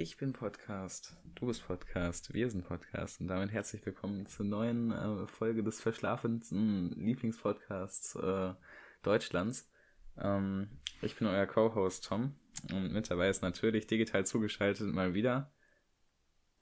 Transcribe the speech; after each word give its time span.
Ich 0.00 0.16
bin 0.16 0.32
Podcast, 0.32 1.16
du 1.34 1.48
bist 1.48 1.66
Podcast, 1.66 2.32
wir 2.32 2.48
sind 2.48 2.64
Podcast 2.64 3.20
und 3.20 3.26
damit 3.26 3.50
herzlich 3.50 3.84
willkommen 3.84 4.26
zur 4.26 4.46
neuen 4.46 4.92
äh, 4.92 5.26
Folge 5.26 5.64
des 5.64 5.80
verschlafensten 5.80 6.92
Lieblingspodcasts 6.92 8.14
äh, 8.14 8.54
Deutschlands. 9.02 9.68
Ähm, 10.16 10.70
ich 11.02 11.16
bin 11.16 11.26
euer 11.26 11.46
Co-Host 11.46 12.04
Tom 12.04 12.36
und 12.72 12.92
mit 12.92 13.10
dabei 13.10 13.28
ist 13.28 13.42
natürlich 13.42 13.88
digital 13.88 14.24
zugeschaltet 14.24 14.86
mal 14.94 15.14
wieder 15.14 15.50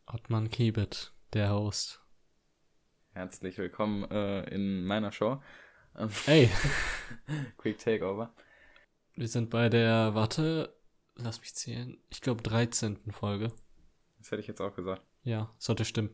Ottmann 0.07 0.49
Kiebit, 0.49 1.13
der 1.35 1.51
Host. 1.51 2.03
Herzlich 3.13 3.59
willkommen 3.59 4.11
äh, 4.11 4.45
in 4.49 4.87
meiner 4.87 5.13
Show. 5.13 5.43
Ähm, 5.95 6.09
Hey, 6.25 6.49
Quick 7.59 7.77
Takeover. 7.81 8.35
wir 9.15 9.29
sind 9.29 9.51
bei 9.51 9.69
der, 9.69 10.15
warte, 10.15 10.75
lass 11.17 11.41
mich 11.41 11.55
zählen, 11.55 11.97
ich 12.11 12.21
glaube 12.21 12.43
13. 12.43 12.99
Folge. 13.11 13.53
Das 14.19 14.31
hätte 14.31 14.41
ich 14.41 14.47
jetzt 14.47 14.61
auch 14.61 14.75
gesagt. 14.75 15.03
Ja, 15.23 15.53
sollte 15.59 15.85
stimmen. 15.85 16.11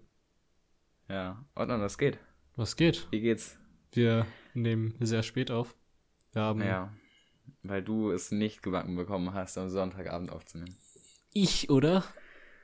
Ja, 1.09 1.45
Ordnung, 1.55 1.81
das 1.81 1.99
geht. 1.99 2.19
Was 2.57 2.77
geht? 2.77 3.07
Wie 3.11 3.21
geht's? 3.21 3.59
Wir 3.93 4.27
nehmen 4.55 4.95
sehr 5.01 5.23
spät 5.23 5.51
auf. 5.51 5.75
Wir 6.33 6.43
haben 6.43 6.63
Ja, 6.63 6.93
weil 7.63 7.83
du 7.83 8.11
es 8.11 8.31
nicht 8.31 8.63
gebacken 8.63 8.97
bekommen 8.97 9.35
hast, 9.35 9.59
am 9.59 9.69
Sonntagabend 9.69 10.31
aufzunehmen. 10.33 10.77
ich, 11.33 11.71
oder? 11.71 12.05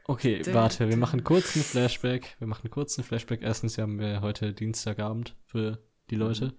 Okay, 0.05 0.43
warte, 0.55 0.89
wir 0.89 0.97
machen 0.97 1.23
kurz 1.23 1.55
einen 1.55 1.65
Flashback. 1.65 2.37
Wir 2.39 2.47
machen 2.47 2.71
kurz 2.71 2.97
einen 2.99 3.05
Flashback. 3.05 3.43
Erstens 3.43 3.77
haben 3.77 3.99
wir 3.99 4.23
heute 4.23 4.55
Dienstagabend 4.55 5.37
für 5.45 5.83
die 6.09 6.17
Leute. 6.17 6.55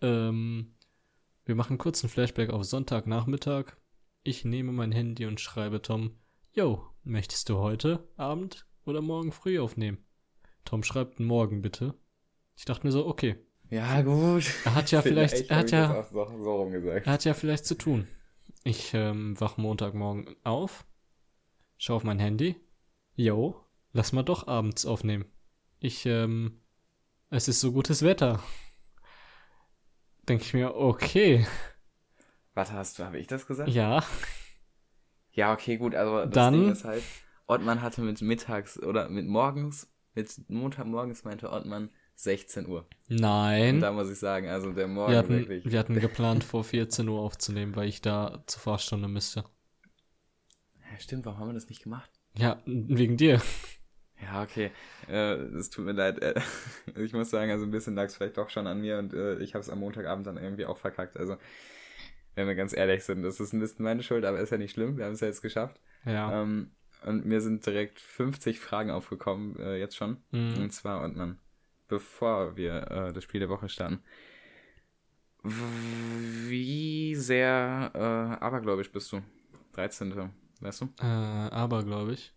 Ähm, 0.00 0.74
wir 1.44 1.54
machen 1.54 1.76
kurz 1.76 2.02
einen 2.02 2.10
Flashback 2.10 2.48
auf 2.48 2.64
Sonntagnachmittag. 2.64 3.76
Ich 4.26 4.44
nehme 4.44 4.72
mein 4.72 4.90
Handy 4.90 5.24
und 5.24 5.40
schreibe 5.40 5.82
Tom, 5.82 6.18
Yo, 6.52 6.84
möchtest 7.04 7.48
du 7.48 7.58
heute 7.58 8.08
Abend 8.16 8.66
oder 8.84 9.00
morgen 9.00 9.30
früh 9.30 9.60
aufnehmen? 9.60 10.04
Tom 10.64 10.82
schreibt 10.82 11.20
morgen 11.20 11.62
bitte. 11.62 11.94
Ich 12.56 12.64
dachte 12.64 12.84
mir 12.84 12.90
so, 12.90 13.06
okay. 13.06 13.36
Ja, 13.70 14.02
gut. 14.02 14.52
Er 14.64 14.74
hat 14.74 14.90
ja 14.90 15.00
vielleicht, 15.00 15.48
er 15.48 15.56
hat 15.58 15.70
ja, 15.70 16.02
so, 16.10 16.18
er 16.18 17.06
hat 17.06 17.24
ja 17.24 17.34
vielleicht 17.34 17.66
zu 17.66 17.76
tun. 17.76 18.08
Ich 18.64 18.94
ähm, 18.94 19.40
wach 19.40 19.58
Montagmorgen 19.58 20.34
auf, 20.42 20.88
schau 21.78 21.94
auf 21.94 22.02
mein 22.02 22.18
Handy. 22.18 22.56
Yo, 23.14 23.64
lass 23.92 24.12
mal 24.12 24.24
doch 24.24 24.48
abends 24.48 24.86
aufnehmen. 24.86 25.26
Ich, 25.78 26.04
ähm, 26.04 26.62
es 27.30 27.46
ist 27.46 27.60
so 27.60 27.70
gutes 27.70 28.02
Wetter. 28.02 28.42
Denke 30.28 30.42
ich 30.42 30.52
mir, 30.52 30.74
okay, 30.74 31.46
Warte, 32.56 32.72
hast 32.72 32.98
du, 32.98 33.04
habe 33.04 33.18
ich 33.18 33.26
das 33.26 33.46
gesagt? 33.46 33.68
ja, 33.68 34.02
Ja, 35.32 35.52
okay, 35.52 35.76
gut, 35.76 35.94
also 35.94 36.24
das 36.24 36.30
Dann- 36.32 36.54
Ding 36.54 36.72
ist 36.72 36.84
halt, 36.84 37.02
Ottmann 37.46 37.82
hatte 37.82 38.00
mit 38.00 38.22
mittags 38.22 38.82
oder 38.82 39.10
mit 39.10 39.26
morgens, 39.26 39.92
mit 40.14 40.48
Montagmorgens 40.48 41.22
meinte 41.24 41.50
Ottmann 41.52 41.90
16 42.14 42.66
Uhr. 42.66 42.86
Und 43.10 43.20
nein. 43.20 43.80
da 43.80 43.92
muss 43.92 44.10
ich 44.10 44.18
sagen, 44.18 44.48
also 44.48 44.72
der 44.72 44.88
Morgen 44.88 45.12
Wir 45.12 45.18
hatten, 45.18 45.28
wirklich. 45.38 45.70
wir 45.70 45.78
hatten 45.78 45.94
geplant, 46.00 46.44
vor 46.44 46.64
14 46.64 47.06
Uhr 47.06 47.20
aufzunehmen, 47.20 47.76
weil 47.76 47.88
ich 47.90 48.00
da 48.00 48.42
zur 48.46 48.62
Fahrstunde 48.62 49.06
müsste. 49.06 49.44
Ja, 50.90 50.98
stimmt, 50.98 51.26
warum 51.26 51.38
haben 51.40 51.48
wir 51.50 51.54
das 51.54 51.68
nicht 51.68 51.82
gemacht? 51.82 52.10
Ja, 52.38 52.62
wegen 52.64 53.18
dir. 53.18 53.42
Ja, 54.22 54.42
okay. 54.42 54.70
Äh, 55.10 55.34
es 55.58 55.68
tut 55.68 55.84
mir 55.84 55.92
leid. 55.92 56.22
Äh, 56.22 56.40
ich 56.96 57.12
muss 57.12 57.28
sagen, 57.28 57.50
also 57.50 57.66
ein 57.66 57.70
bisschen 57.70 57.94
lag 57.94 58.04
es 58.06 58.16
vielleicht 58.16 58.38
doch 58.38 58.48
schon 58.48 58.66
an 58.66 58.80
mir 58.80 58.98
und 58.98 59.12
äh, 59.12 59.38
ich 59.40 59.52
habe 59.52 59.60
es 59.60 59.68
am 59.68 59.80
Montagabend 59.80 60.26
dann 60.26 60.38
irgendwie 60.38 60.64
auch 60.64 60.78
verkackt. 60.78 61.18
Also, 61.18 61.36
wenn 62.36 62.46
wir 62.46 62.54
ganz 62.54 62.76
ehrlich 62.76 63.02
sind, 63.02 63.22
das 63.22 63.40
ist 63.40 63.52
ein 63.52 63.60
bisschen 63.60 63.82
meine 63.84 64.02
Schuld, 64.02 64.24
aber 64.24 64.38
ist 64.38 64.50
ja 64.50 64.58
nicht 64.58 64.72
schlimm. 64.72 64.96
Wir 64.98 65.06
haben 65.06 65.14
es 65.14 65.20
ja 65.20 65.26
jetzt 65.26 65.42
geschafft. 65.42 65.80
Ja. 66.04 66.42
Ähm, 66.42 66.70
und 67.04 67.24
mir 67.26 67.40
sind 67.40 67.64
direkt 67.66 67.98
50 67.98 68.60
Fragen 68.60 68.90
aufgekommen, 68.90 69.56
äh, 69.58 69.76
jetzt 69.78 69.96
schon. 69.96 70.18
Mhm. 70.30 70.54
Und 70.62 70.70
zwar, 70.70 71.02
und 71.02 71.16
man, 71.16 71.38
bevor 71.88 72.56
wir 72.56 72.90
äh, 72.90 73.12
das 73.12 73.24
Spiel 73.24 73.40
der 73.40 73.48
Woche 73.48 73.68
starten. 73.68 74.02
Wie 75.42 77.14
sehr 77.14 77.90
äh, 77.94 78.44
abergläubisch 78.44 78.90
bist 78.92 79.12
du? 79.12 79.22
13. 79.72 80.30
Weißt 80.60 80.80
du? 80.80 80.86
Äh, 81.00 81.04
aber, 81.04 81.84
glaube 81.84 82.12
ich. 82.12 82.34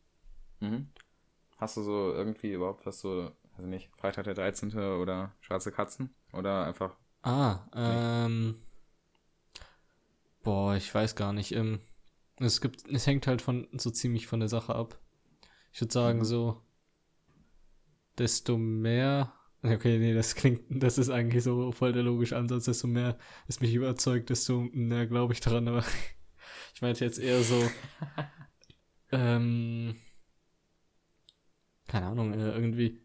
Mhm. 0.60 0.90
Hast 1.58 1.78
du 1.78 1.82
so 1.82 2.14
irgendwie 2.14 2.54
überhaupt 2.54 2.86
was 2.86 3.00
so, 3.00 3.32
also 3.58 3.68
nicht, 3.68 3.90
Freitag 3.98 4.26
der 4.26 4.34
13. 4.34 4.72
oder 4.78 5.36
Schwarze 5.42 5.72
Katzen? 5.72 6.14
Oder 6.32 6.66
einfach, 6.66 6.96
Ah, 7.22 7.60
ähm. 7.76 8.56
Boah, 10.44 10.76
ich 10.76 10.94
weiß 10.94 11.16
gar 11.16 11.34
nicht. 11.34 11.52
Ähm, 11.54 11.80
es 12.38 12.62
gibt, 12.62 12.88
es 12.90 13.06
hängt 13.08 13.28
halt 13.28 13.42
von 13.42 13.68
so 13.74 13.90
ziemlich 13.92 14.28
von 14.28 14.40
der 14.40 14.50
Sache 14.50 14.76
ab. 14.76 15.00
Ich 15.72 15.82
würde 15.82 15.94
sagen, 15.94 16.20
Mhm. 16.20 16.24
so, 16.26 16.62
desto 18.18 18.58
mehr. 18.58 19.34
Okay, 19.62 20.00
nee, 20.00 20.14
das 20.14 20.36
klingt, 20.36 20.62
das 20.70 20.98
ist 20.98 21.10
eigentlich 21.10 21.44
so 21.44 21.72
voll 21.74 21.92
der 21.92 22.04
logische 22.04 22.38
Ansatz, 22.38 22.66
desto 22.66 22.88
mehr 22.88 23.18
es 23.48 23.60
mich 23.60 23.74
überzeugt, 23.74 24.30
desto 24.30 24.62
mehr 24.72 25.06
glaube 25.06 25.34
ich 25.34 25.42
daran, 25.42 25.68
aber 25.68 25.84
ich 26.74 26.82
meinte 26.82 27.04
jetzt 27.04 27.20
eher 27.20 27.44
so, 27.44 27.62
ähm, 29.12 29.96
keine 31.88 32.06
Ahnung, 32.08 32.34
äh, 32.34 32.52
irgendwie, 32.52 33.02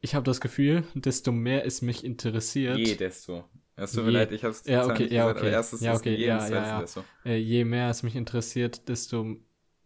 ich 0.00 0.14
habe 0.14 0.24
das 0.24 0.40
Gefühl, 0.42 0.84
desto 0.94 1.32
mehr 1.32 1.64
es 1.64 1.80
mich 1.80 2.04
interessiert, 2.04 2.78
je 2.78 2.94
desto. 2.94 3.44
Es 3.76 3.92
tut 3.94 4.04
mir 4.04 4.10
leid, 4.10 4.32
ich 4.32 4.44
hab's 4.44 4.64
Ja, 4.64 4.86
okay, 4.86 5.06
nicht 5.06 5.14
ja, 5.14 5.28
gesagt, 5.28 5.30
okay. 5.30 5.48
aber 5.48 5.50
erstes 5.50 5.84
Ja, 5.84 5.94
okay, 5.94 6.16
ja, 6.16 6.48
ja, 6.48 6.66
ja. 6.66 6.86
desto. 6.86 7.04
äh, 7.24 7.36
je 7.36 7.64
mehr 7.64 7.90
es 7.90 8.02
mich 8.02 8.16
interessiert, 8.16 8.88
desto 8.88 9.36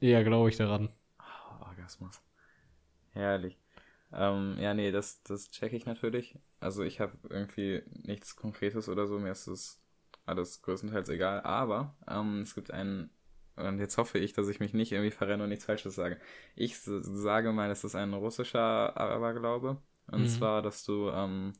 eher 0.00 0.24
glaube 0.24 0.48
ich 0.48 0.56
daran. 0.56 0.90
Oh, 1.18 1.64
Orgasmus. 1.68 2.20
Herrlich. 3.12 3.58
Ähm, 4.12 4.56
ja, 4.60 4.74
nee, 4.74 4.92
das, 4.92 5.22
das 5.24 5.50
checke 5.50 5.76
ich 5.76 5.86
natürlich. 5.86 6.38
Also 6.60 6.82
ich 6.82 7.00
habe 7.00 7.18
irgendwie 7.30 7.82
nichts 8.04 8.36
Konkretes 8.36 8.88
oder 8.88 9.06
so, 9.06 9.18
mir 9.18 9.32
ist 9.32 9.48
das 9.48 9.80
alles 10.26 10.62
größtenteils 10.62 11.08
egal. 11.10 11.42
Aber 11.42 11.96
ähm, 12.08 12.42
es 12.42 12.54
gibt 12.54 12.70
einen, 12.72 13.10
und 13.56 13.78
jetzt 13.80 13.98
hoffe 13.98 14.18
ich, 14.18 14.32
dass 14.32 14.48
ich 14.48 14.60
mich 14.60 14.74
nicht 14.74 14.92
irgendwie 14.92 15.10
verrenne 15.12 15.44
und 15.44 15.50
nichts 15.50 15.64
Falsches 15.66 15.94
sage. 15.96 16.20
Ich 16.56 16.78
sage 16.80 17.52
mal, 17.52 17.70
es 17.70 17.84
ist 17.84 17.94
ein 17.96 18.14
russischer 18.14 18.96
Aberglaube. 18.96 19.82
Und 20.08 20.26
Mhm. 20.26 20.28
zwar, 20.28 20.62
dass 20.62 20.84
du 20.84 21.10
ähm, 21.10 21.52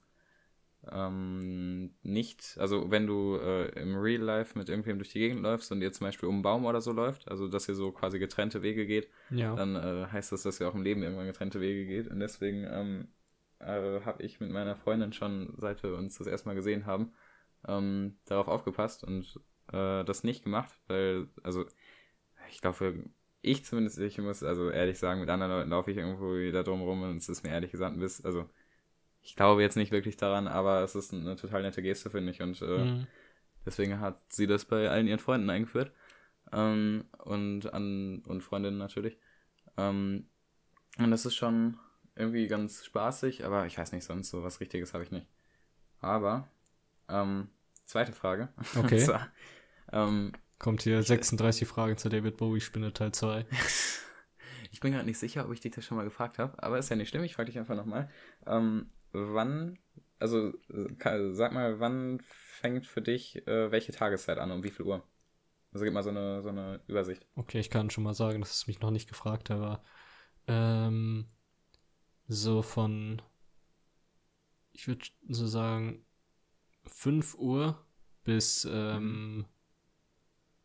ähm, 0.90 1.94
nicht, 2.02 2.56
also 2.58 2.90
wenn 2.90 3.06
du 3.06 3.36
äh, 3.36 3.68
im 3.80 3.96
Real 3.96 4.22
Life 4.22 4.58
mit 4.58 4.68
irgendwem 4.68 4.98
durch 4.98 5.10
die 5.10 5.18
Gegend 5.18 5.42
läufst 5.42 5.70
und 5.72 5.82
ihr 5.82 5.92
zum 5.92 6.06
Beispiel 6.06 6.28
um 6.28 6.36
einen 6.36 6.42
Baum 6.42 6.64
oder 6.64 6.80
so 6.80 6.92
läuft, 6.92 7.28
also 7.28 7.48
dass 7.48 7.68
ihr 7.68 7.74
so 7.74 7.92
quasi 7.92 8.18
getrennte 8.18 8.62
Wege 8.62 8.86
geht, 8.86 9.08
Ja. 9.30 9.54
dann 9.54 9.76
äh, 9.76 10.06
heißt 10.10 10.32
das, 10.32 10.42
dass 10.42 10.60
ihr 10.60 10.68
auch 10.68 10.74
im 10.74 10.82
Leben 10.82 11.02
irgendwann 11.02 11.26
getrennte 11.26 11.60
Wege 11.60 11.86
geht. 11.86 12.08
Und 12.10 12.20
deswegen 12.20 12.66
ähm, 12.70 13.08
äh, 13.58 14.00
habe 14.04 14.22
ich 14.22 14.40
mit 14.40 14.50
meiner 14.50 14.76
Freundin 14.76 15.12
schon, 15.12 15.52
seit 15.58 15.82
wir 15.82 15.94
uns 15.94 16.16
das 16.18 16.26
erste 16.26 16.48
Mal 16.48 16.54
gesehen 16.54 16.86
haben, 16.86 17.12
ähm, 17.68 18.16
darauf 18.24 18.48
aufgepasst 18.48 19.04
und 19.04 19.38
äh, 19.72 20.02
das 20.04 20.24
nicht 20.24 20.44
gemacht, 20.44 20.72
weil, 20.88 21.28
also, 21.42 21.66
ich 22.50 22.60
glaube, 22.62 23.04
ich 23.42 23.64
zumindest, 23.64 23.98
ich 23.98 24.18
muss 24.18 24.42
also 24.42 24.70
ehrlich 24.70 24.98
sagen, 24.98 25.20
mit 25.20 25.28
anderen 25.30 25.52
Leuten 25.52 25.70
laufe 25.70 25.90
ich 25.90 25.96
irgendwo 25.98 26.34
wieder 26.34 26.64
drum 26.64 26.82
rum 26.82 27.02
und 27.02 27.18
es 27.18 27.28
ist 27.28 27.42
mir 27.42 27.50
ehrlich 27.50 27.70
gesagt 27.70 27.94
ein 27.94 28.00
bisschen, 28.00 28.24
also, 28.24 28.48
ich 29.22 29.36
glaube 29.36 29.62
jetzt 29.62 29.76
nicht 29.76 29.92
wirklich 29.92 30.16
daran, 30.16 30.48
aber 30.48 30.82
es 30.82 30.94
ist 30.94 31.12
eine 31.12 31.36
total 31.36 31.62
nette 31.62 31.82
Geste, 31.82 32.10
finde 32.10 32.32
ich. 32.32 32.40
Und 32.42 32.60
äh, 32.62 32.84
Mhm. 32.84 33.06
Deswegen 33.66 34.00
hat 34.00 34.20
sie 34.32 34.46
das 34.46 34.64
bei 34.64 34.88
allen 34.88 35.06
ihren 35.06 35.18
Freunden 35.18 35.50
eingeführt. 35.50 35.92
Ähm, 36.52 37.04
und 37.18 37.72
an 37.72 38.22
und 38.26 38.42
Freundinnen 38.42 38.78
natürlich. 38.78 39.18
Ähm, 39.76 40.26
und 40.98 41.10
das 41.10 41.26
ist 41.26 41.36
schon 41.36 41.78
irgendwie 42.16 42.46
ganz 42.48 42.84
spaßig, 42.84 43.44
aber 43.44 43.66
ich 43.66 43.78
weiß 43.78 43.92
nicht, 43.92 44.04
sonst 44.04 44.30
so 44.30 44.42
was 44.42 44.60
Richtiges 44.60 44.94
habe 44.94 45.04
ich 45.04 45.10
nicht. 45.10 45.26
Aber, 46.00 46.48
ähm, 47.08 47.48
zweite 47.84 48.12
Frage. 48.12 48.48
Okay. 48.76 48.98
Zwar, 49.04 49.28
ähm, 49.92 50.32
Kommt 50.58 50.82
hier 50.82 51.02
36 51.02 51.66
Fragen 51.68 51.96
zur 51.96 52.10
David 52.10 52.36
Bowie 52.36 52.60
Spinne 52.60 52.92
Teil 52.92 53.12
2. 53.12 53.46
ich 54.72 54.80
bin 54.80 54.92
gerade 54.92 55.06
nicht 55.06 55.18
sicher, 55.18 55.44
ob 55.44 55.52
ich 55.52 55.60
dich 55.60 55.72
das 55.72 55.84
schon 55.84 55.96
mal 55.96 56.04
gefragt 56.04 56.38
habe, 56.38 56.60
aber 56.62 56.78
ist 56.78 56.90
ja 56.90 56.96
nicht 56.96 57.08
schlimm, 57.10 57.24
ich 57.24 57.34
frage 57.34 57.46
dich 57.46 57.58
einfach 57.58 57.76
nochmal. 57.76 58.10
Ähm, 58.46 58.90
wann, 59.12 59.78
also 60.18 60.52
äh, 60.68 61.32
sag 61.32 61.52
mal, 61.52 61.80
wann 61.80 62.20
fängt 62.22 62.86
für 62.86 63.02
dich 63.02 63.46
äh, 63.46 63.70
welche 63.70 63.92
Tageszeit 63.92 64.38
an, 64.38 64.50
um 64.50 64.64
wie 64.64 64.70
viel 64.70 64.86
Uhr? 64.86 65.02
Also 65.72 65.84
gib 65.84 65.94
mal 65.94 66.02
so 66.02 66.10
eine, 66.10 66.42
so 66.42 66.48
eine 66.48 66.80
Übersicht. 66.88 67.26
Okay, 67.36 67.60
ich 67.60 67.70
kann 67.70 67.90
schon 67.90 68.04
mal 68.04 68.14
sagen, 68.14 68.40
dass 68.40 68.54
es 68.54 68.66
mich 68.66 68.80
noch 68.80 68.90
nicht 68.90 69.08
gefragt 69.08 69.50
hat, 69.50 69.56
aber 69.56 69.84
ähm, 70.48 71.28
so 72.26 72.62
von, 72.62 73.22
ich 74.72 74.88
würde 74.88 75.06
so 75.28 75.46
sagen, 75.46 76.04
5 76.86 77.36
Uhr 77.36 77.86
bis, 78.24 78.66
ähm, 78.70 79.46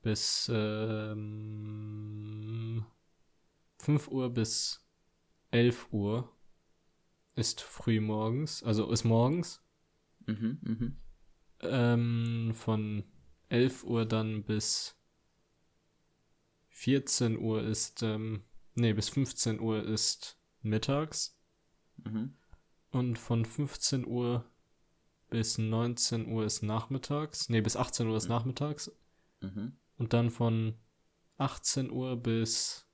bis, 0.02 0.50
ähm, 0.54 1.66
5 3.80 4.08
Uhr 4.08 4.30
bis 4.32 4.84
11 5.52 5.88
Uhr 5.92 6.35
ist 7.36 7.62
früh 7.62 8.00
morgens, 8.00 8.64
also 8.64 8.90
ist 8.92 9.04
morgens. 9.04 9.62
Mhm, 10.26 10.60
mhm. 10.62 10.98
Ähm, 11.62 12.54
von 12.54 13.04
11 13.50 13.84
Uhr 13.84 14.06
dann 14.06 14.44
bis 14.44 14.96
14 16.70 17.38
Uhr 17.38 17.64
ist 17.64 18.04
ähm, 18.04 18.44
nee, 18.76 18.94
bis 18.94 19.10
15 19.10 19.60
Uhr 19.60 19.84
ist 19.84 20.38
mittags. 20.62 21.38
Mhm. 22.04 22.36
Und 22.92 23.18
von 23.18 23.46
15 23.46 24.06
Uhr 24.06 24.46
bis 25.30 25.58
19 25.58 26.28
Uhr 26.28 26.46
ist 26.46 26.62
nachmittags. 26.62 27.50
Nee, 27.50 27.62
bis 27.62 27.76
18 27.76 28.08
Uhr 28.08 28.18
ist 28.18 28.30
nachmittags. 28.30 28.92
Mhm. 29.42 29.78
Und 29.98 30.14
dann 30.14 30.30
von 30.30 30.76
18 31.38 31.90
Uhr 31.90 32.16
bis 32.16 32.88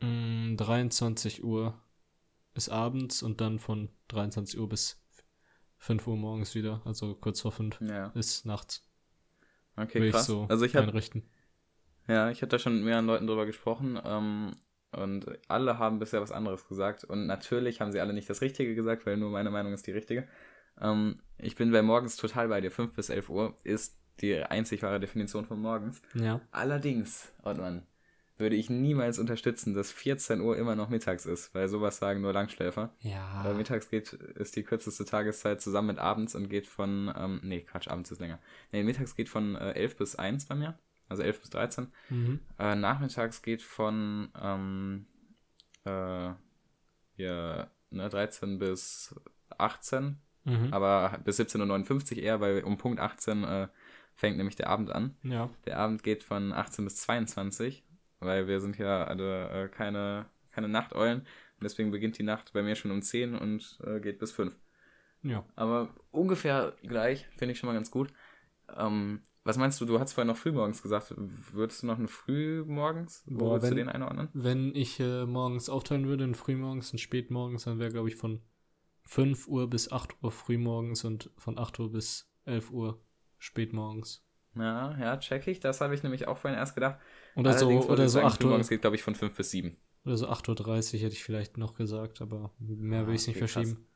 mh, 0.00 0.56
23 0.56 1.42
Uhr 1.42 1.80
ist 2.58 2.68
abends 2.68 3.22
und 3.22 3.40
dann 3.40 3.58
von 3.58 3.88
23 4.08 4.58
Uhr 4.60 4.68
bis 4.68 5.02
5 5.78 6.06
Uhr 6.06 6.16
morgens 6.16 6.54
wieder, 6.54 6.82
also 6.84 7.14
kurz 7.14 7.40
vor 7.40 7.52
5 7.52 7.80
Ja. 7.80 8.08
ist 8.08 8.44
nachts. 8.44 8.84
Okay, 9.76 10.00
Will 10.00 10.10
krass. 10.10 10.22
ich 10.22 10.26
so 10.26 10.46
also 10.48 10.64
ich 10.64 10.74
habe. 10.76 10.92
Ja, 12.08 12.30
ich 12.30 12.42
habe 12.42 12.48
da 12.48 12.58
schon 12.58 12.74
mit 12.76 12.84
mehreren 12.84 13.06
Leuten 13.06 13.26
drüber 13.26 13.46
gesprochen 13.46 14.00
ähm, 14.04 14.52
und 14.92 15.26
alle 15.48 15.78
haben 15.78 15.98
bisher 15.98 16.20
was 16.20 16.32
anderes 16.32 16.66
gesagt 16.66 17.04
und 17.04 17.26
natürlich 17.26 17.80
haben 17.80 17.92
sie 17.92 18.00
alle 18.00 18.12
nicht 18.14 18.28
das 18.30 18.40
Richtige 18.40 18.74
gesagt, 18.74 19.06
weil 19.06 19.16
nur 19.18 19.30
meine 19.30 19.50
Meinung 19.50 19.72
ist 19.72 19.86
die 19.86 19.92
richtige. 19.92 20.26
Ähm, 20.80 21.20
ich 21.36 21.54
bin 21.54 21.70
bei 21.70 21.82
morgens 21.82 22.16
total 22.16 22.48
bei 22.48 22.60
dir. 22.60 22.70
5 22.70 22.94
bis 22.94 23.10
11 23.10 23.28
Uhr 23.30 23.54
ist 23.62 23.98
die 24.20 24.36
einzig 24.36 24.82
wahre 24.82 24.98
Definition 25.00 25.44
von 25.44 25.60
morgens. 25.60 26.02
Ja. 26.14 26.40
Allerdings, 26.50 27.32
Ottmann, 27.42 27.86
würde 28.38 28.56
ich 28.56 28.70
niemals 28.70 29.18
unterstützen, 29.18 29.74
dass 29.74 29.90
14 29.92 30.40
Uhr 30.40 30.56
immer 30.56 30.76
noch 30.76 30.88
mittags 30.88 31.26
ist, 31.26 31.54
weil 31.54 31.68
sowas 31.68 31.98
sagen 31.98 32.20
nur 32.20 32.32
Langschläfer. 32.32 32.94
Ja. 33.00 33.42
Weil 33.44 33.54
mittags 33.54 33.88
geht, 33.90 34.12
ist 34.12 34.56
die 34.56 34.62
kürzeste 34.62 35.04
Tageszeit 35.04 35.60
zusammen 35.60 35.88
mit 35.88 35.98
abends 35.98 36.34
und 36.34 36.48
geht 36.48 36.66
von, 36.66 37.12
ähm, 37.16 37.40
nee, 37.42 37.60
Quatsch, 37.62 37.88
abends 37.88 38.10
ist 38.10 38.20
länger. 38.20 38.38
Nee, 38.72 38.82
mittags 38.84 39.14
geht 39.16 39.28
von 39.28 39.56
äh, 39.56 39.72
11 39.72 39.96
bis 39.96 40.16
1 40.16 40.46
bei 40.46 40.54
mir, 40.54 40.78
also 41.08 41.22
11 41.22 41.40
bis 41.40 41.50
13. 41.50 41.88
Mhm. 42.10 42.40
Äh, 42.58 42.74
nachmittags 42.76 43.42
geht 43.42 43.62
von, 43.62 44.28
ähm, 44.40 45.06
äh, 45.84 46.30
ja, 47.16 47.70
ne, 47.90 48.08
13 48.08 48.58
bis 48.58 49.14
18, 49.56 50.18
Mhm. 50.44 50.72
aber 50.72 51.18
bis 51.24 51.38
17.59 51.40 52.16
Uhr 52.16 52.22
eher, 52.22 52.40
weil 52.40 52.62
um 52.62 52.78
Punkt 52.78 53.00
18 53.00 53.44
äh, 53.44 53.68
fängt 54.14 54.36
nämlich 54.38 54.56
der 54.56 54.68
Abend 54.70 54.90
an. 54.90 55.16
Ja. 55.22 55.50
Der 55.66 55.78
Abend 55.78 56.02
geht 56.02 56.24
von 56.24 56.52
18 56.52 56.84
bis 56.84 56.96
22, 56.96 57.84
weil 58.20 58.46
wir 58.48 58.60
sind 58.60 58.78
ja 58.78 59.04
alle 59.04 59.48
äh, 59.64 59.68
keine, 59.68 60.26
keine 60.50 60.68
Nachteulen. 60.68 61.20
Und 61.20 61.64
deswegen 61.64 61.90
beginnt 61.90 62.18
die 62.18 62.22
Nacht 62.22 62.52
bei 62.52 62.62
mir 62.62 62.74
schon 62.76 62.90
um 62.90 63.02
10 63.02 63.34
und 63.34 63.78
äh, 63.84 64.00
geht 64.00 64.18
bis 64.18 64.32
5. 64.32 64.56
Ja. 65.22 65.44
Aber 65.56 65.94
ungefähr 66.10 66.74
gleich, 66.82 67.26
finde 67.36 67.52
ich 67.52 67.58
schon 67.58 67.66
mal 67.68 67.74
ganz 67.74 67.90
gut. 67.90 68.12
Ähm, 68.76 69.22
was 69.44 69.56
meinst 69.56 69.80
du, 69.80 69.86
du 69.86 69.98
hast 69.98 70.12
vorhin 70.12 70.28
noch 70.28 70.36
frühmorgens 70.36 70.82
gesagt. 70.82 71.14
Würdest 71.16 71.82
du 71.82 71.86
noch 71.86 71.98
eine 71.98 72.06
frühmorgens? 72.08 73.24
Wo 73.26 73.38
Boah, 73.38 73.50
würdest 73.52 73.72
du 73.72 73.76
wenn- 73.76 73.86
den 73.86 73.88
einordnen? 73.88 74.28
Wenn 74.34 74.74
ich 74.74 75.00
äh, 75.00 75.24
morgens 75.26 75.68
aufteilen 75.68 76.06
würde, 76.06 76.24
in 76.24 76.34
frühmorgens 76.34 76.92
und 76.92 76.98
spätmorgens, 76.98 77.64
dann 77.64 77.78
wäre, 77.78 77.90
glaube 77.90 78.08
ich, 78.08 78.16
von 78.16 78.42
5 79.04 79.48
Uhr 79.48 79.68
bis 79.70 79.90
8 79.90 80.22
Uhr 80.22 80.30
frühmorgens 80.30 81.04
und 81.04 81.30
von 81.38 81.58
8 81.58 81.80
Uhr 81.80 81.90
bis 81.90 82.30
11 82.44 82.70
Uhr 82.70 83.00
spätmorgens. 83.38 84.24
Ja, 84.58 84.96
ja, 84.98 85.16
check 85.18 85.46
ich. 85.46 85.60
Das 85.60 85.80
habe 85.80 85.94
ich 85.94 86.02
nämlich 86.02 86.26
auch 86.28 86.38
vorhin 86.38 86.58
erst 86.58 86.74
gedacht. 86.74 86.98
Oder 87.36 87.52
so, 87.54 87.66
Allerdings 87.66 87.86
oder 87.86 88.08
so 88.08 88.14
sagen, 88.14 88.26
8 88.26 88.34
Uhr, 88.34 88.40
frühmorgens 88.42 88.68
geht, 88.68 88.80
glaube 88.80 88.96
ich, 88.96 89.02
von 89.02 89.14
5 89.14 89.34
bis 89.36 89.50
7. 89.50 89.76
oder 90.04 90.16
so 90.16 90.28
8.30 90.28 90.94
Uhr 90.94 91.00
hätte 91.00 91.12
ich 91.14 91.22
vielleicht 91.24 91.56
noch 91.58 91.74
gesagt, 91.74 92.20
aber 92.20 92.52
mehr 92.58 93.06
will 93.06 93.12
Ah, 93.12 93.16
ich 93.16 93.26
nicht 93.26 93.36
okay, 93.36 93.46
krass. 93.46 93.52
verschieben. 93.52 93.86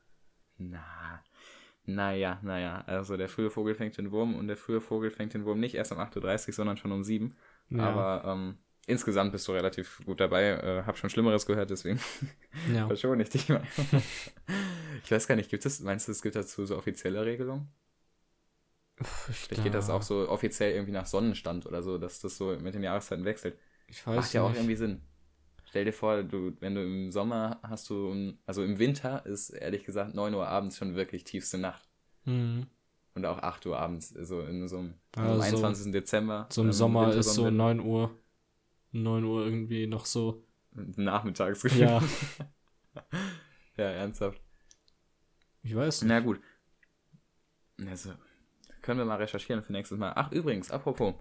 Na, 0.57 1.23
naja, 1.85 2.39
naja. 2.43 2.83
Also 2.87 3.17
der 3.17 3.27
frühe 3.29 3.49
Vogel 3.49 3.75
fängt 3.75 3.97
den 3.97 4.11
Wurm 4.11 4.35
und 4.35 4.47
der 4.47 4.57
frühe 4.57 4.79
Vogel 4.79 5.11
fängt 5.11 5.33
den 5.33 5.45
Wurm 5.45 5.59
nicht 5.59 5.75
erst 5.75 5.91
um 5.91 5.97
8.30 5.99 6.47
Uhr, 6.47 6.53
sondern 6.53 6.77
schon 6.77 6.91
um 6.91 7.03
7. 7.03 7.35
Ja, 7.69 7.79
Aber 7.83 8.23
ähm, 8.31 8.57
insgesamt 8.87 9.31
bist 9.33 9.47
du 9.47 9.51
relativ 9.51 10.01
gut 10.05 10.19
dabei. 10.21 10.43
Äh, 10.51 10.83
hab 10.85 10.97
schon 10.97 11.09
Schlimmeres 11.09 11.45
gehört, 11.45 11.69
deswegen 11.71 11.99
ja. 12.73 12.87
verschone 12.87 13.23
ich 13.23 13.29
dich 13.29 13.49
mal. 13.49 13.63
ich 15.03 15.11
weiß 15.11 15.27
gar 15.27 15.35
nicht, 15.35 15.49
gibt 15.49 15.65
es, 15.65 15.81
meinst 15.81 16.07
du, 16.07 16.11
es 16.13 16.21
gibt 16.21 16.35
dazu 16.35 16.65
so 16.65 16.77
offizielle 16.77 17.25
Regelungen? 17.25 17.67
Vielleicht 19.01 19.63
geht 19.63 19.73
das 19.73 19.89
auch 19.89 20.01
so 20.01 20.29
offiziell 20.29 20.71
irgendwie 20.73 20.91
nach 20.93 21.05
Sonnenstand 21.05 21.65
oder 21.65 21.81
so, 21.81 21.97
dass 21.97 22.19
das 22.19 22.37
so 22.37 22.55
mit 22.59 22.73
den 22.75 22.83
Jahreszeiten 22.83 23.25
wechselt. 23.25 23.57
Ich 23.87 24.05
weiß 24.05 24.15
Macht 24.15 24.33
ja 24.33 24.43
auch 24.43 24.49
nicht. 24.49 24.57
irgendwie 24.59 24.75
Sinn. 24.75 25.01
Stell 25.65 25.85
dir 25.85 25.93
vor, 25.93 26.21
du, 26.23 26.55
wenn 26.59 26.75
du 26.75 26.83
im 26.83 27.11
Sommer 27.11 27.59
hast 27.63 27.89
du, 27.89 28.35
also 28.45 28.63
im 28.63 28.77
Winter 28.77 29.25
ist 29.25 29.49
ehrlich 29.49 29.83
gesagt 29.83 30.13
9 30.13 30.33
Uhr 30.35 30.47
abends 30.47 30.77
schon 30.77 30.95
wirklich 30.95 31.23
tiefste 31.23 31.57
Nacht. 31.57 31.89
Mhm. 32.25 32.67
Und 33.15 33.25
auch 33.25 33.39
8 33.39 33.65
Uhr 33.65 33.79
abends, 33.79 34.09
so 34.09 34.41
in 34.41 34.67
so 34.67 34.77
einem 34.77 34.93
am 35.15 35.23
Also, 35.25 35.41
21. 35.41 35.91
Dezember. 35.91 36.47
So 36.51 36.61
im 36.61 36.67
ähm, 36.67 36.73
Sommer 36.73 37.13
ist 37.13 37.33
so 37.33 37.45
Wintersonnenwende. 37.45 37.83
9 37.83 37.91
Uhr. 37.91 38.11
9 38.91 39.23
Uhr 39.23 39.45
irgendwie 39.45 39.87
noch 39.87 40.05
so. 40.05 40.43
Nachmittags. 40.71 41.63
Ja, 41.77 42.01
ja, 43.77 43.85
ernsthaft. 43.85 44.41
ich 45.63 45.75
weiß 45.75 46.01
nicht. 46.03 46.09
Na 46.09 46.19
gut. 46.19 46.39
Also, 47.87 48.11
können 48.83 48.99
wir 48.99 49.05
mal 49.05 49.17
recherchieren 49.17 49.63
für 49.63 49.73
nächstes 49.73 49.97
Mal. 49.97 50.13
Ach, 50.15 50.31
übrigens, 50.31 50.71
apropos. 50.71 51.15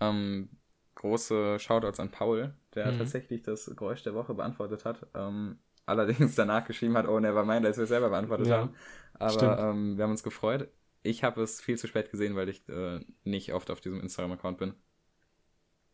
Ähm, 0.00 0.50
große 0.96 1.58
Shoutouts 1.58 2.00
an 2.00 2.10
Paul, 2.10 2.54
der 2.74 2.92
Mhm. 2.92 2.98
tatsächlich 2.98 3.42
das 3.42 3.66
Geräusch 3.76 4.02
der 4.04 4.14
Woche 4.14 4.34
beantwortet 4.34 4.84
hat. 4.86 5.06
Ähm, 5.14 5.58
allerdings 5.86 6.34
danach 6.36 6.66
geschrieben 6.66 6.96
hat, 6.96 7.08
oh, 7.08 7.20
never 7.20 7.44
mind, 7.44 7.66
als 7.66 7.76
wir 7.78 7.84
es 7.84 7.90
selber 7.90 8.10
beantwortet 8.10 8.48
Ja, 8.48 8.56
haben. 8.60 8.74
Aber 9.14 9.58
ähm, 9.58 9.96
wir 9.98 10.04
haben 10.04 10.12
uns 10.12 10.22
gefreut. 10.22 10.70
Ich 11.02 11.24
habe 11.24 11.42
es 11.42 11.60
viel 11.60 11.78
zu 11.78 11.88
spät 11.88 12.10
gesehen, 12.10 12.36
weil 12.36 12.48
ich 12.50 12.68
äh, 12.68 13.00
nicht 13.24 13.52
oft 13.54 13.70
auf 13.70 13.80
diesem 13.80 14.00
Instagram-Account 14.00 14.58
bin. 14.58 14.74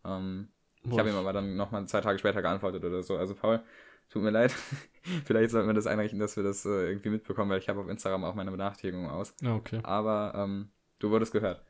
Ähm, 0.05 0.49
ich 0.91 0.99
habe 0.99 1.09
ihm 1.11 1.17
aber 1.17 1.33
dann 1.33 1.57
nochmal 1.57 1.87
zwei 1.87 2.01
Tage 2.01 2.19
später 2.19 2.43
geantwortet 2.43 2.85
oder 2.85 3.03
so. 3.03 3.17
Also 3.17 3.35
Paul, 3.35 3.63
tut 4.09 4.23
mir 4.23 4.31
leid. 4.31 4.53
Vielleicht 5.25 5.51
sollten 5.51 5.69
wir 5.69 5.75
das 5.75 5.87
einrichten, 5.87 6.19
dass 6.21 6.37
wir 6.37 6.45
das 6.45 6.65
äh, 6.65 6.89
irgendwie 6.89 7.11
mitbekommen, 7.11 7.51
weil 7.51 7.59
ich 7.59 7.69
habe 7.69 7.81
auf 7.81 7.89
Instagram 7.89 8.25
auch 8.25 8.35
meine 8.35 8.51
Benachrichtigungen 8.51 9.11
aus. 9.11 9.35
Ja, 9.41 9.55
okay. 9.55 9.81
Aber 9.83 10.33
ähm, 10.37 10.71
du 10.99 11.11
wurdest 11.11 11.33
gehört 11.33 11.65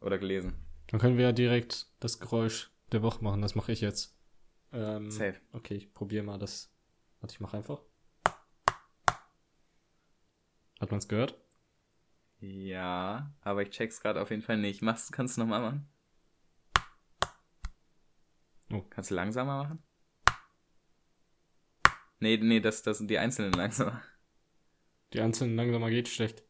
oder 0.00 0.18
gelesen. 0.18 0.54
Dann 0.88 1.00
können 1.00 1.16
wir 1.16 1.24
ja 1.26 1.32
direkt 1.32 1.86
das 2.00 2.18
Geräusch 2.18 2.70
der 2.92 3.02
Woche 3.02 3.22
machen. 3.22 3.42
Das 3.42 3.54
mache 3.54 3.72
ich 3.72 3.80
jetzt. 3.80 4.18
Ähm, 4.72 5.10
Safe. 5.10 5.40
Okay, 5.52 5.74
ich 5.74 5.94
probiere 5.94 6.24
mal 6.24 6.38
das. 6.38 6.72
Warte, 7.20 7.34
ich 7.34 7.40
mache 7.40 7.56
einfach. 7.56 7.82
Hat 10.80 10.90
man 10.90 10.98
es 10.98 11.08
gehört? 11.08 11.38
Ja, 12.40 13.34
aber 13.42 13.62
ich 13.62 13.70
check's 13.70 14.00
gerade 14.00 14.20
auf 14.20 14.30
jeden 14.30 14.42
Fall 14.42 14.56
nicht. 14.56 14.80
Machst, 14.80 15.12
kannst 15.12 15.36
du 15.36 15.42
nochmal 15.42 15.60
machen? 15.60 15.88
Oh. 18.72 18.82
Kannst 18.88 19.10
du 19.10 19.14
langsamer 19.14 19.64
machen? 19.64 19.82
Nee, 22.20 22.36
nee, 22.38 22.60
das, 22.60 22.82
das 22.82 22.98
sind 22.98 23.10
die 23.10 23.18
einzelnen 23.18 23.52
langsamer. 23.52 24.02
Die 25.12 25.20
einzelnen 25.20 25.56
langsamer 25.56 25.90
geht 25.90 26.08
schlecht. 26.08 26.44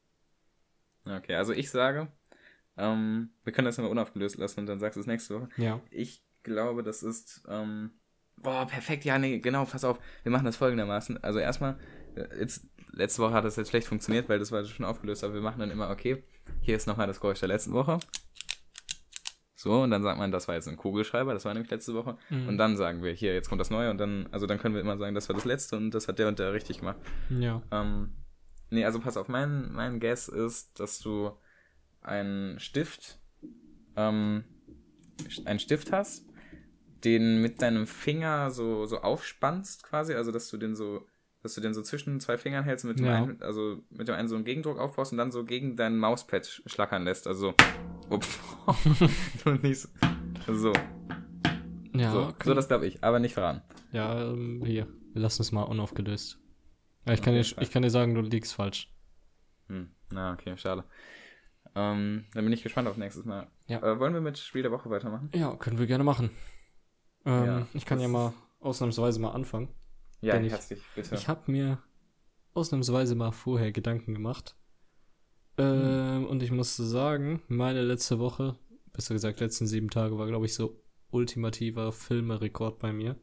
Okay, 1.04 1.35
also 1.35 1.52
ich 1.52 1.71
sage, 1.71 2.12
ähm, 2.80 3.30
wir 3.44 3.52
können 3.52 3.66
das 3.66 3.78
immer 3.78 3.90
unaufgelöst 3.90 4.38
lassen 4.38 4.60
und 4.60 4.66
dann 4.66 4.80
sagst 4.80 4.96
du 4.96 5.00
es 5.00 5.06
nächste 5.06 5.34
Woche. 5.37 5.49
Ja. 5.56 5.80
Ich 5.90 6.25
glaube, 6.42 6.82
das 6.82 7.02
ist. 7.02 7.42
Ähm, 7.49 7.90
boah, 8.37 8.66
perfekt. 8.66 9.04
Ja, 9.04 9.18
nee, 9.18 9.38
genau, 9.38 9.64
pass 9.64 9.84
auf. 9.84 9.99
Wir 10.22 10.32
machen 10.32 10.46
das 10.46 10.56
folgendermaßen. 10.56 11.22
Also 11.22 11.38
erstmal, 11.38 11.78
äh, 12.14 12.40
jetzt, 12.40 12.66
letzte 12.92 13.22
Woche 13.22 13.34
hat 13.34 13.44
das 13.44 13.56
jetzt 13.56 13.70
schlecht 13.70 13.87
funktioniert, 13.87 14.28
weil 14.28 14.38
das 14.38 14.50
war 14.50 14.64
schon 14.64 14.87
aufgelöst, 14.87 15.22
aber 15.25 15.34
wir 15.34 15.42
machen 15.42 15.60
dann 15.60 15.70
immer, 15.70 15.90
okay, 15.90 16.25
hier 16.60 16.76
ist 16.76 16.87
nochmal 16.87 17.06
das 17.06 17.20
Geräusch 17.20 17.40
der 17.40 17.49
letzten 17.49 17.72
Woche. 17.72 17.99
So, 19.54 19.82
und 19.82 19.90
dann 19.90 20.02
sagt 20.02 20.18
man, 20.18 20.32
das 20.32 20.49
war 20.49 20.54
jetzt 20.54 20.68
ein 20.68 20.78
Kugelschreiber, 20.78 21.34
das 21.34 21.44
war 21.44 21.52
nämlich 21.52 21.70
letzte 21.70 21.92
Woche. 21.92 22.16
Mhm. 22.30 22.49
Und 22.49 22.56
dann 22.56 22.78
sagen 22.78 23.02
wir, 23.02 23.12
hier, 23.12 23.34
jetzt 23.34 23.50
kommt 23.50 23.60
das 23.60 23.68
Neue 23.68 23.90
und 23.90 23.99
dann, 23.99 24.26
also 24.32 24.46
dann 24.46 24.58
können 24.58 24.75
wir 24.75 24.80
immer 24.80 24.96
sagen, 24.96 25.14
das 25.14 25.28
war 25.28 25.37
das 25.37 25.44
letzte 25.44 25.76
und 25.76 25.90
das 25.90 26.08
hat 26.08 26.18
der 26.18 26.28
und 26.28 26.38
der 26.38 26.54
richtig 26.54 26.78
gemacht. 26.78 26.96
Ja. 27.28 27.60
Ähm, 27.70 28.14
nee, 28.70 28.87
also 28.87 29.00
pass 29.00 29.18
auf, 29.18 29.28
mein, 29.28 29.70
mein 29.70 30.00
Guess 30.00 30.28
ist, 30.28 30.80
dass 30.80 30.99
du 31.00 31.32
einen 32.02 32.59
Stift, 32.59 33.19
ähm, 33.97 34.45
einen 35.45 35.59
Stift 35.59 35.92
hast, 35.92 36.26
den 37.04 37.40
mit 37.40 37.62
deinem 37.62 37.87
Finger 37.87 38.50
so, 38.50 38.87
so 38.87 39.00
aufspannst 39.00 39.83
quasi, 39.85 40.14
also 40.14 40.33
dass 40.33 40.49
du 40.50 40.57
den 40.57 40.75
so, 40.76 41.07
dass 41.42 41.54
du 41.54 41.61
den 41.61 41.73
so 41.75 41.83
zwischen 41.83 42.21
zwei 42.21 42.37
Fingern 42.37 42.64
hältst 42.64 42.85
und 42.85 42.90
mit 42.90 42.99
dem 42.99 43.07
Ja. 43.07 43.23
einen, 43.25 43.42
also 43.42 43.83
mit 43.90 44.09
dem 44.09 44.14
einen 44.14 44.28
so 44.28 44.35
einen 44.35 44.45
Gegendruck 44.45 44.78
aufbaust 44.78 45.12
und 45.12 45.19
dann 45.19 45.30
so 45.33 45.45
gegen 45.45 45.76
dein 45.76 45.97
Mauspad 45.97 46.45
sch- 46.45 46.69
schlackern 46.69 47.04
lässt, 47.04 47.26
also 47.26 47.54
so, 49.45 49.50
nicht 49.62 49.78
so, 49.80 49.88
also 50.47 50.73
so, 50.73 50.73
Ja, 51.95 52.11
so, 52.12 52.26
so 52.26 52.33
können- 52.35 52.57
das 52.57 52.69
glaube 52.69 52.87
ich, 52.87 53.02
aber 53.02 53.19
nicht 53.19 53.35
verraten. 53.35 53.62
ja 53.92 54.30
ähm, 54.33 54.62
hier. 54.64 54.87
Wir 55.12 55.23
lassen 55.23 55.42
es 55.42 55.50
mal 55.50 55.62
unaufgelöst. 55.64 56.38
Ja, 57.07 57.14
ich, 57.14 57.23
kann 57.23 57.35
Okay, 57.35 57.42
dir, 57.42 57.62
ich 57.62 57.71
kann 57.73 57.83
dir 57.83 57.90
sagen, 57.90 58.14
du 58.14 58.21
liegst 58.21 58.54
falsch. 58.54 58.92
Hm, 59.69 59.90
na, 60.12 60.35
okay, 60.35 60.57
schade. 60.57 60.85
Ähm, 61.75 62.25
dann 62.35 62.45
bin 62.45 62.53
ich 62.53 62.62
gespannt 62.62 62.89
auf 62.89 62.97
nächstes 62.97 63.25
Mal. 63.25 63.47
Ja. 63.67 63.79
Äh, 63.83 63.99
wollen 64.00 64.12
wir 64.15 64.21
mit 64.21 64.39
Spiel 64.39 64.62
der 64.62 64.73
Woche 64.73 64.91
weitermachen? 64.91 65.31
Ja, 65.35 65.55
können 65.57 65.79
wir 65.79 65.87
gerne 65.87 66.05
machen. 66.05 66.31
Ähm, 67.25 67.45
Ja, 67.45 67.67
ich 67.75 67.87
kann 67.87 68.00
ja 68.00 68.09
mal 68.09 68.33
ausnahmsweise 68.61 69.21
mal 69.21 69.31
anfangen. 69.33 69.69
Ja, 70.21 70.39
ich- 70.41 70.50
herzlich, 70.53 70.83
bitte. 70.95 71.15
Ich 71.15 71.29
habe 71.29 71.50
mir 71.50 71.79
ausnahmsweise 72.55 73.15
mal 73.15 73.31
vorher 73.33 73.73
Gedanken 73.73 74.15
gemacht. 74.15 74.57
Ähm, 75.59 76.27
und 76.27 76.43
ich 76.43 76.50
muss 76.50 76.77
sagen, 76.77 77.43
meine 77.49 77.83
letzte 77.83 78.19
Woche, 78.19 78.57
besser 78.93 79.15
gesagt 79.15 79.41
letzten 79.41 79.67
sieben 79.67 79.91
Tage, 79.91 80.19
war, 80.19 80.27
glaube 80.27 80.47
ich, 80.47 80.55
so 80.55 80.83
ultimativer 81.11 81.93
Filmerekord 81.93 82.79
bei 82.79 82.93
mir. 82.93 83.17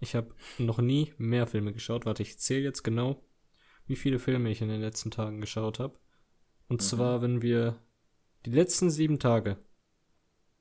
Ich 0.00 0.14
habe 0.14 0.34
noch 0.58 0.78
nie 0.78 1.14
mehr 1.18 1.46
Filme 1.46 1.72
geschaut. 1.72 2.04
Warte, 2.04 2.22
ich 2.22 2.38
zähle 2.38 2.64
jetzt 2.64 2.82
genau, 2.82 3.24
wie 3.86 3.96
viele 3.96 4.18
Filme 4.18 4.50
ich 4.50 4.60
in 4.60 4.68
den 4.68 4.80
letzten 4.80 5.10
Tagen 5.10 5.40
geschaut 5.40 5.78
habe. 5.78 5.98
Und 6.68 6.80
Mhm. 6.80 6.84
zwar, 6.84 7.22
wenn 7.22 7.42
wir 7.42 7.76
die 8.44 8.50
letzten 8.50 8.90
sieben 8.90 9.18
Tage 9.18 9.56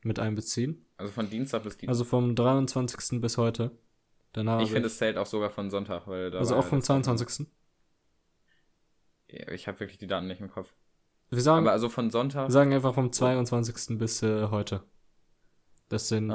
mit 0.03 0.19
einbeziehen. 0.19 0.85
Also 0.97 1.11
von 1.11 1.29
Dienstag 1.29 1.63
bis 1.63 1.77
Dienstag. 1.77 1.89
Also 1.89 2.03
vom 2.03 2.35
23. 2.35 3.19
bis 3.21 3.37
heute. 3.37 3.71
Danach. 4.33 4.61
ich 4.61 4.69
finde, 4.71 4.87
es 4.87 4.97
zählt 4.97 5.17
auch 5.17 5.25
sogar 5.25 5.49
von 5.49 5.69
Sonntag, 5.69 6.07
weil 6.07 6.29
da 6.29 6.39
also 6.39 6.55
auch 6.55 6.63
ja 6.63 6.69
vom 6.69 6.79
das 6.79 6.89
Wochenende. 6.89 7.05
22. 7.25 7.47
Ja, 9.29 9.51
ich 9.51 9.67
habe 9.67 9.79
wirklich 9.79 9.97
die 9.97 10.07
Daten 10.07 10.27
nicht 10.27 10.41
im 10.41 10.49
Kopf. 10.49 10.73
Wir 11.29 11.41
sagen, 11.41 11.65
Aber 11.65 11.71
also 11.71 11.89
von 11.89 12.11
Sonntag. 12.11 12.47
wir 12.47 12.51
sagen 12.51 12.73
einfach 12.73 12.93
vom 12.93 13.11
22. 13.11 13.97
bis 13.97 14.21
äh, 14.23 14.47
heute. 14.49 14.83
Das 15.89 16.07
sind, 16.09 16.33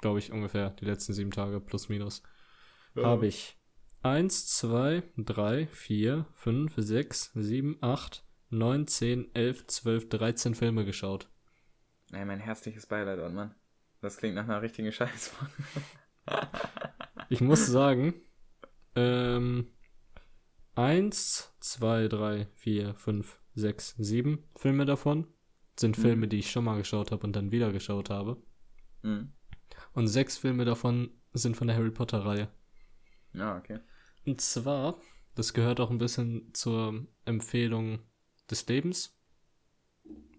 glaube 0.00 0.18
ich, 0.18 0.32
ungefähr 0.32 0.70
die 0.70 0.84
letzten 0.84 1.12
sieben 1.12 1.30
Tage 1.30 1.60
plus 1.60 1.88
minus. 1.88 2.22
Habe 2.96 3.26
ich 3.26 3.58
1, 4.02 4.46
2, 4.58 5.02
3, 5.18 5.66
4, 5.68 6.26
5, 6.34 6.74
6, 6.76 7.32
7, 7.34 7.76
8, 7.80 8.24
9, 8.52 8.86
10, 8.86 9.34
11, 9.34 9.66
12, 9.66 10.08
13 10.10 10.54
Filme 10.54 10.84
geschaut. 10.84 11.28
Ey, 12.12 12.24
mein 12.24 12.40
herzliches 12.40 12.86
Beileid, 12.86 13.32
Mann. 13.32 13.54
Das 14.00 14.18
klingt 14.18 14.34
nach 14.34 14.44
einer 14.44 14.60
richtigen 14.60 14.92
Scheiße. 14.92 15.30
Ich 17.28 17.40
muss 17.40 17.66
sagen, 17.66 18.14
ähm, 18.94 19.68
1, 20.74 21.54
2, 21.60 22.08
3, 22.08 22.46
4, 22.54 22.94
5, 22.94 23.40
6, 23.54 23.94
7 23.98 24.44
Filme 24.56 24.84
davon 24.84 25.26
sind 25.78 25.96
Mhm. 25.96 26.02
Filme, 26.02 26.28
die 26.28 26.38
ich 26.38 26.50
schon 26.50 26.64
mal 26.64 26.76
geschaut 26.76 27.10
habe 27.10 27.26
und 27.26 27.34
dann 27.34 27.50
wieder 27.50 27.72
geschaut 27.72 28.10
habe. 28.10 28.42
mhm. 29.02 29.32
Und 29.94 30.08
sechs 30.08 30.36
Filme 30.38 30.64
davon 30.66 31.10
sind 31.32 31.56
von 31.56 31.66
der 31.66 31.76
Harry 31.76 31.90
Potter-Reihe. 31.90 32.48
Ja, 33.32 33.56
okay. 33.56 33.80
Und 34.26 34.40
zwar, 34.40 34.98
das 35.34 35.54
gehört 35.54 35.80
auch 35.80 35.90
ein 35.90 35.98
bisschen 35.98 36.52
zur 36.54 37.06
Empfehlung 37.24 38.00
des 38.50 38.66
Lebens, 38.66 39.16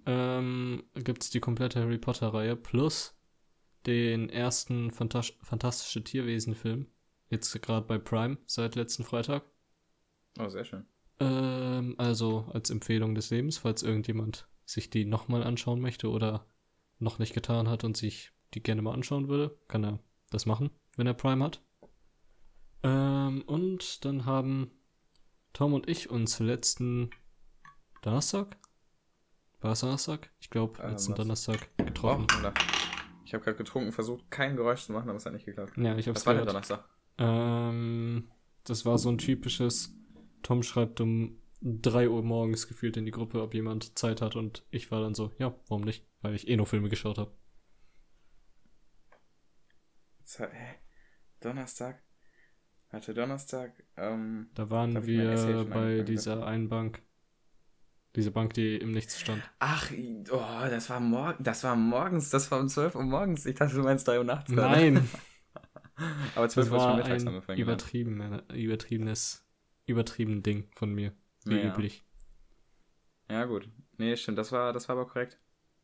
ähm, 0.06 0.84
gibt 0.96 1.24
es 1.24 1.30
die 1.30 1.40
komplette 1.40 1.82
Harry 1.82 1.98
Potter-Reihe 1.98 2.56
plus 2.56 3.16
den 3.86 4.30
ersten 4.30 4.92
Fantas 4.92 5.34
Fantastische 5.42 6.04
Tierwesen-Film. 6.04 6.88
Jetzt 7.30 7.62
gerade 7.62 7.86
bei 7.86 7.98
Prime 7.98 8.38
seit 8.46 8.76
letzten 8.76 9.04
Freitag. 9.04 9.44
Oh, 10.40 10.50
sehr 10.50 10.66
schön. 10.66 10.86
Ähm, 11.20 11.96
also 11.98 12.50
als 12.54 12.70
Empfehlung 12.70 13.16
des 13.16 13.30
Lebens, 13.30 13.60
falls 13.60 13.84
irgendjemand 13.84 14.48
sich 14.66 14.90
die 14.90 15.06
nochmal 15.06 15.44
anschauen 15.44 15.82
möchte 15.82 16.10
oder 16.10 16.48
noch 17.00 17.20
nicht 17.20 17.34
getan 17.34 17.70
hat 17.70 17.84
und 17.84 17.98
sich 17.98 18.32
die 18.54 18.64
gerne 18.64 18.82
mal 18.82 18.94
anschauen 18.94 19.28
würde, 19.28 19.58
kann 19.68 19.84
er 19.84 20.00
das 20.30 20.46
machen, 20.46 20.70
wenn 20.96 21.08
er 21.08 21.14
Prime 21.14 21.44
hat. 21.44 21.62
Ähm, 22.84 23.44
und 23.46 24.06
dann 24.06 24.26
haben 24.26 24.72
Tom 25.54 25.74
und 25.74 25.90
ich 25.90 26.10
uns 26.10 26.40
letzten 26.40 27.10
Donnerstag? 28.04 28.58
War 29.62 29.72
es 29.72 29.80
Donnerstag? 29.80 30.30
Ich 30.42 30.50
glaube, 30.50 30.82
Ähm, 30.84 30.92
letzten 30.92 31.14
was? 31.14 31.18
Donnerstag 31.18 31.70
Oh, 31.80 31.86
getroffen. 31.86 32.28
oder? 32.40 32.54
Ich 33.26 33.34
habe 33.34 33.44
gerade 33.46 33.58
getrunken, 33.58 33.92
versucht 33.94 34.30
kein 34.30 34.58
Geräusch 34.58 34.84
zu 34.84 34.92
machen, 34.92 35.10
aber 35.10 35.18
es 35.18 35.26
hat 35.26 35.34
nicht 35.34 35.46
geklappt. 35.46 35.74
Ja, 35.78 35.96
ich 35.98 36.08
hab's 36.08 36.20
Was 36.22 36.26
war 36.26 36.34
der. 36.36 36.46
Donnerstag? 36.46 36.84
Ähm, 37.18 38.30
das 38.66 38.86
war 38.86 38.98
so 38.98 39.10
ein 39.10 39.18
typisches, 39.18 39.96
Tom 40.42 40.64
schreibt 40.64 41.00
um 41.00 41.40
3 41.62 42.10
Uhr 42.10 42.22
morgens 42.24 42.68
gefühlt 42.68 42.98
in 42.98 43.06
die 43.06 43.12
Gruppe, 43.12 43.42
ob 43.42 43.54
jemand 43.54 43.98
Zeit 43.98 44.22
hat 44.22 44.36
und 44.36 44.66
ich 44.70 44.92
war 44.92 45.02
dann 45.02 45.14
so, 45.16 45.32
ja, 45.40 45.56
warum 45.70 45.84
nicht? 45.84 46.06
Weil 46.22 46.36
ich 46.36 46.50
eh 46.50 46.58
nur 46.58 46.66
Filme 46.66 46.90
geschaut 46.90 47.18
habe. 47.18 47.32
Donnerstag? 51.40 52.02
Warte, 52.92 53.14
Donnerstag, 53.14 53.72
ähm, 53.98 54.50
Da 54.54 54.70
waren 54.70 55.06
wir 55.06 55.66
bei 55.70 56.02
dieser 56.04 56.46
einen 56.46 56.70
Bank. 56.70 57.02
Diese 58.16 58.30
Bank, 58.32 58.54
die 58.54 58.76
im 58.78 58.92
Nichts 58.92 59.20
stand. 59.20 59.42
Ach, 59.60 59.92
oh, 60.32 60.68
das 60.70 60.90
war 60.90 61.00
morgen, 61.00 61.44
das 61.44 61.64
war 61.64 61.76
morgens, 61.76 62.30
das 62.30 62.52
war 62.52 62.60
um 62.60 62.68
12 62.70 62.96
Uhr 62.96 63.04
morgens. 63.04 63.46
Ich 63.46 63.56
dachte, 63.56 63.76
du 63.76 63.82
meinst 63.82 64.08
3 64.08 64.20
Uhr 64.20 64.24
nachts. 64.24 64.52
Nein! 64.52 65.10
Aber 66.36 66.48
12 66.50 66.70
Das 66.70 66.74
Uhr 66.74 66.80
schon 66.80 66.98
mittags, 66.98 67.26
haben 67.26 67.34
wir 67.34 67.42
vorhin 67.42 67.62
übertrieben, 67.64 68.42
übertriebenes, 68.54 69.46
übertrieben 69.86 70.44
Ding 70.44 70.70
von 70.76 70.94
mir. 70.94 71.14
Wie 71.46 71.58
Ja. 71.58 71.66
üblich. 71.74 72.04
Ja, 73.30 73.46
gut. 73.46 73.68
Nee, 73.98 74.16
stimmt, 74.16 74.38
das 74.38 74.52
war, 74.52 74.74
das 74.74 74.88
war 74.90 74.96
aber 74.96 75.08
korrekt. 75.08 75.40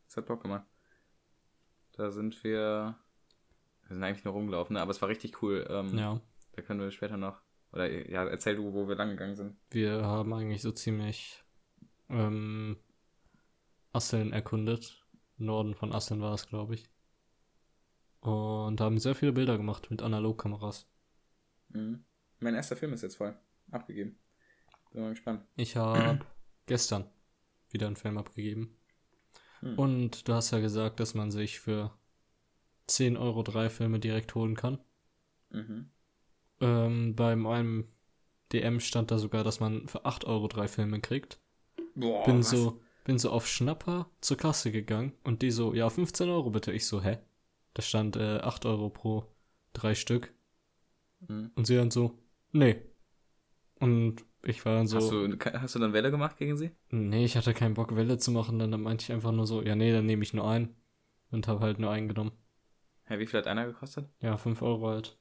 Das 0.07 0.17
hat 0.17 0.25
Bock 0.25 0.41
gemacht. 0.41 0.65
Da 1.93 2.11
sind 2.11 2.43
wir, 2.43 2.95
wir 3.87 3.93
sind 3.95 4.03
eigentlich 4.03 4.23
nur 4.25 4.33
rumgelaufen, 4.33 4.75
ne? 4.75 4.81
aber 4.81 4.91
es 4.91 5.01
war 5.01 5.09
richtig 5.09 5.41
cool. 5.41 5.65
Ähm, 5.69 5.97
Ja. 5.97 6.19
Da 6.53 6.61
können 6.61 6.79
wir 6.79 6.91
später 6.91 7.17
noch, 7.17 7.41
oder 7.71 7.89
ja, 8.09 8.25
erzähl 8.25 8.55
du, 8.55 8.73
wo 8.73 8.87
wir 8.87 8.95
lang 8.95 9.09
gegangen 9.11 9.35
sind. 9.35 9.55
Wir 9.69 10.03
haben 10.03 10.33
eigentlich 10.33 10.61
so 10.61 10.71
ziemlich 10.71 11.43
ähm, 12.09 12.77
Asseln 13.93 14.33
erkundet. 14.33 15.05
Norden 15.37 15.73
von 15.73 15.93
Asseln 15.93 16.21
war 16.21 16.33
es, 16.33 16.47
glaube 16.47 16.75
ich. 16.75 16.89
Und 18.21 18.81
haben 18.81 18.97
sehr 18.97 19.15
viele 19.15 19.31
Bilder 19.31 19.57
gemacht 19.57 19.89
mit 19.89 20.01
Analogkameras. 20.01 20.87
Mhm. 21.69 22.03
Mein 22.39 22.55
erster 22.55 22.75
Film 22.75 22.93
ist 22.93 23.01
jetzt 23.01 23.15
voll. 23.15 23.37
Abgegeben. 23.71 24.17
Bin 24.91 25.03
mal 25.03 25.11
gespannt. 25.11 25.45
Ich 25.55 25.75
habe 25.75 26.19
gestern 26.65 27.05
wieder 27.69 27.87
einen 27.87 27.95
Film 27.95 28.17
abgegeben. 28.17 28.75
Hm. 29.59 29.77
Und 29.77 30.27
du 30.27 30.33
hast 30.33 30.51
ja 30.51 30.59
gesagt, 30.59 30.99
dass 30.99 31.13
man 31.13 31.31
sich 31.31 31.59
für 31.59 31.93
10 32.87 33.17
Euro 33.17 33.43
drei 33.43 33.69
Filme 33.69 33.99
direkt 33.99 34.33
holen 34.35 34.55
kann. 34.55 34.79
Mhm. 35.51 35.91
Ähm, 36.61 37.15
bei 37.15 37.35
meinem 37.35 37.87
DM 38.51 38.79
stand 38.79 39.11
da 39.11 39.17
sogar, 39.17 39.43
dass 39.43 39.59
man 39.59 39.87
für 39.87 40.05
8 40.05 40.25
Euro 40.25 40.47
drei 40.47 40.67
Filme 40.67 40.99
kriegt. 40.99 41.39
Boah, 41.99 42.25
bin 42.25 42.39
was? 42.39 42.49
so, 42.49 42.81
bin 43.03 43.17
so 43.17 43.29
auf 43.31 43.47
Schnapper 43.47 44.09
zur 44.21 44.37
Kasse 44.37 44.71
gegangen 44.71 45.13
und 45.23 45.41
die 45.41 45.51
so, 45.51 45.73
ja, 45.73 45.89
15 45.89 46.29
Euro 46.29 46.49
bitte. 46.49 46.71
Ich 46.71 46.85
so, 46.87 47.01
hä? 47.01 47.17
Da 47.73 47.81
stand 47.81 48.15
äh, 48.15 48.39
8 48.39 48.65
Euro 48.65 48.89
pro 48.89 49.25
drei 49.73 49.95
Stück. 49.95 50.33
Mhm. 51.27 51.51
Und 51.55 51.67
sie 51.67 51.75
dann 51.75 51.91
so, 51.91 52.17
nee. 52.51 52.81
Und 53.79 54.25
ich 54.43 54.65
war 54.65 54.75
dann 54.75 54.87
so, 54.87 54.97
Hast, 54.97 55.11
du, 55.11 55.37
hast 55.59 55.75
du 55.75 55.79
dann 55.79 55.93
Welle 55.93 56.11
gemacht 56.11 56.37
gegen 56.37 56.57
sie? 56.57 56.71
nee, 56.89 57.25
ich 57.25 57.35
hatte 57.37 57.53
keinen 57.53 57.73
Bock, 57.73 57.95
Welle 57.95 58.17
zu 58.17 58.31
machen. 58.31 58.59
Dann, 58.59 58.71
dann 58.71 58.81
meinte 58.81 59.03
ich 59.03 59.11
einfach 59.11 59.31
nur 59.31 59.47
so, 59.47 59.61
ja, 59.61 59.75
nee, 59.75 59.91
dann 59.91 60.05
nehme 60.05 60.23
ich 60.23 60.33
nur 60.33 60.49
einen. 60.49 60.75
Und 61.31 61.47
habe 61.47 61.59
halt 61.59 61.79
nur 61.79 61.91
einen 61.91 62.07
genommen. 62.07 62.31
Hä, 63.05 63.19
wie 63.19 63.27
viel 63.27 63.39
hat 63.39 63.47
einer 63.47 63.65
gekostet? 63.67 64.09
Ja, 64.21 64.37
5 64.37 64.61
Euro 64.61 64.87
halt. 64.87 65.18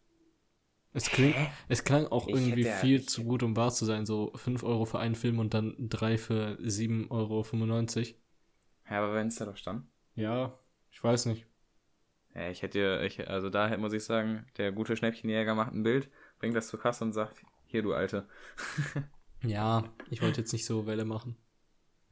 Es 0.94 1.10
klingt, 1.10 1.36
es 1.68 1.84
klang 1.84 2.06
auch 2.06 2.26
Ich 2.28 2.34
irgendwie 2.34 2.64
hätte- 2.66 2.80
viel 2.80 3.04
zu 3.04 3.24
gut, 3.24 3.42
um 3.42 3.56
wahr 3.56 3.70
zu 3.70 3.84
sein. 3.84 4.06
So 4.06 4.32
5 4.34 4.62
Euro 4.64 4.84
für 4.84 4.98
einen 4.98 5.14
Film 5.14 5.38
und 5.38 5.54
dann 5.54 5.74
3 5.78 6.16
für 6.18 6.56
7,95 6.60 7.10
Euro. 7.10 7.44
Ja, 8.90 8.98
aber 9.04 9.14
wenn 9.14 9.28
es 9.28 9.36
da 9.36 9.44
doch 9.44 9.56
stand. 9.56 9.84
Ja, 10.14 10.58
ich 10.90 11.02
weiß 11.04 11.26
nicht. 11.26 11.46
Ja, 12.34 12.48
ich 12.50 12.62
hätte, 12.62 13.02
ich, 13.06 13.28
also 13.28 13.50
da 13.50 13.76
muss 13.76 13.92
ich 13.92 14.04
sagen, 14.04 14.46
der 14.56 14.72
gute 14.72 14.96
Schnäppchenjäger 14.96 15.54
macht 15.54 15.72
ein 15.72 15.82
Bild, 15.82 16.08
bringt 16.38 16.56
das 16.56 16.68
zur 16.68 16.80
Kasse 16.80 17.04
und 17.04 17.12
sagt, 17.12 17.42
hier 17.66 17.82
du 17.82 17.92
Alte. 17.94 18.26
Ja, 19.44 19.84
ich 20.10 20.20
wollte 20.20 20.40
jetzt 20.40 20.52
nicht 20.52 20.64
so 20.64 20.86
Welle 20.86 21.04
machen. 21.04 21.36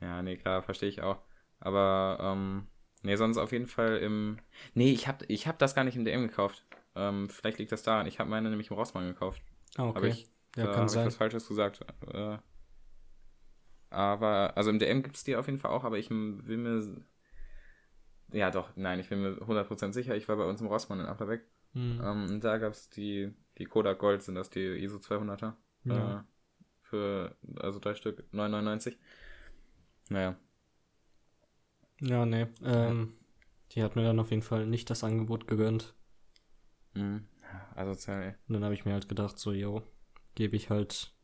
Ja, 0.01 0.23
nee, 0.23 0.37
klar, 0.37 0.63
verstehe 0.63 0.89
ich 0.89 1.03
auch. 1.03 1.19
Aber, 1.59 2.19
ähm, 2.21 2.69
nee, 3.03 3.17
sonst 3.17 3.37
auf 3.39 3.51
jeden 3.51 3.67
Fall 3.67 3.97
im. 3.97 4.39
Nee, 4.75 4.93
ich 4.93 5.09
hab, 5.09 5.25
ich 5.29 5.49
hab 5.49 5.59
das 5.59 5.75
gar 5.75 5.83
nicht 5.83 5.97
im 5.97 6.05
DM 6.05 6.23
gekauft. 6.29 6.65
Ähm, 6.97 7.29
vielleicht 7.29 7.59
liegt 7.59 7.73
das 7.73 7.83
daran. 7.83 8.07
Ich 8.07 8.19
habe 8.19 8.31
meine 8.31 8.49
nämlich 8.49 8.71
im 8.71 8.77
Rossmann 8.77 9.07
gekauft. 9.07 9.43
Ah, 9.77 9.89
okay. 9.89 10.09
ich, 10.09 10.27
ja, 10.57 10.65
kann 10.65 10.83
hab 10.83 10.91
sein. 10.91 11.03
ich 11.03 11.07
was 11.09 11.17
Falsches 11.17 11.47
gesagt. 11.47 11.85
Äh, 12.13 12.39
aber, 13.91 14.57
also 14.57 14.71
im 14.71 14.79
DM 14.79 15.03
gibt's 15.03 15.23
die 15.23 15.37
auf 15.37 15.47
jeden 15.47 15.59
Fall 15.59 15.71
auch, 15.71 15.85
aber 15.85 15.99
ich 15.99 16.11
will 16.11 16.57
mir. 16.57 17.03
Ja, 18.33 18.51
doch, 18.51 18.71
nein, 18.75 18.99
ich 18.99 19.09
bin 19.09 19.23
mir 19.23 19.37
100% 19.37 19.93
sicher. 19.93 20.17
Ich 20.17 20.27
war 20.29 20.37
bei 20.37 20.45
uns 20.45 20.61
im 20.61 20.67
Rossmann 20.67 21.01
in 21.01 21.07
Achterbeck. 21.07 21.43
Hm. 21.75 22.01
Ähm, 22.03 22.41
da 22.41 22.59
gab's 22.59 22.89
die, 22.91 23.33
die 23.59 23.67
Kodak 23.67 23.99
Gold, 23.99 24.23
sind 24.23 24.35
das 24.35 24.51
die 24.51 24.83
ISO 24.83 24.97
200er. 24.97 25.53
Ja. 25.85 26.21
Äh, 26.21 26.23
für, 26.81 27.37
also 27.57 27.79
drei 27.79 27.95
Stück, 27.95 28.25
9,99. 28.33 28.97
Naja. 30.09 30.37
ja, 32.01 32.27
nee. 32.27 32.47
Ähm, 32.65 33.15
die 33.73 33.83
hat 33.83 33.97
mir 33.97 34.05
dann 34.05 34.21
auf 34.21 34.31
jeden 34.31 34.43
Fall 34.43 34.67
nicht 34.67 34.89
das 34.89 35.05
Angebot 35.05 35.47
gegönnt. 35.47 35.95
Mhm. 36.97 37.29
Also, 37.75 38.13
ey. 38.13 38.35
Und 38.49 38.55
dann 38.55 38.65
habe 38.65 38.75
ich 38.75 38.85
mir 38.85 38.93
halt 38.93 39.09
gedacht, 39.09 39.39
so, 39.39 39.53
yo, 39.53 39.83
gebe 40.35 40.57
ich 40.57 40.71
halt, 40.71 41.15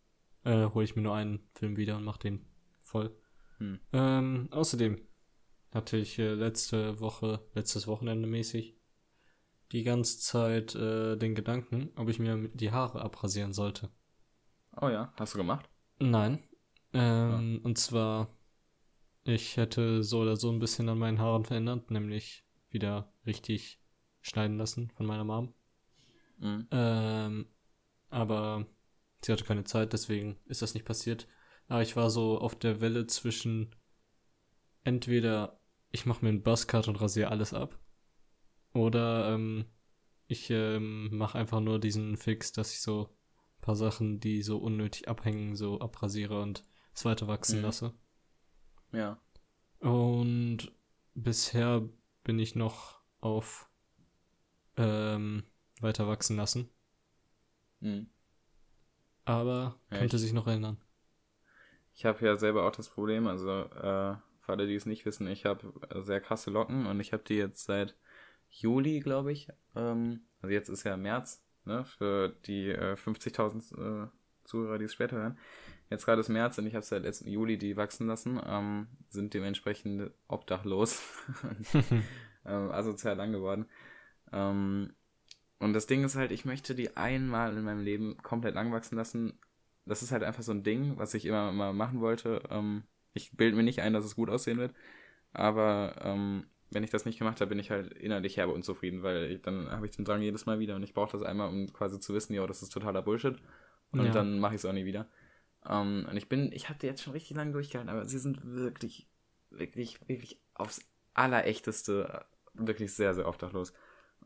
äh, 0.44 0.66
hole 0.66 0.84
ich 0.84 0.96
mir 0.96 1.02
nur 1.02 1.14
einen 1.14 1.48
Film 1.54 1.76
wieder 1.76 1.96
und 1.96 2.04
mach 2.04 2.18
den 2.18 2.44
voll. 2.80 3.16
Hm. 3.58 3.80
Ähm, 3.92 4.48
außerdem 4.50 5.00
hatte 5.72 5.96
ich 5.96 6.18
äh, 6.18 6.34
letzte 6.34 7.00
Woche, 7.00 7.46
letztes 7.54 7.86
Wochenende 7.86 8.28
mäßig, 8.28 8.76
die 9.72 9.82
ganze 9.82 10.18
Zeit 10.20 10.74
äh, 10.74 11.16
den 11.16 11.34
Gedanken, 11.34 11.90
ob 11.96 12.08
ich 12.08 12.18
mir 12.18 12.48
die 12.48 12.70
Haare 12.70 13.00
abrasieren 13.00 13.52
sollte. 13.52 13.90
Oh 14.80 14.88
ja, 14.88 15.12
hast 15.18 15.34
du 15.34 15.38
gemacht? 15.38 15.68
Nein. 15.98 16.42
Ähm, 16.92 17.60
Und 17.62 17.78
zwar, 17.78 18.28
ich 19.24 19.56
hätte 19.56 20.02
so 20.02 20.20
oder 20.20 20.36
so 20.36 20.50
ein 20.50 20.58
bisschen 20.58 20.88
an 20.88 20.98
meinen 20.98 21.20
Haaren 21.20 21.44
verändert, 21.44 21.90
nämlich 21.90 22.44
wieder 22.68 23.12
richtig 23.24 23.80
schneiden 24.20 24.58
lassen 24.58 24.90
von 24.90 25.06
meiner 25.06 25.24
Mom. 25.24 25.54
Mhm. 26.42 26.66
Ähm, 26.70 27.46
aber 28.10 28.66
sie 29.24 29.32
hatte 29.32 29.44
keine 29.44 29.64
Zeit, 29.64 29.92
deswegen 29.92 30.36
ist 30.46 30.60
das 30.60 30.74
nicht 30.74 30.84
passiert. 30.84 31.28
Aber 31.68 31.82
ich 31.82 31.96
war 31.96 32.10
so 32.10 32.38
auf 32.38 32.58
der 32.58 32.80
Welle 32.80 33.06
zwischen 33.06 33.74
entweder 34.84 35.60
ich 35.90 36.06
mache 36.06 36.24
mir 36.24 36.30
einen 36.30 36.42
Buzzcut 36.42 36.88
und 36.88 37.00
rasiere 37.00 37.30
alles 37.30 37.54
ab 37.54 37.78
oder 38.72 39.32
ähm, 39.34 39.66
ich 40.26 40.50
ähm, 40.50 41.16
mache 41.16 41.38
einfach 41.38 41.60
nur 41.60 41.78
diesen 41.78 42.16
Fix, 42.16 42.52
dass 42.52 42.72
ich 42.72 42.80
so 42.80 43.08
ein 43.58 43.60
paar 43.60 43.76
Sachen, 43.76 44.18
die 44.18 44.42
so 44.42 44.58
unnötig 44.58 45.08
abhängen, 45.08 45.54
so 45.54 45.80
abrasiere 45.80 46.40
und 46.40 46.64
es 46.94 47.04
weiter 47.04 47.28
wachsen 47.28 47.58
mhm. 47.58 47.64
lasse. 47.64 47.94
Ja. 48.92 49.20
Und 49.80 50.72
bisher 51.14 51.88
bin 52.24 52.38
ich 52.38 52.54
noch 52.54 53.00
auf 53.20 53.68
ähm, 54.76 55.44
weiter 55.82 56.08
wachsen 56.08 56.36
lassen. 56.36 56.68
Mhm. 57.80 58.08
Aber 59.24 59.78
ja, 59.90 59.98
könnte 59.98 60.16
ich, 60.16 60.22
sich 60.22 60.32
noch 60.32 60.46
ändern. 60.46 60.78
Ich 61.94 62.04
habe 62.04 62.24
ja 62.24 62.36
selber 62.36 62.66
auch 62.66 62.74
das 62.74 62.88
Problem, 62.88 63.26
also 63.26 63.50
äh, 63.50 64.16
für 64.40 64.52
alle, 64.52 64.66
die 64.66 64.74
es 64.74 64.86
nicht 64.86 65.04
wissen, 65.04 65.26
ich 65.28 65.44
habe 65.44 65.72
sehr 66.02 66.20
krasse 66.20 66.50
Locken 66.50 66.86
und 66.86 66.98
ich 67.00 67.12
habe 67.12 67.22
die 67.22 67.36
jetzt 67.36 67.64
seit 67.64 67.96
Juli, 68.48 69.00
glaube 69.00 69.32
ich. 69.32 69.48
Ähm, 69.76 70.22
also 70.40 70.52
jetzt 70.52 70.68
ist 70.68 70.84
ja 70.84 70.96
März, 70.96 71.44
ne, 71.64 71.84
für 71.84 72.30
die 72.46 72.70
äh, 72.70 72.94
50.000 72.94 74.04
äh, 74.04 74.08
Zuhörer, 74.44 74.78
die 74.78 74.86
es 74.86 74.94
später 74.94 75.16
hören. 75.16 75.38
Jetzt 75.90 76.04
gerade 76.04 76.20
ist 76.20 76.28
März 76.28 76.58
und 76.58 76.66
ich 76.66 76.74
habe 76.74 76.84
seit 76.84 77.02
letzten 77.02 77.28
Juli 77.28 77.58
die 77.58 77.76
wachsen 77.76 78.06
lassen, 78.06 78.40
ähm, 78.44 78.88
sind 79.08 79.34
dementsprechend 79.34 80.10
obdachlos, 80.26 81.02
ähm, 82.44 82.70
asozial 82.70 83.16
lang 83.16 83.32
geworden. 83.32 83.66
Ähm, 84.32 84.94
und 85.62 85.74
das 85.74 85.86
Ding 85.86 86.02
ist 86.02 86.16
halt, 86.16 86.32
ich 86.32 86.44
möchte 86.44 86.74
die 86.74 86.96
einmal 86.96 87.56
in 87.56 87.62
meinem 87.62 87.84
Leben 87.84 88.16
komplett 88.18 88.56
lang 88.56 88.72
wachsen 88.72 88.96
lassen. 88.96 89.38
Das 89.86 90.02
ist 90.02 90.10
halt 90.10 90.24
einfach 90.24 90.42
so 90.42 90.50
ein 90.50 90.64
Ding, 90.64 90.98
was 90.98 91.14
ich 91.14 91.24
immer 91.24 91.52
mal 91.52 91.72
machen 91.72 92.00
wollte. 92.00 92.42
Ähm, 92.50 92.82
ich 93.14 93.36
bilde 93.36 93.56
mir 93.56 93.62
nicht 93.62 93.80
ein, 93.80 93.92
dass 93.92 94.04
es 94.04 94.16
gut 94.16 94.28
aussehen 94.28 94.58
wird. 94.58 94.74
Aber 95.32 95.94
ähm, 96.02 96.46
wenn 96.70 96.82
ich 96.82 96.90
das 96.90 97.04
nicht 97.04 97.18
gemacht 97.18 97.40
habe, 97.40 97.50
bin 97.50 97.60
ich 97.60 97.70
halt 97.70 97.92
innerlich 97.92 98.38
herbe 98.38 98.52
unzufrieden, 98.52 99.04
weil 99.04 99.30
ich, 99.30 99.42
dann 99.42 99.70
habe 99.70 99.86
ich 99.86 99.92
den 99.92 100.04
Drang 100.04 100.20
jedes 100.20 100.46
Mal 100.46 100.58
wieder 100.58 100.74
und 100.74 100.82
ich 100.82 100.94
brauche 100.94 101.16
das 101.16 101.22
einmal, 101.22 101.48
um 101.48 101.72
quasi 101.72 102.00
zu 102.00 102.12
wissen, 102.12 102.34
ja, 102.34 102.44
das 102.44 102.62
ist 102.62 102.70
totaler 102.70 103.02
Bullshit. 103.02 103.36
Und 103.92 104.06
ja. 104.06 104.10
dann 104.10 104.40
mache 104.40 104.54
ich 104.54 104.60
es 104.60 104.64
auch 104.64 104.72
nie 104.72 104.84
wieder. 104.84 105.08
Um, 105.64 106.06
und 106.10 106.16
ich 106.16 106.28
bin, 106.28 106.50
ich 106.50 106.68
hatte 106.68 106.88
jetzt 106.88 107.04
schon 107.04 107.12
richtig 107.12 107.36
lange 107.36 107.52
durchgehalten, 107.52 107.88
aber 107.88 108.04
sie 108.04 108.18
sind 108.18 108.40
wirklich, 108.44 109.06
wirklich, 109.50 110.00
wirklich 110.08 110.40
aufs 110.54 110.80
allerechteste, 111.14 112.24
wirklich 112.54 112.92
sehr, 112.94 113.14
sehr 113.14 113.28
obdachlos. 113.28 113.72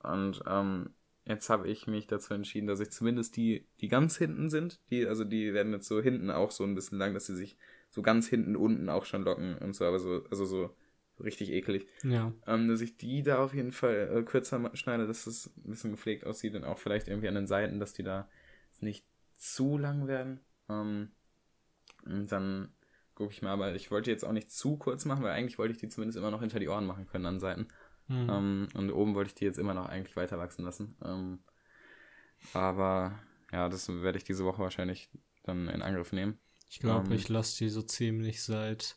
Und 0.03 0.43
ähm, 0.47 0.95
jetzt 1.27 1.51
habe 1.51 1.69
ich 1.69 1.87
mich 1.87 2.07
dazu 2.07 2.35
entschieden, 2.35 2.67
dass 2.67 2.81
ich 2.81 2.91
zumindest 2.91 3.37
die, 3.37 3.67
die 3.81 3.89
ganz 3.89 4.17
hinten 4.17 4.49
sind, 4.49 4.81
die, 4.91 5.07
also 5.07 5.25
die 5.25 5.53
werden 5.53 5.73
jetzt 5.73 5.89
so 5.89 6.01
hinten 6.01 6.31
auch 6.31 6.51
so 6.51 6.65
ein 6.65 6.75
bisschen 6.75 6.99
lang, 6.99 7.15
dass 7.15 7.27
sie 7.27 7.37
sich 7.37 7.59
so 7.91 8.01
ganz 8.01 8.29
hinten 8.29 8.57
unten 8.57 8.89
auch 8.89 9.05
schon 9.05 9.23
locken 9.23 9.59
und 9.59 9.75
so, 9.75 9.85
aber 9.85 9.99
so, 9.99 10.25
also 10.31 10.45
so 10.45 10.75
richtig 11.19 11.51
eklig. 11.51 11.89
Ja. 12.05 12.33
Ähm, 12.47 12.69
dass 12.69 12.81
ich 12.81 12.97
die 12.97 13.23
da 13.23 13.43
auf 13.43 13.55
jeden 13.55 13.73
Fall 13.73 14.11
äh, 14.15 14.23
kürzer 14.23 14.71
schneide, 14.75 15.07
dass 15.07 15.27
es 15.27 15.51
ein 15.57 15.71
bisschen 15.71 15.91
gepflegt 15.91 16.25
aussieht 16.25 16.55
und 16.55 16.65
auch 16.65 16.79
vielleicht 16.79 17.09
irgendwie 17.09 17.29
an 17.29 17.35
den 17.35 17.47
Seiten, 17.47 17.81
dass 17.81 17.93
die 17.93 18.05
da 18.05 18.29
nicht 18.81 19.05
zu 19.35 19.79
lang 19.79 20.07
werden. 20.07 20.41
Ähm, 20.69 21.11
und 22.05 22.31
dann 22.31 22.73
gucke 23.15 23.33
ich 23.33 23.43
mal, 23.43 23.51
aber 23.51 23.75
ich 23.75 23.91
wollte 23.91 24.11
jetzt 24.11 24.25
auch 24.25 24.33
nicht 24.33 24.51
zu 24.51 24.77
kurz 24.77 25.07
machen, 25.07 25.25
weil 25.25 25.33
eigentlich 25.33 25.59
wollte 25.59 25.73
ich 25.73 25.79
die 25.79 25.89
zumindest 25.89 26.19
immer 26.19 26.31
noch 26.31 26.41
hinter 26.41 26.61
die 26.61 26.69
Ohren 26.69 26.87
machen 26.87 27.07
können 27.07 27.27
an 27.27 27.41
Seiten. 27.41 27.67
Mhm. 28.09 28.31
Ähm, 28.31 28.69
und 28.75 28.91
oben 28.91 29.15
wollte 29.15 29.29
ich 29.29 29.35
die 29.35 29.45
jetzt 29.45 29.59
immer 29.59 29.75
noch 29.75 29.87
eigentlich 29.87 30.17
weiter 30.17 30.39
wachsen 30.39 30.65
lassen. 30.65 30.97
Ähm, 31.05 31.41
aber 32.53 33.19
ja, 33.53 33.69
das 33.69 33.89
werde 33.89 34.19
ich 34.19 34.25
diese 34.25 34.45
Woche 34.45 34.63
wahrscheinlich 34.63 35.09
dann 35.43 35.69
in 35.69 35.83
Angriff 35.83 36.13
nehmen. 36.13 36.39
Ich 36.69 36.81
glaube, 36.81 37.07
ähm, 37.07 37.13
ich 37.13 37.29
lasse 37.29 37.59
die 37.59 37.71
so 37.71 37.83
ziemlich 37.83 38.43
seit 38.43 38.97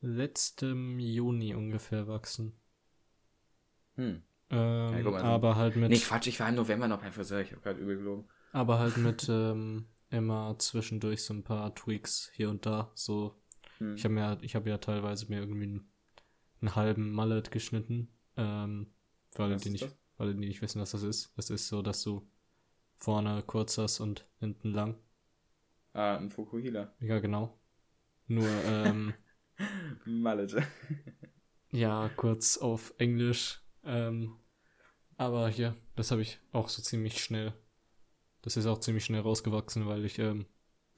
letztem 0.00 0.98
Juni 0.98 1.54
ungefähr 1.54 2.06
wachsen. 2.08 2.58
Hm. 3.96 4.22
Ähm, 4.50 5.04
ja, 5.04 5.10
mal, 5.10 5.22
aber 5.22 5.56
halt 5.56 5.76
mit. 5.76 5.90
Nee, 5.90 5.98
Quatsch, 5.98 6.26
ich 6.26 6.40
war 6.40 6.48
im 6.48 6.56
November 6.56 6.88
noch 6.88 7.00
beim 7.00 7.12
Friseur, 7.12 7.40
ich 7.40 7.52
habe 7.52 7.60
gerade 7.60 7.80
übel 7.80 7.96
gelogen. 7.96 8.28
Aber 8.52 8.78
halt 8.78 8.96
mit 8.96 9.28
ähm, 9.28 9.86
immer 10.10 10.58
zwischendurch 10.58 11.22
so 11.22 11.34
ein 11.34 11.44
paar 11.44 11.74
Tweaks 11.74 12.30
hier 12.34 12.50
und 12.50 12.66
da. 12.66 12.90
So, 12.94 13.40
hm. 13.78 13.94
ich 13.94 14.04
habe 14.04 14.14
mir, 14.14 14.38
ich 14.42 14.54
habe 14.54 14.68
ja 14.70 14.78
teilweise 14.78 15.26
mir 15.28 15.40
irgendwie 15.40 15.64
einen, 15.64 15.89
einen 16.60 16.76
halben 16.76 17.12
Mallet 17.12 17.50
geschnitten. 17.50 18.08
Ähm, 18.36 18.92
für 19.30 19.44
alle, 19.44 19.56
die 19.56 19.70
nicht, 19.70 19.84
das? 19.84 19.96
alle, 20.18 20.34
die 20.34 20.46
nicht 20.46 20.62
wissen, 20.62 20.80
was 20.80 20.90
das 20.92 21.02
ist. 21.02 21.32
Das 21.36 21.50
ist 21.50 21.68
so, 21.68 21.82
dass 21.82 22.02
du 22.02 22.28
vorne 22.96 23.42
kurz 23.46 23.78
hast 23.78 24.00
und 24.00 24.26
hinten 24.38 24.72
lang. 24.72 24.96
Ah, 25.92 26.16
ein 26.16 26.30
Fukuhila. 26.30 26.94
Ja, 27.00 27.18
genau. 27.18 27.58
Nur, 28.26 28.48
ähm, 28.64 29.14
Mallet. 30.04 30.56
ja, 31.72 32.08
kurz 32.16 32.58
auf 32.58 32.94
Englisch. 32.98 33.62
Ähm, 33.84 34.36
aber 35.16 35.48
hier, 35.48 35.76
das 35.96 36.10
habe 36.10 36.22
ich 36.22 36.40
auch 36.52 36.68
so 36.68 36.82
ziemlich 36.82 37.22
schnell. 37.22 37.52
Das 38.42 38.56
ist 38.56 38.66
auch 38.66 38.78
ziemlich 38.78 39.04
schnell 39.04 39.20
rausgewachsen, 39.20 39.86
weil 39.86 40.04
ich 40.04 40.18
ähm, 40.18 40.46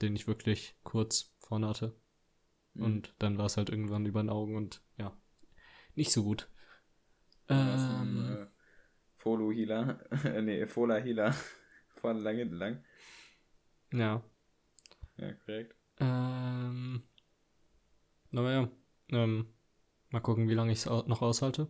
den 0.00 0.12
nicht 0.12 0.26
wirklich 0.26 0.76
kurz 0.84 1.34
vorne 1.40 1.68
hatte. 1.68 1.96
Mhm. 2.74 2.84
Und 2.84 3.14
dann 3.18 3.38
war 3.38 3.46
es 3.46 3.56
halt 3.56 3.70
irgendwann 3.70 4.06
über 4.06 4.22
den 4.22 4.30
Augen 4.30 4.56
und 4.56 4.82
ja, 4.98 5.16
nicht 5.94 6.12
so 6.12 6.24
gut. 6.24 6.48
Ähm, 7.48 8.36
äh, 8.42 8.46
Folo 9.16 9.52
Healer. 9.52 10.00
nee, 10.42 10.66
Fola 10.66 10.96
Healer. 10.96 11.34
Vorne 11.96 12.20
lang, 12.20 12.36
hinten 12.36 12.56
lang. 12.56 12.84
Ja. 13.92 14.22
Ja, 15.16 15.32
korrekt. 15.34 15.76
Ähm, 15.98 17.02
naja, 18.30 18.68
ähm, 19.10 19.46
mal 20.10 20.20
gucken, 20.20 20.48
wie 20.48 20.54
lange 20.54 20.72
ich 20.72 20.78
es 20.78 20.86
noch 20.86 21.22
aushalte. 21.22 21.68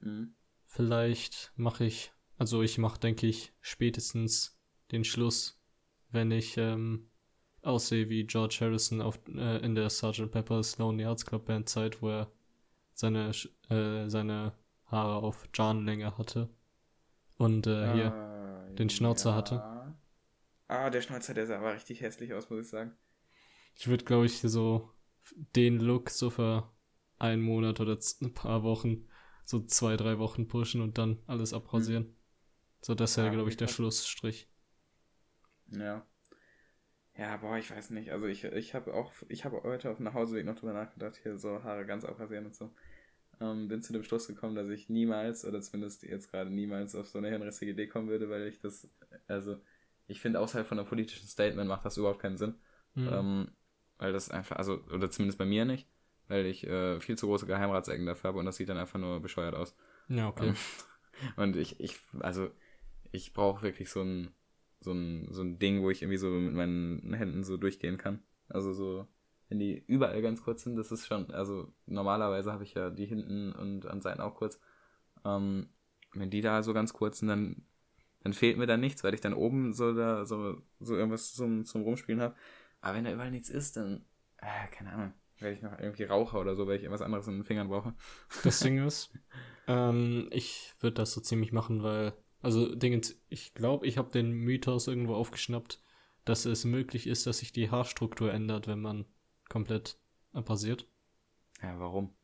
Mhm. 0.00 0.34
Vielleicht 0.64 1.52
mache 1.56 1.84
ich, 1.84 2.12
also 2.36 2.62
ich 2.62 2.78
mache, 2.78 3.00
denke 3.00 3.26
ich, 3.26 3.52
spätestens 3.60 4.58
den 4.92 5.04
Schluss, 5.04 5.60
wenn 6.10 6.30
ich 6.30 6.56
ähm, 6.56 7.10
aussehe 7.62 8.08
wie 8.08 8.24
George 8.24 8.58
Harrison 8.60 9.02
auf, 9.02 9.18
äh, 9.28 9.58
in 9.58 9.74
der 9.74 9.90
Sgt. 9.90 10.30
Pepper's 10.30 10.78
Lonely 10.78 11.04
Hearts 11.04 11.26
Club 11.26 11.46
Band 11.46 11.68
Zeit, 11.68 12.00
wo 12.00 12.10
er 12.10 12.32
seine, 12.98 13.30
äh, 13.70 14.08
seine 14.08 14.52
Haare 14.86 15.22
auf 15.22 15.48
John-Länge 15.54 16.18
hatte 16.18 16.48
und 17.36 17.66
äh, 17.66 17.70
ah, 17.70 17.92
hier 17.92 18.74
den 18.76 18.90
Schnauzer 18.90 19.30
ja. 19.30 19.36
hatte. 19.36 19.94
Ah, 20.66 20.90
der 20.90 21.00
Schnauzer, 21.00 21.32
der 21.32 21.46
sah 21.46 21.58
aber 21.58 21.74
richtig 21.74 22.00
hässlich 22.00 22.34
aus, 22.34 22.50
muss 22.50 22.60
ich 22.60 22.68
sagen. 22.68 22.96
Ich 23.74 23.86
würde, 23.86 24.04
glaube 24.04 24.26
ich, 24.26 24.40
so 24.40 24.90
den 25.54 25.78
Look 25.78 26.10
so 26.10 26.30
für 26.30 26.68
einen 27.18 27.42
Monat 27.42 27.78
oder 27.78 27.96
ein 28.20 28.34
paar 28.34 28.64
Wochen, 28.64 29.08
so 29.44 29.60
zwei, 29.60 29.96
drei 29.96 30.18
Wochen 30.18 30.48
pushen 30.48 30.80
und 30.80 30.98
dann 30.98 31.22
alles 31.26 31.52
abrasieren. 31.52 32.04
Mhm. 32.04 32.16
So, 32.80 32.94
das 32.94 33.16
wäre, 33.16 33.28
ja, 33.28 33.32
glaube 33.32 33.48
ich, 33.48 33.56
der 33.56 33.68
Schlussstrich. 33.68 34.48
Ja. 35.68 36.04
Ja, 37.16 37.36
boah, 37.36 37.58
ich 37.58 37.70
weiß 37.70 37.90
nicht. 37.90 38.10
Also 38.10 38.26
ich, 38.26 38.44
ich 38.44 38.74
habe 38.74 38.94
auch, 38.94 39.12
ich 39.28 39.44
habe 39.44 39.60
heute 39.64 39.90
auf 39.90 39.96
dem 39.96 40.04
Nachhauseweg 40.04 40.46
noch 40.46 40.54
drüber 40.54 40.72
nachgedacht, 40.72 41.18
hier 41.20 41.36
so 41.36 41.62
Haare 41.64 41.84
ganz 41.84 42.04
abrasieren 42.04 42.46
und 42.46 42.54
so. 42.54 42.72
Ähm, 43.40 43.68
bin 43.68 43.82
zu 43.82 43.92
dem 43.92 44.02
Schluss 44.02 44.26
gekommen, 44.26 44.56
dass 44.56 44.68
ich 44.68 44.88
niemals, 44.88 45.44
oder 45.44 45.60
zumindest 45.60 46.02
jetzt 46.02 46.30
gerade 46.30 46.50
niemals 46.50 46.94
auf 46.94 47.08
so 47.08 47.18
eine 47.18 47.28
hirnrissige 47.28 47.70
Idee 47.70 47.86
kommen 47.86 48.08
würde, 48.08 48.28
weil 48.28 48.48
ich 48.48 48.60
das, 48.60 48.90
also 49.28 49.60
ich 50.08 50.20
finde, 50.20 50.40
außerhalb 50.40 50.66
von 50.66 50.78
einem 50.78 50.88
politischen 50.88 51.28
Statement 51.28 51.68
macht 51.68 51.84
das 51.84 51.96
überhaupt 51.96 52.20
keinen 52.20 52.38
Sinn. 52.38 52.54
Mhm. 52.94 53.08
Ähm, 53.12 53.48
weil 53.98 54.12
das 54.12 54.30
einfach, 54.30 54.56
also, 54.56 54.80
oder 54.92 55.10
zumindest 55.10 55.38
bei 55.38 55.44
mir 55.44 55.64
nicht, 55.64 55.88
weil 56.26 56.46
ich 56.46 56.66
äh, 56.66 57.00
viel 57.00 57.16
zu 57.16 57.26
große 57.26 57.46
Geheimratsecken 57.46 58.06
dafür 58.06 58.28
habe 58.28 58.38
und 58.38 58.46
das 58.46 58.56
sieht 58.56 58.68
dann 58.68 58.78
einfach 58.78 58.98
nur 58.98 59.20
bescheuert 59.20 59.54
aus. 59.54 59.76
Ja, 60.08 60.28
okay. 60.28 60.48
Ähm, 60.48 60.56
und 61.36 61.56
ich, 61.56 61.78
ich, 61.78 61.96
also, 62.20 62.50
ich 63.12 63.32
brauche 63.32 63.62
wirklich 63.62 63.90
so 63.90 64.02
ein, 64.02 64.30
so 64.80 64.92
ein, 64.92 65.28
so 65.30 65.42
ein 65.42 65.58
Ding, 65.58 65.82
wo 65.82 65.90
ich 65.90 66.02
irgendwie 66.02 66.18
so 66.18 66.28
mit 66.30 66.54
meinen 66.54 67.14
Händen 67.14 67.44
so 67.44 67.56
durchgehen 67.56 67.98
kann. 67.98 68.22
Also 68.48 68.72
so, 68.72 69.06
wenn 69.48 69.58
die 69.58 69.82
überall 69.86 70.20
ganz 70.22 70.42
kurz 70.42 70.62
sind, 70.62 70.76
das 70.76 70.92
ist 70.92 71.06
schon, 71.06 71.30
also 71.30 71.72
normalerweise 71.86 72.52
habe 72.52 72.64
ich 72.64 72.74
ja 72.74 72.90
die 72.90 73.06
hinten 73.06 73.52
und 73.52 73.86
an 73.86 74.00
Seiten 74.00 74.20
auch 74.20 74.34
kurz. 74.34 74.60
Ähm, 75.24 75.68
wenn 76.12 76.30
die 76.30 76.40
da 76.40 76.62
so 76.62 76.74
ganz 76.74 76.92
kurz 76.92 77.18
sind, 77.18 77.28
dann, 77.28 77.64
dann 78.22 78.32
fehlt 78.32 78.58
mir 78.58 78.66
da 78.66 78.76
nichts, 78.76 79.04
weil 79.04 79.14
ich 79.14 79.20
dann 79.20 79.34
oben 79.34 79.72
so 79.72 79.94
da 79.94 80.24
so, 80.26 80.60
so 80.80 80.96
irgendwas 80.96 81.32
zum, 81.34 81.64
zum 81.64 81.82
Rumspielen 81.82 82.20
habe. 82.20 82.34
Aber 82.80 82.96
wenn 82.96 83.04
da 83.04 83.12
überall 83.12 83.30
nichts 83.30 83.48
ist, 83.48 83.76
dann, 83.76 84.04
äh, 84.38 84.68
keine 84.70 84.92
Ahnung, 84.92 85.12
werde 85.38 85.56
ich 85.56 85.62
noch 85.62 85.78
irgendwie 85.78 86.04
Raucher 86.04 86.40
oder 86.40 86.54
so, 86.54 86.66
weil 86.66 86.76
ich 86.76 86.82
irgendwas 86.82 87.02
anderes 87.02 87.26
in 87.26 87.34
den 87.34 87.44
Fingern 87.44 87.68
brauche. 87.68 87.94
Das 88.44 88.60
Ding 88.60 88.78
ist, 88.86 89.12
ähm, 89.66 90.28
ich 90.30 90.74
würde 90.80 90.94
das 90.94 91.12
so 91.12 91.20
ziemlich 91.20 91.52
machen, 91.52 91.82
weil, 91.82 92.12
also 92.42 92.74
Dingens, 92.74 93.20
ich 93.28 93.54
glaube, 93.54 93.86
ich 93.86 93.98
habe 93.98 94.10
den 94.10 94.32
Mythos 94.32 94.88
irgendwo 94.88 95.14
aufgeschnappt, 95.14 95.82
dass 96.24 96.44
es 96.44 96.64
möglich 96.64 97.06
ist, 97.06 97.26
dass 97.26 97.38
sich 97.38 97.52
die 97.52 97.70
Haarstruktur 97.70 98.32
ändert, 98.32 98.66
wenn 98.66 98.80
man 98.80 99.06
komplett 99.48 99.98
passiert. 100.44 100.86
Ja, 101.62 101.78
warum? 101.78 102.14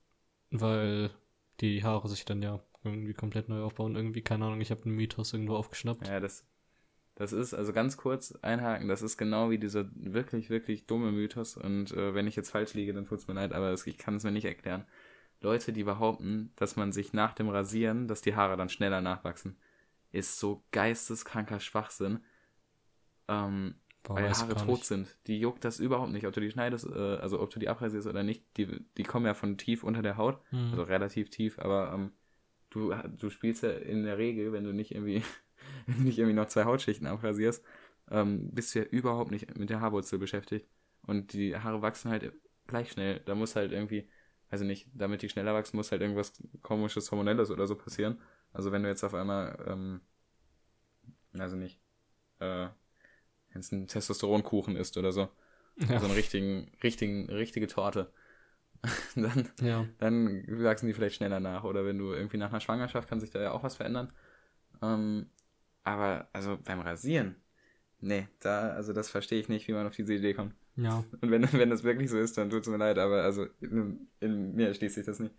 Weil 0.51 1.11
die 1.61 1.83
Haare 1.83 2.09
sich 2.09 2.25
dann 2.25 2.43
ja 2.43 2.61
irgendwie 2.85 3.15
komplett 3.15 3.49
neu 3.49 3.63
aufbauen. 3.63 3.97
Irgendwie, 3.97 4.23
keine 4.23 4.45
Ahnung, 4.47 4.61
ich 4.61 4.71
habe 4.71 4.85
einen 4.85 4.95
Mythos 4.95 5.33
irgendwo 5.33 5.57
aufgeschnappt. 5.57 6.07
Ja, 6.07 6.21
das, 6.21 6.47
das 7.15 7.33
ist, 7.33 7.55
also 7.55 7.73
ganz 7.73 7.97
kurz 7.97 8.33
einhaken, 8.43 8.89
das 8.89 9.03
ist 9.03 9.17
genau 9.17 9.51
wie 9.51 9.59
dieser 9.59 9.89
wirklich, 9.95 10.51
wirklich 10.51 10.87
dumme 10.87 11.13
Mythos. 11.13 11.57
Und 11.57 11.93
äh, 11.93 12.15
wenn 12.15 12.27
ich 12.27 12.37
jetzt 12.37 12.51
falsch 12.51 12.75
liege, 12.75 12.93
dann 12.93 13.07
tut's 13.07 13.27
mir 13.27 13.35
leid, 13.35 13.53
aber 13.53 13.71
es, 13.73 13.87
ich 13.87 13.99
kann 13.99 14.17
es 14.17 14.25
mir 14.25 14.33
nicht 14.33 14.45
erklären. 14.45 14.85
Leute, 15.41 15.73
die 15.73 15.85
behaupten, 15.85 16.53
dass 16.57 16.77
man 16.77 16.93
sich 16.93 17.13
nach 17.13 17.35
dem 17.35 17.49
Rasieren, 17.49 18.09
dass 18.09 18.23
die 18.23 18.35
Haare 18.35 18.57
dann 18.57 18.69
schneller 18.69 19.01
nachwachsen, 19.01 19.57
ist 20.11 20.39
so 20.39 20.65
geisteskranker 20.71 21.61
Schwachsinn. 21.61 22.21
Ähm, 23.29 23.75
Boah, 24.05 24.17
weil 24.17 24.31
Haare 24.31 24.55
tot 24.57 24.85
sind. 24.85 25.17
Die 25.27 25.39
juckt 25.39 25.65
das 25.65 25.81
überhaupt 25.81 26.13
nicht, 26.13 26.27
ob 26.27 26.33
du 26.33 26.41
die 26.41 26.51
schneidest, 26.51 26.87
äh, 26.87 27.17
also 27.17 27.41
ob 27.41 27.51
du 27.51 27.59
die 27.59 27.69
abrasierst 27.69 28.07
oder 28.07 28.23
nicht. 28.23 28.45
Die, 28.57 28.85
die 28.97 29.03
kommen 29.03 29.27
ja 29.27 29.35
von 29.35 29.57
tief 29.59 29.85
unter 29.85 30.03
der 30.03 30.17
Haut, 30.17 30.39
Mhm. 30.53 30.73
also 30.73 30.83
relativ 30.83 31.31
tief, 31.31 31.59
aber 31.59 31.93
ähm, 31.95 32.13
du, 32.71 32.93
du 33.19 33.31
spielst 33.31 33.63
ja 33.63 33.71
in 33.71 34.05
der 34.05 34.19
Regel, 34.19 34.53
wenn 34.53 34.65
du 34.65 34.73
nicht 34.73 34.93
irgendwie, 34.93 35.23
wenn 35.87 35.99
du 35.99 36.03
nicht 36.05 36.19
irgendwie 36.19 36.37
noch 36.37 36.47
zwei 36.47 36.65
Hautschichten 36.65 37.07
abrasierst, 37.07 37.65
ähm, 38.11 38.51
bist 38.53 38.75
du 38.75 38.81
ja 38.81 38.85
überhaupt 38.85 39.31
nicht 39.31 39.57
mit 39.59 39.71
der 39.71 39.81
Haarwurzel 39.81 40.19
beschäftigt. 40.19 40.69
Und 41.03 41.33
die 41.33 41.57
Haare 41.57 41.83
wachsen 41.83 42.11
halt 42.11 42.33
gleich 42.67 42.91
schnell. 42.93 43.21
Da 43.27 43.35
muss 43.35 43.57
halt 43.57 43.73
irgendwie, 43.73 44.09
also 44.51 44.65
nicht, 44.65 44.89
damit 44.95 45.23
die 45.23 45.29
schneller 45.29 45.55
wachsen, 45.55 45.77
muss 45.77 45.93
halt 45.93 46.03
irgendwas 46.03 46.33
komisches, 46.63 47.11
hormonelles 47.11 47.51
oder 47.51 47.67
so 47.67 47.77
passieren. 47.77 48.21
Also 48.53 48.73
wenn 48.73 48.83
du 48.83 48.89
jetzt 48.89 49.05
auf 49.05 49.15
einmal, 49.15 49.63
ähm, 49.67 50.01
also 51.39 51.57
nicht, 51.57 51.81
äh, 52.41 52.69
wenn 53.55 53.61
es 53.61 53.73
ein 53.73 53.87
Testosteronkuchen 53.89 54.77
ist 54.77 54.97
oder 54.99 55.13
so, 55.13 55.29
Ja. 55.79 55.99
so 55.99 56.07
einen 56.07 56.15
richtigen, 56.15 56.71
richtigen, 56.83 57.31
richtige 57.31 57.67
Torte, 57.67 58.13
dann, 59.15 59.49
ja. 59.63 59.87
dann 59.99 60.45
wachsen 60.63 60.87
die 60.87 60.93
vielleicht 60.93 61.17
schneller 61.17 61.41
nach. 61.41 61.65
Oder 61.65 61.87
wenn 61.87 61.97
du 61.99 62.13
irgendwie 62.13 62.37
nach 62.37 62.51
einer 62.51 62.61
Schwangerschaft 62.61 63.09
kann 63.09 63.21
sich 63.21 63.31
da 63.31 63.41
ja 63.41 63.53
auch 63.53 63.63
was 63.63 63.77
verändern. 63.77 64.13
Ähm, 64.83 65.27
aber 65.85 66.29
also 66.33 66.59
beim 66.63 66.81
Rasieren, 66.81 67.37
nee, 68.01 68.29
da, 68.41 68.71
also 68.71 68.93
das 68.93 69.09
verstehe 69.09 69.41
ich 69.41 69.49
nicht, 69.49 69.67
wie 69.69 69.73
man 69.73 69.87
auf 69.87 69.97
diese 69.97 70.13
Idee 70.15 70.35
kommt. 70.35 70.55
Ja. 70.77 71.05
Und 71.21 71.31
wenn, 71.31 71.51
wenn 71.53 71.71
das 71.71 71.85
wirklich 71.85 72.11
so 72.11 72.19
ist, 72.19 72.37
dann 72.37 72.51
tut 72.51 72.63
es 72.63 72.69
mir 72.69 72.77
leid, 72.77 72.99
aber 72.99 73.23
also 73.23 73.47
in, 73.61 74.09
in 74.21 74.55
mir 74.55 74.75
schließt 74.75 74.97
sich 74.97 75.07
das 75.07 75.21
nicht. 75.21 75.35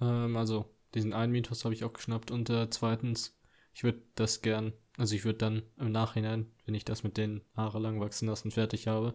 Ähm, 0.00 0.36
also, 0.36 0.66
diesen 0.94 1.12
einen 1.12 1.32
Mythos 1.32 1.64
habe 1.64 1.74
ich 1.74 1.82
auch 1.84 1.92
geschnappt. 1.92 2.30
Und 2.30 2.50
äh, 2.50 2.68
zweitens, 2.70 3.36
ich 3.74 3.84
würde 3.84 4.02
das 4.14 4.42
gern, 4.42 4.72
also 5.00 5.14
ich 5.14 5.24
würde 5.24 5.38
dann 5.38 5.62
im 5.78 5.90
Nachhinein, 5.92 6.46
wenn 6.66 6.74
ich 6.74 6.84
das 6.84 7.02
mit 7.02 7.16
den 7.16 7.40
Haare 7.56 7.78
lang 7.78 8.00
wachsen 8.00 8.28
lassen 8.28 8.50
fertig 8.50 8.86
habe, 8.86 9.14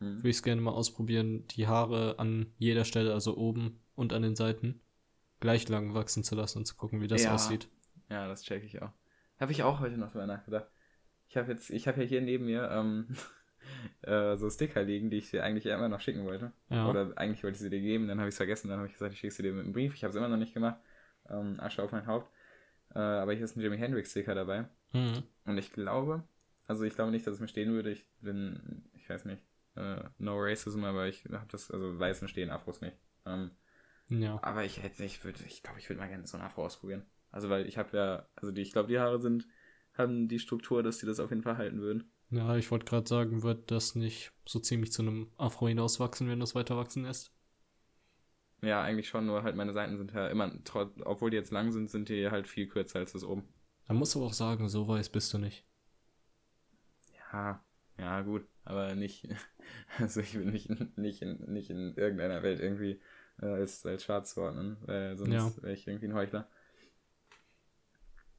Hm. 0.00 0.16
würde 0.18 0.28
ich 0.28 0.36
es 0.36 0.42
gerne 0.42 0.60
mal 0.60 0.72
ausprobieren, 0.72 1.46
die 1.48 1.68
Haare 1.68 2.18
an 2.18 2.52
jeder 2.58 2.84
Stelle, 2.84 3.14
also 3.14 3.36
oben 3.36 3.78
und 3.94 4.12
an 4.12 4.22
den 4.22 4.34
Seiten, 4.34 4.80
gleich 5.38 5.68
lang 5.68 5.94
wachsen 5.94 6.24
zu 6.24 6.34
lassen 6.34 6.58
und 6.58 6.64
zu 6.66 6.74
gucken, 6.74 7.00
wie 7.00 7.06
das 7.06 7.22
Ja. 7.22 7.34
aussieht. 7.34 7.68
Ja, 8.10 8.26
das 8.26 8.42
check 8.42 8.64
ich 8.64 8.82
auch. 8.82 8.90
Habe 9.38 9.52
ich 9.52 9.62
auch 9.62 9.78
heute 9.78 9.96
noch 9.96 10.10
drüber 10.10 10.26
nachgedacht. 10.26 10.66
Ich 11.28 11.36
habe 11.36 11.52
jetzt, 11.52 11.70
ich 11.70 11.86
habe 11.86 12.02
ja 12.02 12.06
hier 12.08 12.20
neben 12.20 12.46
mir 12.46 12.68
ähm, 12.70 13.06
äh, 14.02 14.36
so 14.36 14.50
Sticker 14.50 14.82
liegen, 14.82 15.10
die 15.10 15.18
ich 15.18 15.30
dir 15.30 15.44
eigentlich 15.44 15.66
immer 15.66 15.88
noch 15.88 16.00
schicken 16.00 16.24
wollte. 16.24 16.52
Ja. 16.68 16.90
Oder 16.90 17.12
eigentlich 17.16 17.44
wollte 17.44 17.56
ich 17.56 17.62
sie 17.62 17.70
dir 17.70 17.80
geben, 17.80 18.08
dann 18.08 18.18
habe 18.18 18.28
ich 18.28 18.32
es 18.34 18.38
vergessen, 18.38 18.68
dann 18.68 18.78
habe 18.78 18.88
ich 18.88 18.94
gesagt, 18.94 19.12
ich 19.14 19.20
schicke 19.20 19.34
sie 19.34 19.44
dir 19.44 19.52
mit 19.52 19.64
einem 19.64 19.72
Brief. 19.72 19.94
Ich 19.94 20.02
habe 20.02 20.10
es 20.10 20.16
immer 20.16 20.28
noch 20.28 20.36
nicht 20.36 20.52
gemacht. 20.52 20.80
Ähm, 21.28 21.60
Asche 21.60 21.82
auf 21.82 21.92
mein 21.92 22.06
Haupt. 22.06 22.28
Äh, 22.94 22.98
aber 22.98 23.34
hier 23.34 23.44
ist 23.44 23.56
ein 23.56 23.60
Jimi 23.60 23.78
Hendrix 23.78 24.10
Sticker 24.10 24.34
dabei. 24.34 24.66
Mhm. 24.94 25.22
Und 25.44 25.58
ich 25.58 25.72
glaube, 25.72 26.24
also 26.66 26.84
ich 26.84 26.94
glaube 26.94 27.10
nicht, 27.10 27.26
dass 27.26 27.34
es 27.34 27.40
mir 27.40 27.48
stehen 27.48 27.72
würde. 27.72 27.90
Ich 27.92 28.06
bin, 28.20 28.84
ich 28.94 29.08
weiß 29.08 29.24
nicht, 29.24 29.42
äh, 29.76 30.02
no 30.18 30.36
racism, 30.38 30.84
aber 30.84 31.06
ich 31.08 31.24
habe 31.26 31.46
das, 31.50 31.70
also 31.70 31.98
Weißen 31.98 32.28
stehen, 32.28 32.50
Afros 32.50 32.80
nicht. 32.80 32.96
Ähm, 33.24 33.50
Ja. 34.08 34.42
aber 34.42 34.64
ich 34.64 34.82
hätte, 34.82 35.04
ich 35.04 35.24
würde, 35.24 35.44
ich 35.46 35.62
glaube, 35.62 35.78
ich 35.80 35.88
würde 35.88 36.00
mal 36.00 36.08
gerne 36.08 36.26
so 36.26 36.38
ein 36.38 36.44
Afro 36.44 36.64
ausprobieren. 36.66 37.06
Also 37.32 37.50
weil 37.50 37.66
ich 37.66 37.78
habe 37.78 37.96
ja, 37.96 38.28
also 38.36 38.52
die, 38.52 38.62
ich 38.62 38.72
glaube, 38.72 38.88
die 38.88 38.98
Haare 38.98 39.20
sind, 39.20 39.46
haben 39.94 40.28
die 40.28 40.38
Struktur, 40.38 40.82
dass 40.82 40.98
die 40.98 41.06
das 41.06 41.20
auf 41.20 41.30
jeden 41.30 41.42
Fall 41.42 41.58
halten 41.58 41.80
würden. 41.80 42.10
Ja, 42.30 42.56
ich 42.56 42.70
wollte 42.70 42.84
gerade 42.86 43.08
sagen, 43.08 43.42
wird 43.42 43.70
das 43.72 43.96
nicht 43.96 44.30
so 44.46 44.60
ziemlich 44.60 44.92
zu 44.92 45.02
einem 45.02 45.32
Afro 45.38 45.66
hinauswachsen, 45.68 46.28
wenn 46.28 46.38
das 46.40 46.54
weiter 46.54 46.76
wachsen 46.76 47.02
lässt? 47.04 47.32
Ja, 48.62 48.82
eigentlich 48.82 49.08
schon, 49.08 49.24
nur 49.26 49.42
halt 49.44 49.56
meine 49.56 49.72
Seiten 49.72 49.96
sind 49.98 50.12
ja 50.12 50.28
immer, 50.28 50.52
obwohl 51.04 51.30
die 51.30 51.36
jetzt 51.38 51.52
lang 51.52 51.72
sind, 51.72 51.88
sind 51.90 52.08
die 52.10 52.30
halt 52.30 52.48
viel 52.48 52.66
kürzer 52.68 52.98
als 52.98 53.12
das 53.12 53.24
oben. 53.24 53.48
Man 53.88 53.96
muss 53.96 54.14
aber 54.14 54.26
auch 54.26 54.32
sagen, 54.32 54.68
so 54.68 54.86
weiß 54.86 55.08
bist 55.08 55.32
du 55.34 55.38
nicht. 55.38 55.64
Ja, 57.32 57.60
ja, 57.98 58.20
gut, 58.22 58.46
aber 58.64 58.94
nicht, 58.94 59.28
also 59.98 60.20
ich 60.20 60.34
will 60.34 60.46
nicht, 60.46 60.68
nicht, 60.96 61.22
in, 61.22 61.38
nicht 61.52 61.70
in 61.70 61.94
irgendeiner 61.96 62.42
Welt 62.42 62.60
irgendwie 62.60 63.00
äh, 63.40 63.46
als, 63.46 63.84
als 63.86 64.04
schwarz 64.04 64.34
zuordnen, 64.34 64.76
weil 64.82 65.16
sonst 65.16 65.56
Ja. 65.56 65.62
wäre 65.62 65.72
ich 65.72 65.86
irgendwie 65.86 66.06
ein 66.06 66.14
Heuchler. 66.14 66.48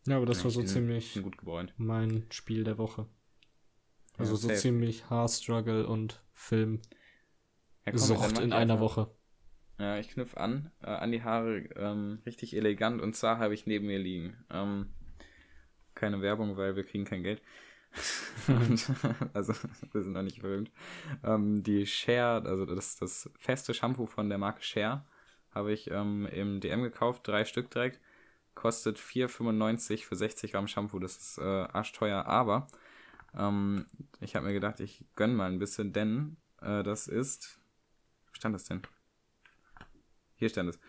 Ja, 0.07 0.17
aber 0.17 0.25
das 0.25 0.43
war 0.43 0.51
so 0.51 0.63
ziemlich 0.63 1.21
mein 1.77 2.25
Spiel 2.31 2.63
der 2.63 2.77
Woche. 2.77 3.07
Also 4.17 4.33
Ja, 4.33 4.35
so 4.35 4.47
safe. 4.47 4.53
ziemlich 4.59 5.09
Haarstruggle 5.09 5.87
und 5.87 6.21
Film 6.33 6.81
Ja, 7.85 7.91
komm, 7.91 8.09
dann 8.09 8.19
Sucht 8.19 8.37
in 8.39 8.53
einer 8.53 8.79
Woche. 8.79 9.09
Ja, 9.79 9.97
ich 9.99 10.09
knüpfe 10.09 10.39
an, 10.39 10.71
äh, 10.81 10.87
an 10.87 11.11
die 11.11 11.23
Haare, 11.23 11.57
ähm, 11.75 12.19
richtig 12.25 12.55
elegant 12.55 13.01
und 13.01 13.15
zwar 13.15 13.37
habe 13.39 13.53
ich 13.53 13.65
neben 13.67 13.85
mir 13.87 13.99
liegen. 13.99 14.35
Ähm, 14.51 14.89
keine 15.97 16.21
Werbung, 16.21 16.57
weil 16.57 16.75
wir 16.75 16.83
kriegen 16.83 17.05
kein 17.05 17.23
Geld. 17.23 17.41
und, 18.47 18.89
also, 19.33 19.53
wir 19.91 20.03
sind 20.03 20.13
noch 20.13 20.23
nicht 20.23 20.41
berühmt. 20.41 20.71
Ähm, 21.23 21.63
die 21.63 21.85
Share, 21.85 22.43
also 22.45 22.65
das, 22.65 22.97
das 22.97 23.29
feste 23.37 23.73
Shampoo 23.73 24.05
von 24.05 24.29
der 24.29 24.37
Marke 24.37 24.63
Share, 24.63 25.03
habe 25.53 25.73
ich 25.73 25.89
ähm, 25.91 26.27
im 26.27 26.59
DM 26.59 26.83
gekauft, 26.83 27.27
drei 27.27 27.45
Stück 27.45 27.69
direkt. 27.71 27.99
Kostet 28.55 28.97
4,95 28.97 30.05
für 30.05 30.15
60 30.15 30.51
Gramm 30.51 30.67
Shampoo, 30.67 30.99
das 30.99 31.17
ist 31.17 31.37
äh, 31.37 31.43
arschteuer, 31.43 32.25
aber 32.25 32.67
ähm, 33.35 33.85
ich 34.19 34.35
habe 34.35 34.47
mir 34.47 34.53
gedacht, 34.53 34.79
ich 34.79 35.05
gönn 35.15 35.35
mal 35.35 35.51
ein 35.51 35.59
bisschen, 35.59 35.93
denn 35.93 36.37
äh, 36.61 36.83
das 36.83 37.07
ist, 37.07 37.59
wo 38.27 38.33
stand 38.33 38.55
das 38.55 38.65
denn? 38.65 38.81
Hier 40.35 40.49
stand 40.49 40.69
es. 40.69 40.79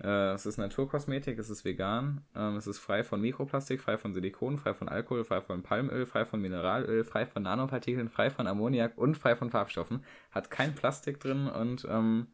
Äh, 0.00 0.32
es 0.32 0.46
ist 0.46 0.58
Naturkosmetik, 0.58 1.38
es 1.38 1.50
ist 1.50 1.64
vegan, 1.64 2.24
ähm, 2.36 2.56
es 2.56 2.66
ist 2.68 2.78
frei 2.78 3.02
von 3.02 3.20
Mikroplastik, 3.20 3.80
frei 3.80 3.98
von 3.98 4.14
Silikon, 4.14 4.58
frei 4.58 4.74
von 4.74 4.88
Alkohol, 4.88 5.24
frei 5.24 5.40
von 5.40 5.62
Palmöl, 5.62 6.06
frei 6.06 6.24
von 6.24 6.40
Mineralöl, 6.40 7.02
frei 7.04 7.26
von 7.26 7.42
Nanopartikeln, 7.42 8.08
frei 8.08 8.30
von 8.30 8.46
Ammoniak 8.46 8.96
und 8.96 9.16
frei 9.16 9.34
von 9.34 9.50
Farbstoffen. 9.50 10.04
Hat 10.30 10.50
kein 10.50 10.74
Plastik 10.74 11.18
drin 11.18 11.48
und 11.48 11.84
ähm, 11.90 12.28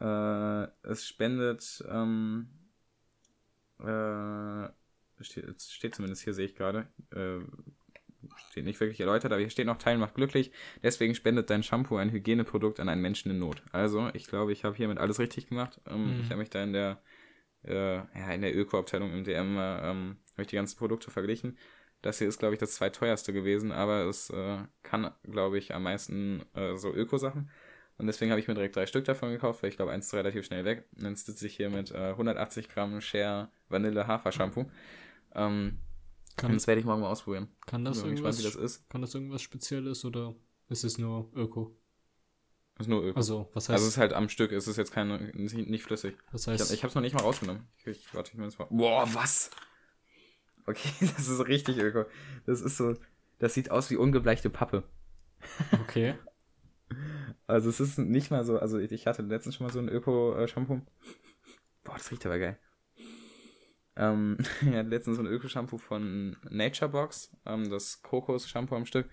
äh, 0.00 0.64
es 0.82 1.06
spendet, 1.06 1.82
ähm, 1.88 2.48
äh, 3.80 4.68
steht, 5.22 5.62
steht 5.62 5.94
zumindest 5.94 6.24
hier, 6.24 6.34
sehe 6.34 6.46
ich 6.46 6.56
gerade, 6.56 6.88
äh, 7.14 7.38
steht 8.50 8.64
nicht 8.64 8.80
wirklich 8.80 9.00
erläutert, 9.00 9.32
aber 9.32 9.40
hier 9.40 9.50
steht 9.50 9.66
noch, 9.66 9.78
Teilen 9.78 10.00
macht 10.00 10.14
glücklich. 10.14 10.50
Deswegen 10.82 11.14
spendet 11.14 11.50
dein 11.50 11.62
Shampoo 11.62 11.96
ein 11.96 12.10
Hygieneprodukt 12.10 12.80
an 12.80 12.88
einen 12.88 13.02
Menschen 13.02 13.30
in 13.30 13.38
Not. 13.38 13.62
Also, 13.72 14.10
ich 14.14 14.26
glaube, 14.26 14.52
ich 14.52 14.64
habe 14.64 14.76
hiermit 14.76 14.98
alles 14.98 15.18
richtig 15.18 15.48
gemacht. 15.48 15.80
Ähm, 15.88 16.16
Mhm. 16.16 16.20
Ich 16.22 16.30
habe 16.30 16.38
mich 16.38 16.50
da 16.50 16.62
in 16.62 16.72
der, 16.72 17.00
äh, 17.64 17.96
ja, 17.96 18.32
in 18.32 18.42
der 18.42 18.56
Öko-Abteilung 18.56 19.12
im 19.12 19.24
DM, 19.24 19.56
äh, 19.56 19.90
ähm, 19.90 20.16
habe 20.32 20.42
ich 20.42 20.48
die 20.48 20.56
ganzen 20.56 20.78
Produkte 20.78 21.10
verglichen. 21.10 21.58
Das 22.02 22.18
hier 22.18 22.28
ist, 22.28 22.38
glaube 22.38 22.54
ich, 22.54 22.60
das 22.60 22.74
zweiteuerste 22.74 23.32
gewesen, 23.32 23.72
aber 23.72 24.04
es 24.04 24.30
äh, 24.30 24.58
kann, 24.82 25.10
glaube 25.24 25.58
ich, 25.58 25.74
am 25.74 25.82
meisten 25.84 26.42
äh, 26.54 26.76
so 26.76 26.92
Öko-Sachen. 26.94 27.50
Und 27.98 28.06
deswegen 28.06 28.30
habe 28.30 28.38
ich 28.40 28.46
mir 28.46 28.54
direkt 28.54 28.76
drei 28.76 28.84
Stück 28.86 29.06
davon 29.06 29.30
gekauft, 29.30 29.62
weil 29.62 29.70
ich 29.70 29.76
glaube, 29.76 29.90
eins 29.90 30.06
ist 30.06 30.14
relativ 30.14 30.44
schnell 30.44 30.66
weg. 30.66 30.84
Und 30.96 31.04
dann 31.04 31.16
sitze 31.16 31.46
ich 31.46 31.56
hier 31.56 31.70
mit 31.70 31.90
äh, 31.92 32.10
180 32.10 32.68
Gramm 32.68 33.00
Share 33.00 33.48
Vanille 33.70 34.06
Hafer-Shampoo. 34.06 34.66
Ähm, 35.34 35.78
und 35.85 35.85
Kann, 36.36 36.52
das 36.52 36.66
werde 36.66 36.80
ich 36.80 36.84
morgen 36.86 37.00
mal 37.00 37.08
ausprobieren. 37.10 37.48
kann, 37.66 37.84
das 37.84 37.98
Bin 37.98 38.08
mal 38.08 38.10
gespannt, 38.12 38.38
irgendwas, 38.38 38.38
wie 38.38 38.42
das 38.60 38.72
ist. 38.72 38.88
kann 38.90 39.00
das 39.00 39.14
irgendwas 39.14 39.42
Spezielles 39.42 40.04
oder 40.04 40.34
ist 40.68 40.84
es 40.84 40.98
nur 40.98 41.30
Öko? 41.34 41.74
Ist 42.78 42.88
nur 42.88 43.02
Öko. 43.02 43.16
Also, 43.16 43.48
was 43.54 43.64
heißt, 43.64 43.70
Also 43.70 43.84
es 43.86 43.92
ist 43.92 43.98
halt 43.98 44.12
am 44.12 44.28
Stück, 44.28 44.52
es 44.52 44.68
ist 44.68 44.76
jetzt 44.76 44.92
keine, 44.92 45.18
nicht, 45.34 45.82
flüssig. 45.82 46.14
was 46.32 46.42
Ich, 46.42 46.46
hab, 46.48 46.60
heißt 46.60 46.72
ich 46.74 46.84
hab's 46.84 46.94
noch 46.94 47.02
nicht 47.02 47.14
mal 47.14 47.22
rausgenommen. 47.22 47.66
Ich, 47.78 47.86
ich, 47.86 48.14
warte, 48.14 48.32
ich 48.32 48.36
nehme 48.36 48.48
es 48.48 48.58
mal. 48.58 48.66
Boah, 48.70 49.08
was? 49.14 49.50
Okay, 50.66 50.90
das 51.16 51.28
ist 51.28 51.46
richtig 51.46 51.78
Öko. 51.78 52.04
Das 52.44 52.60
ist 52.60 52.76
so, 52.76 52.94
das 53.38 53.54
sieht 53.54 53.70
aus 53.70 53.90
wie 53.90 53.96
ungebleichte 53.96 54.50
Pappe. 54.50 54.84
okay. 55.80 56.14
Also 57.48 57.68
es 57.68 57.78
ist 57.80 57.98
nicht 57.98 58.30
mal 58.30 58.44
so, 58.44 58.58
also 58.58 58.78
ich 58.78 59.06
hatte 59.06 59.22
letztens 59.22 59.56
schon 59.56 59.66
mal 59.66 59.72
so 59.72 59.78
ein 59.78 59.88
Öko-Shampoo. 59.88 60.80
Boah, 61.84 61.94
das 61.96 62.10
riecht 62.10 62.26
aber 62.26 62.38
geil. 62.38 62.58
Ähm, 63.96 64.36
ich 64.60 64.74
hatte 64.74 64.88
letztens 64.88 65.16
so 65.16 65.22
ein 65.22 65.28
Öko-Shampoo 65.28 65.78
von 65.78 66.36
Nature 66.48 66.90
Box, 66.90 67.34
ähm, 67.46 67.70
das 67.70 68.02
Kokos-Shampoo 68.02 68.76
am 68.76 68.86
Stück. 68.86 69.08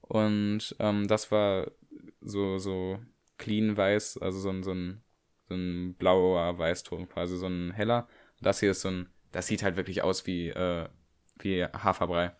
Und 0.00 0.74
ähm, 0.78 1.06
das 1.06 1.30
war 1.30 1.70
so, 2.20 2.58
so 2.58 2.98
clean 3.38 3.76
weiß, 3.76 4.18
also 4.18 4.38
so 4.40 4.50
ein, 4.50 4.62
so 4.62 4.72
ein, 4.72 5.02
so 5.48 5.54
ein 5.54 5.94
blauer 5.94 6.58
Weißton, 6.58 7.08
quasi 7.08 7.36
so 7.36 7.46
ein 7.46 7.70
heller. 7.70 8.08
Das 8.40 8.60
hier 8.60 8.72
ist 8.72 8.82
so 8.82 8.88
ein, 8.88 9.08
das 9.32 9.46
sieht 9.46 9.62
halt 9.62 9.76
wirklich 9.76 10.02
aus 10.02 10.26
wie, 10.26 10.48
äh, 10.48 10.88
wie 11.38 11.64
Haferbrei. 11.64 12.32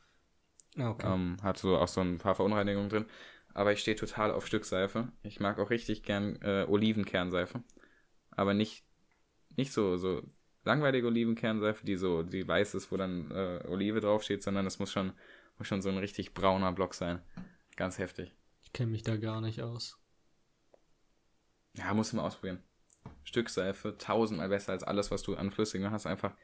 Ah, 0.77 0.91
okay. 0.91 1.13
Ähm, 1.13 1.37
hat 1.43 1.59
so 1.59 1.77
auch 1.77 1.89
so 1.89 2.01
ein 2.01 2.19
paar 2.19 2.35
Verunreinigungen 2.35 2.89
drin. 2.89 3.07
Aber 3.55 3.73
ich 3.73 3.81
stehe 3.81 3.97
total 3.97 4.31
auf 4.31 4.47
Stückseife. 4.47 5.09
Ich 5.23 5.41
mag 5.41 5.59
auch 5.59 5.71
richtig 5.71 6.03
gern 6.03 6.37
äh, 6.43 6.67
Olivenkernseife. 6.69 7.63
Aber 8.31 8.55
nicht, 8.55 8.85
nicht 9.57 9.73
so, 9.73 9.97
so 9.97 10.23
langweilige 10.65 11.07
Olivenkernseife, 11.07 11.85
die 11.85 11.97
so, 11.97 12.23
die 12.23 12.47
weiß 12.47 12.75
ist, 12.75 12.93
wo 12.93 12.97
dann 12.97 13.31
äh, 13.31 13.65
Olive 13.69 14.01
draufsteht, 14.01 14.43
sondern 14.43 14.67
es 14.67 14.79
muss 14.79 14.93
schon, 14.93 15.13
muss 15.59 15.69
schon 15.69 15.83
so 15.83 15.89
ein 15.89 15.99
richtig 15.99 16.35
brauner 16.35 16.73
Block 16.73 16.95
sein. 16.95 17.21
Ganz 17.77 17.99
heftig. 17.99 18.35
Ich 18.63 18.73
kenne 18.73 18.91
mich 18.91 19.03
da 19.03 19.17
gar 19.17 19.41
nicht 19.41 19.63
aus. 19.63 19.99
Ja, 21.75 21.95
musst 21.95 22.13
du 22.13 22.17
mal 22.17 22.25
ausprobieren. 22.25 22.63
Stückseife, 23.25 23.97
tausendmal 23.97 24.49
besser 24.49 24.73
als 24.73 24.85
alles, 24.85 25.11
was 25.11 25.23
du 25.23 25.37
an 25.37 25.51
Flüssigen 25.51 25.91
hast, 25.91 26.07
einfach. 26.07 26.35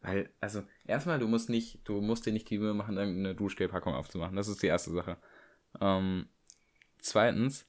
Weil, 0.00 0.32
also, 0.40 0.62
erstmal, 0.84 1.18
du 1.18 1.28
musst 1.28 1.50
nicht, 1.50 1.80
du 1.84 2.00
musst 2.00 2.24
dir 2.26 2.32
nicht 2.32 2.48
die 2.50 2.58
Mühe 2.58 2.74
machen, 2.74 2.96
irgendeine 2.96 3.34
Duschgelpackung 3.34 3.94
aufzumachen. 3.94 4.36
Das 4.36 4.48
ist 4.48 4.62
die 4.62 4.68
erste 4.68 4.90
Sache. 4.90 5.18
Ähm, 5.80 6.28
zweitens, 6.98 7.67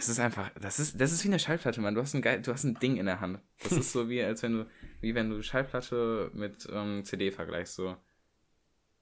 es 0.00 0.08
ist 0.08 0.18
einfach, 0.18 0.50
das 0.60 0.80
ist, 0.80 1.00
das 1.00 1.12
ist 1.12 1.22
wie 1.24 1.28
eine 1.28 1.38
Schallplatte, 1.38 1.80
Mann. 1.80 1.94
Du 1.94 2.00
hast 2.00 2.14
ein 2.14 2.22
geil, 2.22 2.40
du 2.42 2.52
hast 2.52 2.64
ein 2.64 2.74
Ding 2.76 2.96
in 2.96 3.06
der 3.06 3.20
Hand. 3.20 3.38
Das 3.62 3.72
ist 3.72 3.92
so 3.92 4.08
wie, 4.08 4.22
als 4.22 4.42
wenn 4.42 4.52
du, 4.52 4.66
wie 5.00 5.14
wenn 5.14 5.28
du 5.30 5.42
Schallplatte 5.42 6.30
mit 6.34 6.66
ähm, 6.72 7.04
CD 7.04 7.30
vergleichst, 7.30 7.74
so. 7.74 7.96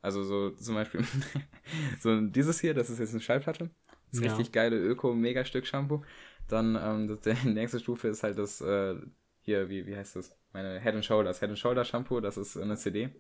Also 0.01 0.23
so 0.25 0.51
zum 0.51 0.75
Beispiel, 0.75 1.05
so 2.01 2.21
dieses 2.21 2.61
hier, 2.61 2.75
das 2.75 2.91
ist 2.91 2.99
jetzt 2.99 3.13
eine 3.13 3.21
Schallplatte. 3.21 3.71
Das 4.11 4.19
ist 4.21 4.25
Ja. 4.25 4.31
richtig 4.35 4.53
geile 4.53 4.77
Öko-Mega-Stück-Shampoo. 4.77 6.03
Dann, 6.49 6.77
ähm, 6.81 7.07
das, 7.09 7.21
die 7.21 7.35
nächste 7.49 7.79
Stufe 7.81 8.09
ist 8.09 8.23
halt 8.23 8.39
das, 8.39 8.61
äh, 8.61 8.97
hier, 9.43 9.69
wie, 9.69 9.87
wie 9.87 9.97
heißt 9.97 10.17
das? 10.17 10.37
Meine 10.53 10.81
Head 10.81 10.95
and 10.95 11.05
Shoulders. 11.05 11.41
Head 11.41 11.51
and 11.51 11.59
Shoulder 11.59 11.85
Shampoo, 11.85 12.21
das 12.21 12.37
ist 12.37 12.57
eine 12.57 12.77
CD. 12.77 13.11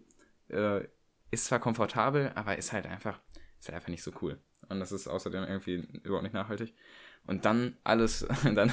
Äh, 0.49 0.85
ist 1.31 1.45
zwar 1.45 1.61
komfortabel, 1.61 2.33
aber 2.35 2.57
ist 2.57 2.73
halt 2.73 2.87
einfach, 2.87 3.21
ist 3.61 3.69
halt 3.69 3.77
einfach 3.77 3.89
nicht 3.89 4.03
so 4.03 4.13
cool. 4.23 4.39
Und 4.69 4.81
das 4.81 4.93
ist 4.93 5.07
außerdem 5.09 5.45
irgendwie 5.45 5.87
überhaupt 6.03 6.23
nicht 6.25 6.33
nachhaltig. 6.35 6.75
Und 7.29 7.45
dann 7.45 7.77
alles, 7.85 8.27
dann, 8.55 8.73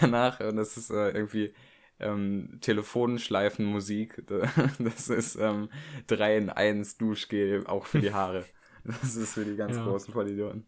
danach, 0.00 0.40
und 0.40 0.56
das 0.56 0.78
ist 0.78 0.90
äh, 0.90 1.10
irgendwie 1.10 1.54
ähm, 2.00 2.58
Telefonschleifenmusik. 2.62 4.24
Das 4.78 5.08
ist 5.10 5.36
ähm, 5.36 5.70
3 6.06 6.38
in 6.38 6.50
1 6.50 6.96
Duschgel, 6.98 7.66
auch 7.66 7.86
für 7.86 8.00
die 8.00 8.14
Haare. 8.14 8.46
Das 8.84 9.14
ist 9.16 9.34
für 9.34 9.44
die 9.44 9.56
ganz 9.56 9.76
Ja. 9.76 9.84
großen 9.84 10.12
Vollidioten. 10.14 10.66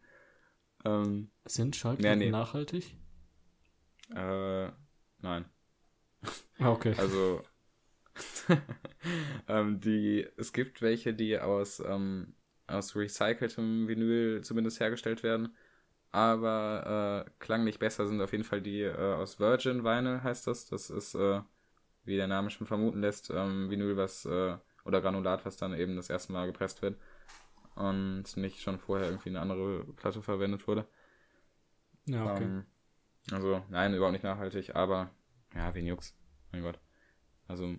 Ähm, 0.85 1.31
Sind 1.47 1.77
Schallplatten 1.77 2.19
nee. 2.19 2.31
nachhaltig? 2.31 2.97
äh, 4.15 4.71
nein. 5.23 5.45
Ah, 6.61 6.71
okay. 6.71 6.95
Also, 6.99 7.43
ähm, 9.49 9.81
die, 9.81 10.27
es 10.37 10.53
gibt 10.53 10.83
welche, 10.83 11.15
die 11.15 11.39
aus, 11.39 11.81
ähm, 11.81 12.35
aus 12.67 12.95
recyceltem 12.97 13.89
Vinyl 13.89 14.43
zumindest 14.43 14.81
hergestellt 14.81 15.23
werden. 15.23 15.55
Aber 16.13 17.25
äh, 17.27 17.31
klanglich 17.39 17.79
besser 17.79 18.07
sind 18.07 18.21
auf 18.21 18.33
jeden 18.33 18.45
Fall 18.45 18.61
die 18.61 18.83
äh, 18.83 19.15
aus 19.15 19.41
Virgin 19.41 19.83
Vinyl, 19.83 20.23
heißt 20.23 20.47
das. 20.47 20.67
Das 20.67 20.91
ist, 20.91 21.15
äh, 21.15 21.41
wie 22.05 22.17
der 22.17 22.27
Name 22.27 22.51
schon 22.51 22.67
vermuten 22.67 23.01
lässt, 23.01 23.31
ähm, 23.31 23.71
Vinyl, 23.71 23.97
was, 23.97 24.27
äh, 24.27 24.57
oder 24.85 25.01
Granulat, 25.01 25.47
was 25.47 25.57
dann 25.57 25.75
eben 25.75 25.97
das 25.97 26.11
erste 26.11 26.33
Mal 26.33 26.47
gepresst 26.47 26.83
wird. 26.83 26.99
Und 27.75 28.37
nicht 28.37 28.61
schon 28.61 28.79
vorher 28.79 29.09
irgendwie 29.09 29.31
eine 29.31 29.41
andere 29.41 29.85
Platte 29.95 30.23
verwendet 30.23 30.69
wurde. 30.69 30.87
ja, 32.07 32.27
okay. 32.27 32.45
Ähm, 32.45 32.67
also, 33.31 33.63
nein, 33.71 33.95
überhaupt 33.95 34.13
nicht 34.13 34.25
nachhaltig, 34.25 34.75
aber 34.75 35.11
ja, 35.55 35.75
wen 35.75 35.87
juckt's? 35.87 36.15
Mein 36.51 36.63
Gott. 36.63 36.79
Also, 37.49 37.75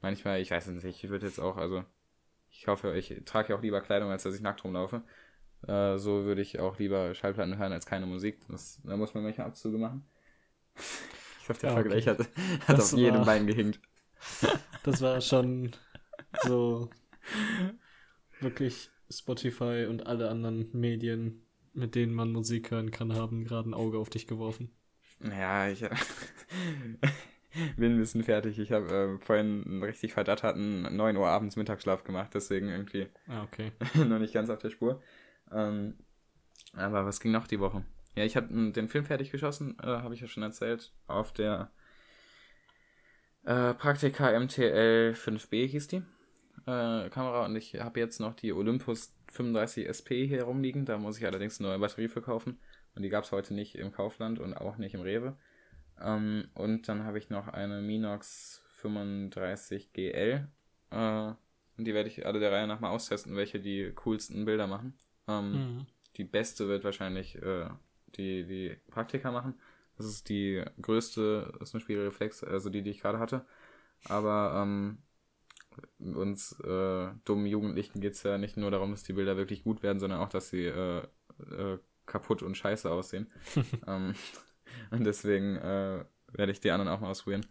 manchmal, 0.00 0.40
ich 0.40 0.50
weiß 0.50 0.66
es 0.66 0.84
nicht, 0.84 1.04
ich 1.04 1.10
würde 1.10 1.26
jetzt 1.26 1.38
auch, 1.38 1.56
also, 1.56 1.84
ich 2.50 2.66
hoffe, 2.66 2.96
ich 2.96 3.22
trage 3.24 3.50
ja 3.50 3.56
auch 3.56 3.62
lieber 3.62 3.80
Kleidung, 3.80 4.10
als 4.10 4.24
dass 4.24 4.34
ich 4.34 4.42
nackt 4.42 4.64
rumlaufe. 4.64 5.02
Äh, 5.66 5.98
so 5.98 6.24
würde 6.24 6.42
ich 6.42 6.58
auch 6.60 6.78
lieber 6.78 7.14
Schallplatten 7.14 7.56
hören 7.58 7.72
als 7.72 7.86
keine 7.86 8.06
Musik. 8.06 8.38
Das, 8.48 8.80
da 8.84 8.96
muss 8.96 9.14
man 9.14 9.22
manchmal 9.22 9.46
Abzüge 9.48 9.78
machen. 9.78 10.04
Ich 11.42 11.48
hoffe, 11.48 11.60
der 11.60 11.70
Ja, 11.70 11.74
Vergleich 11.76 12.08
okay. 12.08 12.24
hat, 12.24 12.68
hat 12.68 12.78
Das 12.78 12.92
auf 12.92 12.98
jedem 12.98 13.18
war- 13.20 13.26
Bein 13.26 13.46
gehinkt. 13.46 13.80
Das 14.84 15.00
war 15.00 15.20
schon 15.20 15.70
so 16.44 16.90
wirklich 18.40 18.90
Spotify 19.10 19.86
und 19.88 20.06
alle 20.06 20.28
anderen 20.28 20.68
Medien, 20.72 21.46
mit 21.72 21.94
denen 21.94 22.14
man 22.14 22.32
Musik 22.32 22.70
hören 22.70 22.90
kann, 22.90 23.14
haben 23.14 23.44
gerade 23.44 23.70
ein 23.70 23.74
Auge 23.74 23.98
auf 23.98 24.10
dich 24.10 24.26
geworfen. 24.26 24.72
Ja, 25.20 25.68
ich 25.68 25.80
bin 27.76 27.92
ein 27.92 27.98
bisschen 27.98 28.24
fertig. 28.24 28.58
Ich 28.58 28.72
habe 28.72 29.18
äh, 29.20 29.24
vorhin 29.24 29.64
einen 29.64 29.82
richtig 29.84 30.12
verdatterten 30.14 30.94
9 30.96 31.16
Uhr 31.16 31.28
abends 31.28 31.54
Mittagsschlaf 31.56 32.02
gemacht, 32.04 32.30
deswegen 32.34 32.68
irgendwie 32.68 33.06
Ah, 33.28 33.44
okay. 33.44 33.70
noch 33.94 34.18
nicht 34.18 34.34
ganz 34.34 34.50
auf 34.50 34.58
der 34.58 34.70
Spur. 34.70 35.00
Ähm, 35.52 35.94
aber 36.74 37.04
was 37.04 37.20
ging 37.20 37.32
noch 37.32 37.46
die 37.46 37.60
Woche? 37.60 37.84
Ja, 38.14 38.24
ich 38.24 38.36
habe 38.36 38.48
den 38.72 38.88
Film 38.88 39.04
fertig 39.04 39.30
geschossen, 39.30 39.76
äh, 39.82 39.86
habe 39.86 40.14
ich 40.14 40.20
ja 40.20 40.26
schon 40.26 40.42
erzählt, 40.42 40.92
auf 41.06 41.32
der 41.32 41.70
äh, 43.44 43.74
Praktika 43.74 44.38
MTL 44.38 45.14
5B 45.16 45.66
hieß 45.66 45.88
die 45.88 46.02
äh, 46.66 47.08
Kamera 47.10 47.46
und 47.46 47.56
ich 47.56 47.74
habe 47.74 48.00
jetzt 48.00 48.20
noch 48.20 48.34
die 48.34 48.52
Olympus 48.52 49.14
35 49.32 49.88
SP 49.88 50.26
hier 50.26 50.44
rumliegen, 50.44 50.84
da 50.84 50.98
muss 50.98 51.18
ich 51.18 51.26
allerdings 51.26 51.58
eine 51.58 51.70
neue 51.70 51.78
Batterie 51.78 52.08
für 52.08 52.22
kaufen 52.22 52.58
und 52.94 53.02
die 53.02 53.08
gab 53.08 53.24
es 53.24 53.32
heute 53.32 53.54
nicht 53.54 53.74
im 53.76 53.92
Kaufland 53.92 54.38
und 54.38 54.54
auch 54.54 54.76
nicht 54.76 54.94
im 54.94 55.00
Rewe. 55.00 55.36
Ähm, 56.00 56.48
und 56.54 56.88
dann 56.88 57.04
habe 57.04 57.18
ich 57.18 57.30
noch 57.30 57.48
eine 57.48 57.80
Minox 57.80 58.62
35 58.76 59.92
GL 59.92 60.48
äh, 60.90 61.32
und 61.78 61.84
die 61.84 61.94
werde 61.94 62.08
ich 62.08 62.26
alle 62.26 62.40
der 62.40 62.52
Reihe 62.52 62.66
nach 62.66 62.80
mal 62.80 62.90
austesten, 62.90 63.36
welche 63.36 63.58
die 63.58 63.92
coolsten 63.94 64.44
Bilder 64.44 64.66
machen. 64.66 64.94
Ähm, 65.28 65.52
Mhm. 65.52 65.86
Die 66.16 66.24
beste 66.24 66.68
wird 66.68 66.84
wahrscheinlich 66.84 67.36
äh, 67.36 67.68
die, 68.16 68.44
die 68.44 68.76
Praktika 68.90 69.30
machen. 69.30 69.54
Das 69.96 70.06
ist 70.06 70.28
die 70.28 70.62
größte, 70.80 71.52
das 71.58 71.70
ist 71.70 71.74
eine 71.74 71.80
Spiegelreflex, 71.82 72.44
also 72.44 72.70
die, 72.70 72.82
die 72.82 72.90
ich 72.90 73.00
gerade 73.00 73.18
hatte. 73.18 73.46
Aber 74.04 74.60
ähm, 74.62 74.98
uns 75.98 76.58
äh, 76.60 77.08
dummen 77.24 77.46
Jugendlichen 77.46 78.00
geht 78.00 78.14
es 78.14 78.22
ja 78.22 78.38
nicht 78.38 78.56
nur 78.56 78.70
darum, 78.70 78.90
dass 78.90 79.04
die 79.04 79.12
Bilder 79.14 79.36
wirklich 79.36 79.64
gut 79.64 79.82
werden, 79.82 80.00
sondern 80.00 80.20
auch, 80.20 80.28
dass 80.28 80.50
sie 80.50 80.66
äh, 80.66 81.06
äh, 81.50 81.78
kaputt 82.06 82.42
und 82.42 82.56
scheiße 82.56 82.90
aussehen. 82.90 83.28
ähm, 83.86 84.14
und 84.90 85.04
deswegen 85.04 85.56
äh, 85.56 86.04
werde 86.32 86.52
ich 86.52 86.60
die 86.60 86.70
anderen 86.70 86.90
auch 86.90 87.00
mal 87.00 87.10
ausprobieren. 87.10 87.46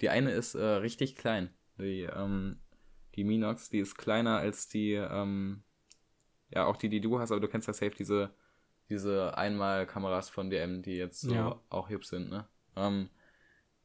Die 0.00 0.10
eine 0.10 0.32
ist 0.32 0.54
äh, 0.54 0.64
richtig 0.64 1.16
klein. 1.16 1.50
Die, 1.78 2.02
ähm, 2.02 2.60
die 3.14 3.24
Minox, 3.24 3.70
die 3.70 3.80
ist 3.80 3.96
kleiner 3.96 4.38
als 4.38 4.68
die, 4.68 4.92
ähm, 4.92 5.62
ja, 6.50 6.64
auch 6.66 6.76
die, 6.76 6.88
die 6.88 7.00
du 7.00 7.18
hast, 7.18 7.30
aber 7.30 7.40
du 7.40 7.48
kennst 7.48 7.66
ja 7.68 7.74
safe 7.74 7.94
diese, 7.96 8.30
diese 8.88 9.36
Einmal-Kameras 9.36 10.28
von 10.30 10.50
DM, 10.50 10.82
die 10.82 10.94
jetzt 10.96 11.20
so 11.22 11.34
Ja. 11.34 11.60
auch 11.68 11.88
hip 11.88 12.04
sind, 12.04 12.30
ne? 12.30 12.46
Ähm, 12.76 13.08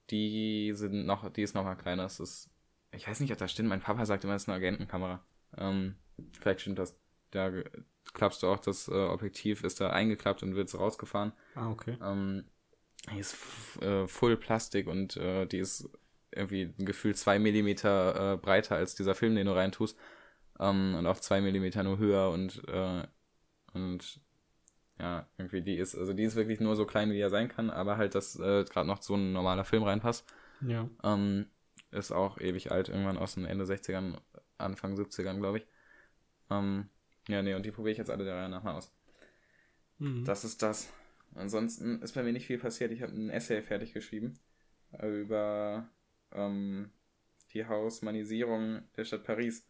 die 0.09 0.73
sind 0.75 1.05
noch, 1.05 1.29
die 1.31 1.41
ist 1.43 1.55
noch 1.55 1.63
mal 1.63 1.75
kleiner. 1.75 2.03
Das 2.03 2.19
ist, 2.19 2.49
ich 2.91 3.07
weiß 3.07 3.19
nicht, 3.21 3.31
ob 3.31 3.37
das 3.37 3.51
stimmt. 3.51 3.69
Mein 3.69 3.81
Papa 3.81 4.05
sagt 4.05 4.23
immer, 4.23 4.33
das 4.33 4.43
ist 4.43 4.49
eine 4.49 4.57
Agentenkamera. 4.57 5.23
Ähm, 5.57 5.95
vielleicht 6.33 6.61
stimmt 6.61 6.79
das. 6.79 6.97
Da 7.31 7.51
klappst 8.13 8.43
du 8.43 8.47
auch 8.47 8.59
das 8.59 8.89
äh, 8.89 8.91
Objektiv, 8.91 9.63
ist 9.63 9.79
da 9.79 9.91
eingeklappt 9.91 10.43
und 10.43 10.55
wird 10.55 10.73
rausgefahren. 10.77 11.31
Ah, 11.55 11.69
okay. 11.69 11.97
Ähm, 12.01 12.43
die 13.13 13.19
ist 13.19 13.35
äh, 13.81 14.05
Full 14.07 14.35
Plastik 14.37 14.87
und 14.87 15.15
äh, 15.17 15.45
die 15.45 15.59
ist 15.59 15.89
irgendwie 16.33 16.73
gefühlt 16.77 17.17
zwei 17.17 17.39
Millimeter 17.39 18.33
äh, 18.33 18.37
breiter 18.37 18.75
als 18.75 18.95
dieser 18.95 19.15
Film, 19.15 19.35
den 19.35 19.47
du 19.47 19.53
reintust. 19.53 19.97
Ähm, 20.61 20.95
und 20.97 21.05
auch 21.07 21.19
zwei 21.19 21.41
Millimeter 21.41 21.83
nur 21.83 21.97
höher 21.97 22.29
und, 22.29 22.65
äh, 22.69 23.03
und 23.73 24.21
ja, 24.99 25.27
irgendwie 25.37 25.61
die 25.61 25.75
ist, 25.75 25.95
also 25.95 26.13
die 26.13 26.23
ist 26.23 26.35
wirklich 26.35 26.59
nur 26.59 26.75
so 26.75 26.85
klein, 26.85 27.11
wie 27.11 27.19
er 27.19 27.29
sein 27.29 27.49
kann, 27.49 27.69
aber 27.69 27.97
halt, 27.97 28.15
dass 28.15 28.35
äh, 28.39 28.63
gerade 28.63 28.87
noch 28.87 29.01
so 29.01 29.15
ein 29.15 29.33
normaler 29.33 29.65
Film 29.65 29.83
reinpasst. 29.83 30.31
Ja. 30.61 30.87
Ähm, 31.03 31.47
ist 31.89 32.11
auch 32.11 32.39
ewig 32.39 32.71
alt, 32.71 32.87
irgendwann 32.87 33.17
aus 33.17 33.33
den 33.33 33.45
Ende 33.45 33.65
60ern, 33.65 34.17
Anfang 34.57 34.95
70ern, 34.95 35.39
glaube 35.39 35.57
ich. 35.57 35.65
Ähm, 36.51 36.89
ja, 37.27 37.41
nee, 37.41 37.55
und 37.55 37.65
die 37.65 37.71
probiere 37.71 37.93
ich 37.93 37.97
jetzt 37.97 38.11
alle 38.11 38.23
der 38.23 38.35
Reihe 38.35 38.49
nach 38.49 38.63
mal 38.63 38.75
aus. 38.75 38.93
Mhm. 39.97 40.23
Das 40.23 40.43
ist 40.43 40.61
das. 40.61 40.93
Ansonsten 41.35 42.01
ist 42.01 42.13
bei 42.13 42.23
mir 42.23 42.33
nicht 42.33 42.47
viel 42.47 42.59
passiert. 42.59 42.91
Ich 42.91 43.01
habe 43.01 43.13
ein 43.13 43.29
Essay 43.29 43.61
fertig 43.61 43.93
geschrieben 43.93 44.33
über 45.01 45.87
ähm, 46.33 46.91
die 47.53 47.65
Hausmanisierung 47.65 48.81
der 48.97 49.05
Stadt 49.05 49.23
Paris. 49.23 49.65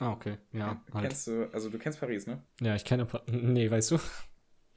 Ah, 0.00 0.12
okay. 0.12 0.38
Ja, 0.52 0.82
halt. 0.92 1.08
Kennst 1.08 1.26
du, 1.26 1.48
also 1.52 1.70
du 1.70 1.78
kennst 1.78 2.00
Paris, 2.00 2.26
ne? 2.26 2.42
Ja, 2.60 2.74
ich 2.74 2.84
kenne. 2.84 3.06
Pa 3.06 3.22
nee, 3.26 3.70
weißt 3.70 3.92
du? 3.92 3.98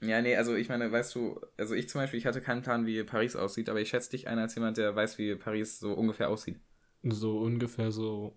Ja, 0.00 0.20
nee, 0.20 0.36
also 0.36 0.54
ich 0.54 0.68
meine, 0.68 0.92
weißt 0.92 1.14
du, 1.14 1.40
also 1.56 1.74
ich 1.74 1.88
zum 1.88 2.00
Beispiel, 2.00 2.18
ich 2.18 2.26
hatte 2.26 2.42
keinen 2.42 2.62
Plan, 2.62 2.84
wie 2.86 3.02
Paris 3.04 3.36
aussieht, 3.36 3.68
aber 3.68 3.80
ich 3.80 3.88
schätze 3.88 4.10
dich 4.10 4.28
ein 4.28 4.38
als 4.38 4.54
jemand, 4.54 4.76
der 4.76 4.94
weiß, 4.94 5.18
wie 5.18 5.34
Paris 5.34 5.78
so 5.78 5.94
ungefähr 5.94 6.28
aussieht. 6.28 6.60
So 7.02 7.38
ungefähr 7.38 7.90
so 7.90 8.36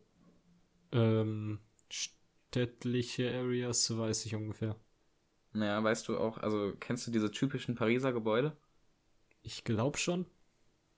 ähm, 0.91 1.60
städtliche 1.89 3.34
Areas 3.34 3.97
weiß 3.97 4.26
ich 4.26 4.36
ungefähr. 4.36 4.76
Naja, 5.54 5.84
weißt 5.84 6.08
du 6.08 6.17
auch, 6.17 6.38
also 6.38 6.73
kennst 6.80 7.08
du 7.08 7.12
diese 7.12 7.32
typischen 7.32 7.76
Pariser 7.76 8.13
Gebäude? 8.13 8.56
Ich 9.41 9.63
glaube 9.63 9.97
schon. 9.97 10.26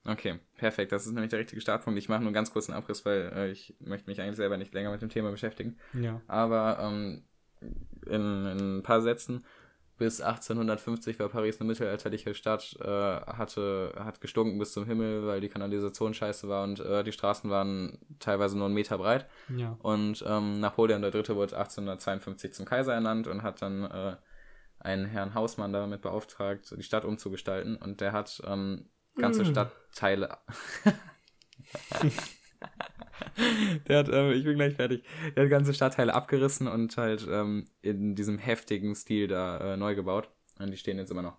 Okay, 0.05 0.39
perfekt. 0.55 0.91
Das 0.91 1.05
ist 1.05 1.12
nämlich 1.12 1.29
der 1.29 1.39
richtige 1.39 1.62
Startpunkt. 1.62 1.99
Ich 1.99 2.09
mache 2.09 2.19
nur 2.19 2.27
einen 2.27 2.33
ganz 2.33 2.51
kurzen 2.51 2.73
Abriss, 2.73 3.05
weil 3.05 3.31
äh, 3.35 3.51
ich 3.51 3.75
möchte 3.79 4.09
mich 4.09 4.21
eigentlich 4.21 4.38
selber 4.38 4.57
nicht 4.57 4.73
länger 4.73 4.91
mit 4.91 5.01
dem 5.01 5.09
Thema 5.09 5.29
beschäftigen. 5.31 5.77
Ja. 5.93 6.21
Aber 6.27 6.79
ähm, 6.81 7.23
in, 8.05 8.45
in 8.45 8.77
ein 8.77 8.83
paar 8.83 9.01
Sätzen, 9.01 9.43
bis 9.97 10.21
1850 10.21 11.19
war 11.19 11.27
Paris 11.27 11.59
eine 11.59 11.67
mittelalterliche 11.67 12.33
Stadt, 12.33 12.77
äh, 12.79 12.85
hatte, 12.88 13.93
hat 13.99 14.21
gestunken 14.21 14.57
bis 14.57 14.71
zum 14.71 14.85
Himmel, 14.85 15.27
weil 15.27 15.41
die 15.41 15.49
Kanalisation 15.49 16.13
scheiße 16.13 16.47
war 16.47 16.63
und 16.63 16.79
äh, 16.79 17.03
die 17.03 17.12
Straßen 17.12 17.49
waren 17.49 17.99
teilweise 18.19 18.57
nur 18.57 18.67
einen 18.67 18.75
Meter 18.75 18.97
breit. 18.97 19.27
Ja. 19.55 19.77
Und 19.81 20.23
ähm, 20.25 20.62
Napoleon 20.62 21.03
III. 21.03 21.35
wurde 21.35 21.57
1852 21.57 22.53
zum 22.53 22.65
Kaiser 22.65 22.93
ernannt 22.93 23.27
und 23.27 23.43
hat 23.43 23.62
dann 23.62 23.83
äh, 23.83 24.15
einen 24.79 25.05
Herrn 25.05 25.33
Hausmann 25.33 25.73
damit 25.73 26.01
beauftragt, 26.01 26.73
die 26.75 26.83
Stadt 26.83 27.03
umzugestalten. 27.03 27.75
Und 27.75 27.99
der 27.99 28.13
hat 28.13 28.41
ähm, 28.47 28.85
ganze 29.19 29.43
Mm. 29.43 29.51
Stadtteile. 29.51 30.38
der 33.88 33.99
hat, 33.99 34.10
ähm, 34.10 34.32
ich 34.32 34.43
bin 34.43 34.55
gleich 34.55 34.75
fertig. 34.75 35.03
Der 35.36 35.43
hat 35.43 35.49
ganze 35.51 35.73
Stadtteile 35.73 36.13
abgerissen 36.13 36.67
und 36.67 36.95
halt 36.97 37.27
ähm, 37.29 37.65
in 37.82 38.15
diesem 38.15 38.38
heftigen 38.38 38.95
Stil 38.95 39.27
da 39.27 39.73
äh, 39.73 39.77
neu 39.77 39.95
gebaut. 39.95 40.29
Und 40.60 40.71
die 40.71 40.77
stehen 40.77 40.97
jetzt 40.97 41.12
immer 41.12 41.21
noch. 41.21 41.38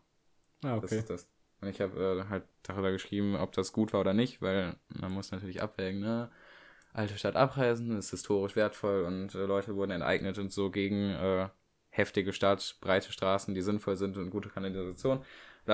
Ah, 0.62 0.76
Das 0.76 0.84
okay. 0.84 0.98
ist 0.98 1.10
das. 1.10 1.28
Und 1.60 1.68
ich 1.68 1.80
habe 1.80 2.24
äh, 2.26 2.28
halt 2.30 2.44
darüber 2.62 2.90
geschrieben, 2.90 3.36
ob 3.36 3.52
das 3.52 3.72
gut 3.72 3.92
war 3.92 4.00
oder 4.00 4.14
nicht, 4.14 4.40
weil 4.40 4.76
man 4.88 5.12
muss 5.12 5.30
natürlich 5.30 5.62
abwägen, 5.62 6.00
ne? 6.00 6.30
Alte 6.92 7.16
Stadt 7.18 7.36
abreißen, 7.36 7.96
ist 7.98 8.10
historisch 8.10 8.56
wertvoll 8.56 9.04
und 9.04 9.34
äh, 9.34 9.44
Leute 9.44 9.76
wurden 9.76 9.92
enteignet 9.92 10.38
und 10.38 10.52
so 10.52 10.70
gegen 10.70 11.10
äh, 11.10 11.48
heftige 11.90 12.32
Stadt, 12.32 12.76
breite 12.80 13.12
Straßen, 13.12 13.54
die 13.54 13.60
sinnvoll 13.62 13.96
sind 13.96 14.16
und 14.16 14.30
gute 14.30 14.48
Kanalisation, 14.48 15.24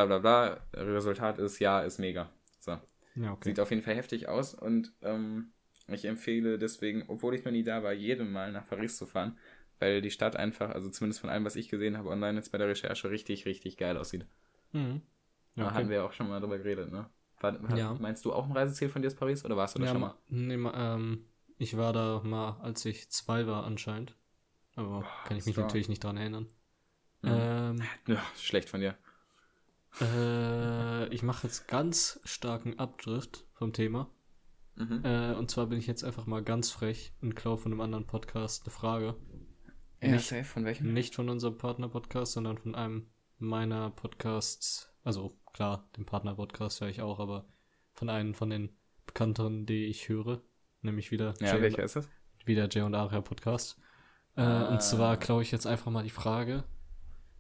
bla 0.05 0.19
bla 0.19 0.19
bla. 0.19 0.83
Resultat 0.83 1.39
ist, 1.39 1.59
ja, 1.59 1.81
ist 1.81 1.99
mega. 1.99 2.31
So. 2.61 2.79
Ja, 3.15 3.33
okay. 3.33 3.51
Sieht 3.51 3.61
auf 3.61 3.71
jeden 3.71 3.83
Fall 3.83 3.95
heftig 3.95 4.29
aus 4.29 4.55
und 4.55 4.93
ähm, 5.03 5.53
ich 5.89 6.05
empfehle 6.05 6.59
deswegen, 6.59 7.05
obwohl 7.09 7.35
ich 7.35 7.45
noch 7.45 7.53
nie 7.53 7.63
da 7.63 7.83
war, 7.83 7.93
jedem 7.93 8.33
Mal 8.33 8.53
nach 8.53 8.67
Paris 8.69 8.97
zu 8.97 9.07
fahren, 9.07 9.39
weil 9.79 10.03
die 10.03 10.11
Stadt 10.11 10.37
einfach, 10.37 10.71
also 10.71 10.91
zumindest 10.91 11.21
von 11.21 11.31
allem, 11.31 11.45
was 11.45 11.57
ich 11.57 11.69
gesehen 11.69 11.97
habe 11.97 12.09
online 12.11 12.39
jetzt 12.39 12.53
bei 12.53 12.59
der 12.59 12.69
Recherche, 12.69 13.11
richtig, 13.11 13.47
richtig 13.47 13.77
geil 13.77 13.97
aussieht. 13.97 14.27
Mhm. 14.73 15.03
Da 15.55 15.63
Ja, 15.63 15.71
okay. 15.71 15.89
wir 15.89 16.05
auch 16.05 16.13
schon 16.13 16.29
mal 16.29 16.41
drüber 16.41 16.59
geredet, 16.59 16.91
ne? 16.93 17.09
War, 17.41 17.63
war, 17.63 17.79
Ja. 17.79 17.97
Meinst 18.01 18.25
du 18.25 18.33
auch 18.33 18.47
ein 18.47 18.53
Reiseziel 18.53 18.89
von 18.89 19.03
dir 19.03 19.09
ist 19.09 19.17
Paris 19.19 19.45
oder 19.45 19.57
warst 19.57 19.75
du 19.75 19.79
da 19.79 19.87
Ja, 19.87 19.93
schon 19.93 20.01
mal? 20.01 20.15
nee, 20.29 20.55
ähm, 20.55 21.25
ich 21.59 21.77
war 21.77 21.93
da 21.93 22.21
mal, 22.25 22.59
als 22.63 22.85
ich 22.85 23.09
zwei 23.11 23.47
war 23.47 23.65
anscheinend. 23.65 24.15
Aber 24.75 25.07
kann 25.25 25.37
ich 25.37 25.47
mich 25.47 25.55
strong. 25.55 25.67
natürlich 25.67 25.89
nicht 25.89 26.05
dran 26.05 26.17
erinnern. 26.17 26.49
Mhm. 27.23 27.31
Ähm, 27.31 27.83
Ja, 28.07 28.23
schlecht 28.37 28.69
von 28.69 28.81
dir. 28.81 28.97
Äh, 30.01 31.09
ich 31.09 31.23
mache 31.23 31.47
jetzt 31.47 31.69
ganz 31.69 32.21
starken 32.25 32.79
Abdrift 32.79 33.47
vom 33.55 33.73
Thema. 33.73 34.11
Mhm. 34.75 35.01
Äh, 35.05 35.33
und 35.35 35.51
zwar 35.51 35.67
bin 35.67 35.79
ich 35.79 35.87
jetzt 35.87 36.05
einfach 36.05 36.27
mal 36.27 36.43
ganz 36.43 36.71
frech 36.71 37.13
und 37.23 37.35
klaue 37.35 37.57
von 37.57 37.73
einem 37.73 37.81
anderen 37.81 38.07
Podcast 38.07 38.65
eine 38.65 38.73
Frage. 38.73 39.17
ja, 40.03 40.09
nicht- 40.11 40.27
safe, 40.27 40.45
von 40.45 40.65
welchem? 40.65 40.93
Nicht 40.93 41.15
von 41.15 41.29
unserem 41.31 41.57
Partner-Podcast, 41.57 42.33
sondern 42.33 42.59
von 42.59 42.75
einem 42.75 43.07
meiner 43.39 43.91
Podcasts. 43.91 44.93
Also 45.03 45.39
klar, 45.53 45.89
den 45.97 46.05
Partner-Podcast 46.05 46.81
höre 46.81 46.89
ich 46.89 47.01
auch, 47.01 47.19
aber 47.21 47.47
von 47.95 48.11
einem 48.11 48.35
von 48.35 48.51
den 48.51 48.77
bekannteren, 49.07 49.65
die 49.67 49.87
ich 49.87 50.09
höre. 50.09 50.43
Nämlich 50.83 51.11
wieder 51.11 51.33
Ja, 51.41 51.55
Jay- 51.55 51.63
welcher 51.63 51.85
ist 51.85 51.97
das? 51.97 52.09
wieder 52.45 52.69
Jay 52.71 52.83
und 52.83 52.95
Aria 52.95 53.21
Podcast. 53.23 53.81
Äh, 54.37 54.43
Ah. 54.43 54.69
Und 54.69 54.83
zwar 54.83 55.17
klaue 55.17 55.41
ich 55.43 55.51
jetzt 55.51 55.67
einfach 55.67 55.91
mal 55.91 56.03
die 56.05 56.11
Frage, 56.11 56.65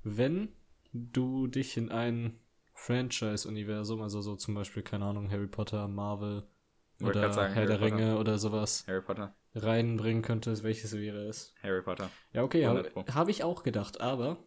wenn 0.02 0.48
du 0.94 1.46
dich 1.46 1.76
in 1.76 1.90
ein 1.90 2.38
Franchise-Universum, 2.76 4.02
also 4.02 4.20
so 4.20 4.36
zum 4.36 4.54
Beispiel, 4.54 4.82
keine 4.84 5.06
Ahnung, 5.06 5.30
Harry 5.30 5.48
Potter, 5.48 5.88
Marvel 5.88 6.46
Wollte 7.00 7.18
oder 7.18 7.32
sagen, 7.32 7.54
Herr 7.54 7.64
Harry 7.64 7.66
der 7.66 7.78
Potter. 7.78 7.96
Ringe 7.96 8.18
oder 8.18 8.38
sowas 8.38 8.86
Harry 8.86 9.02
Potter. 9.02 9.34
reinbringen 9.54 10.22
könntest, 10.22 10.62
welches 10.62 10.92
wäre 10.94 11.26
es? 11.28 11.54
Harry 11.62 11.82
Potter. 11.82 12.10
Ja, 12.32 12.42
okay, 12.44 12.66
habe 12.66 12.84
100 12.84 12.92
Pro. 12.92 13.14
hab 13.14 13.28
ich 13.28 13.44
auch 13.44 13.62
gedacht, 13.62 14.00
aber 14.00 14.38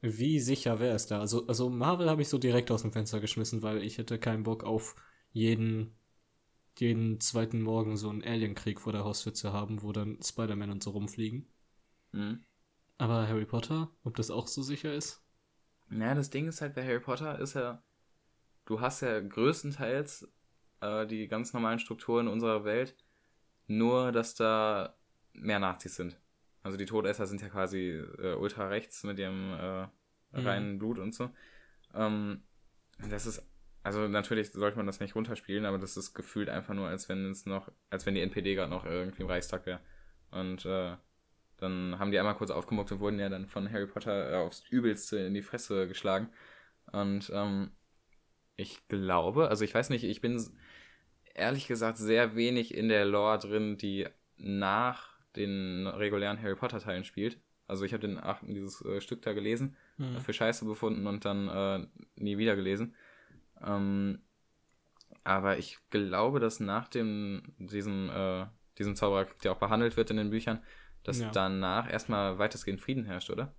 wie 0.00 0.40
sicher 0.40 0.80
wäre 0.80 0.94
es 0.94 1.06
da? 1.06 1.20
Also, 1.20 1.46
also 1.48 1.70
Marvel 1.70 2.10
habe 2.10 2.22
ich 2.22 2.28
so 2.28 2.38
direkt 2.38 2.70
aus 2.70 2.82
dem 2.82 2.92
Fenster 2.92 3.20
geschmissen, 3.20 3.62
weil 3.62 3.82
ich 3.82 3.98
hätte 3.98 4.18
keinen 4.18 4.44
Bock 4.44 4.64
auf 4.64 4.96
jeden, 5.32 5.96
jeden 6.78 7.20
zweiten 7.20 7.62
Morgen 7.62 7.96
so 7.96 8.10
einen 8.10 8.24
Alienkrieg 8.24 8.80
vor 8.80 8.92
der 8.92 9.04
Haustür 9.04 9.34
zu 9.34 9.52
haben, 9.52 9.82
wo 9.82 9.92
dann 9.92 10.20
Spider-Man 10.22 10.70
und 10.70 10.82
so 10.82 10.90
rumfliegen. 10.90 11.48
Mhm. 12.12 12.44
Aber 12.98 13.26
Harry 13.26 13.46
Potter, 13.46 13.90
ob 14.04 14.16
das 14.16 14.30
auch 14.30 14.46
so 14.48 14.62
sicher 14.62 14.92
ist? 14.94 15.25
Ja, 15.90 16.14
das 16.14 16.30
Ding 16.30 16.48
ist 16.48 16.60
halt 16.60 16.74
bei 16.74 16.84
Harry 16.84 17.00
Potter 17.00 17.38
ist 17.38 17.54
ja, 17.54 17.82
du 18.64 18.80
hast 18.80 19.02
ja 19.02 19.20
größtenteils 19.20 20.28
äh, 20.80 21.06
die 21.06 21.28
ganz 21.28 21.52
normalen 21.52 21.78
Strukturen 21.78 22.28
unserer 22.28 22.64
Welt, 22.64 22.96
nur 23.66 24.12
dass 24.12 24.34
da 24.34 24.96
mehr 25.32 25.58
Nazis 25.58 25.96
sind. 25.96 26.18
Also 26.62 26.76
die 26.76 26.86
Todesser 26.86 27.26
sind 27.26 27.42
ja 27.42 27.48
quasi 27.48 27.90
äh, 28.18 28.34
ultra 28.34 28.68
rechts 28.68 29.04
mit 29.04 29.18
ihrem 29.18 29.52
äh, 29.52 29.86
reinen 30.32 30.78
Blut 30.78 30.98
und 30.98 31.14
so. 31.14 31.30
Ähm, 31.94 32.42
das 33.08 33.26
ist, 33.26 33.46
also 33.82 34.08
natürlich 34.08 34.50
sollte 34.50 34.76
man 34.76 34.86
das 34.86 35.00
nicht 35.00 35.14
runterspielen, 35.14 35.64
aber 35.64 35.78
das 35.78 35.96
ist 35.96 36.14
gefühlt 36.14 36.48
einfach 36.48 36.74
nur, 36.74 36.88
als 36.88 37.08
wenn 37.08 37.30
es 37.30 37.46
noch, 37.46 37.70
als 37.90 38.06
wenn 38.06 38.14
die 38.14 38.20
NPD 38.22 38.54
gerade 38.54 38.70
noch 38.70 38.84
irgendwie 38.84 39.22
im 39.22 39.28
Reichstag 39.28 39.66
wäre. 39.66 39.80
Und 40.30 40.64
äh, 40.66 40.96
dann 41.58 41.98
haben 41.98 42.10
die 42.10 42.18
einmal 42.18 42.36
kurz 42.36 42.50
aufgemuckt 42.50 42.92
und 42.92 43.00
wurden 43.00 43.18
ja 43.18 43.28
dann 43.28 43.46
von 43.46 43.70
Harry 43.70 43.86
Potter 43.86 44.32
äh, 44.32 44.36
aufs 44.36 44.64
Übelste 44.70 45.18
in 45.18 45.34
die 45.34 45.42
Fresse 45.42 45.88
geschlagen. 45.88 46.28
Und 46.92 47.30
ähm, 47.34 47.70
ich 48.56 48.86
glaube, 48.88 49.48
also 49.48 49.64
ich 49.64 49.74
weiß 49.74 49.90
nicht, 49.90 50.04
ich 50.04 50.20
bin 50.20 50.42
ehrlich 51.34 51.66
gesagt 51.66 51.98
sehr 51.98 52.36
wenig 52.36 52.74
in 52.74 52.88
der 52.88 53.04
Lore 53.04 53.38
drin, 53.38 53.76
die 53.76 54.06
nach 54.36 55.16
den 55.34 55.86
regulären 55.86 56.40
Harry 56.40 56.56
Potter 56.56 56.80
Teilen 56.80 57.04
spielt. 57.04 57.38
Also 57.68 57.84
ich 57.84 57.92
habe 57.92 58.06
den 58.06 58.18
achten 58.18 58.54
dieses 58.54 58.82
äh, 58.84 59.00
Stück 59.00 59.22
da 59.22 59.32
gelesen, 59.32 59.76
Hm. 59.96 60.20
für 60.20 60.32
Scheiße 60.32 60.66
befunden 60.66 61.06
und 61.06 61.24
dann 61.24 61.48
äh, 61.48 61.86
nie 62.16 62.36
wieder 62.38 62.54
gelesen. 62.54 62.94
Ähm, 63.64 64.20
aber 65.24 65.58
ich 65.58 65.78
glaube, 65.90 66.38
dass 66.38 66.60
nach 66.60 66.86
dem 66.88 67.42
diesem 67.58 68.10
äh, 68.10 68.46
diesem 68.78 68.94
Zauberer, 68.94 69.26
der 69.42 69.52
auch 69.52 69.58
behandelt 69.58 69.96
wird 69.96 70.10
in 70.10 70.18
den 70.18 70.30
Büchern, 70.30 70.62
dass 71.06 71.20
Ja. 71.20 71.30
danach 71.30 71.90
erstmal 71.90 72.38
weitestgehend 72.38 72.80
Frieden 72.80 73.04
herrscht, 73.04 73.30
oder? 73.30 73.54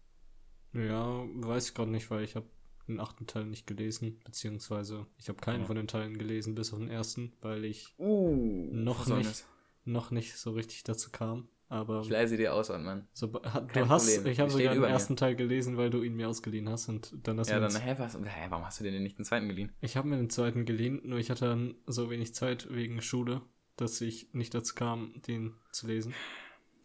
Ja, 0.73 1.23
weiß 1.35 1.69
ich 1.69 1.73
gerade 1.75 1.91
nicht, 1.91 2.09
weil 2.11 2.23
ich 2.23 2.35
habe 2.35 2.47
den 2.87 2.99
achten 2.99 3.27
Teil 3.27 3.45
nicht 3.45 3.67
gelesen, 3.67 4.19
beziehungsweise 4.23 5.07
ich 5.17 5.27
habe 5.29 5.39
keinen 5.39 5.61
Ja. 5.61 5.65
von 5.67 5.75
den 5.75 5.87
Teilen 5.87 6.17
gelesen, 6.17 6.55
bis 6.55 6.71
auf 6.73 6.79
den 6.79 6.89
ersten, 6.89 7.33
weil 7.41 7.65
ich 7.65 7.93
Uh, 7.97 8.69
Noch 8.71 8.97
Versäumnis. 8.97 9.47
noch 9.85 10.11
nicht 10.11 10.35
so 10.37 10.51
richtig 10.51 10.83
dazu 10.83 11.09
kam. 11.11 11.47
Aber 11.69 11.99
Ich 11.99 12.07
leise 12.09 12.37
dir 12.37 12.53
aus, 12.53 12.69
Mann. 12.69 13.09
so, 13.11 13.27
Kein 13.29 13.67
du 13.73 13.89
hast, 13.89 14.13
Problem. 14.15 14.31
ich 14.31 14.39
habe 14.39 14.49
sogar 14.51 14.69
den 14.69 14.77
über 14.77 14.87
mir. 14.87 14.93
ersten 14.93 15.17
Teil 15.17 15.35
gelesen, 15.35 15.75
weil 15.75 15.89
du 15.89 16.01
ihn 16.01 16.15
mir 16.15 16.29
ausgeliehen 16.29 16.69
hast 16.69 16.87
und 16.87 17.13
dann 17.27 17.37
hast 17.39 17.49
Ja, 17.49 17.55
du 17.55 17.61
dann, 17.63 17.71
uns, 17.75 17.83
hä, 17.83 17.95
was, 17.97 18.15
hä, 18.15 18.45
warum 18.47 18.65
hast 18.65 18.79
du 18.79 18.85
dir 18.85 18.91
denn 18.91 19.03
nicht 19.03 19.17
den 19.17 19.25
zweiten 19.25 19.49
geliehen? 19.49 19.73
Ich 19.81 19.97
habe 19.97 20.07
mir 20.07 20.15
den 20.15 20.29
zweiten 20.29 20.63
geliehen, 20.65 21.01
nur 21.03 21.19
ich 21.19 21.29
hatte 21.29 21.45
dann 21.45 21.75
so 21.85 22.09
wenig 22.09 22.33
Zeit 22.33 22.73
wegen 22.73 23.01
Schule, 23.01 23.41
dass 23.75 23.99
ich 23.99 24.33
nicht 24.33 24.53
dazu 24.53 24.75
kam, 24.75 25.21
den 25.27 25.55
zu 25.73 25.87
lesen. 25.87 26.13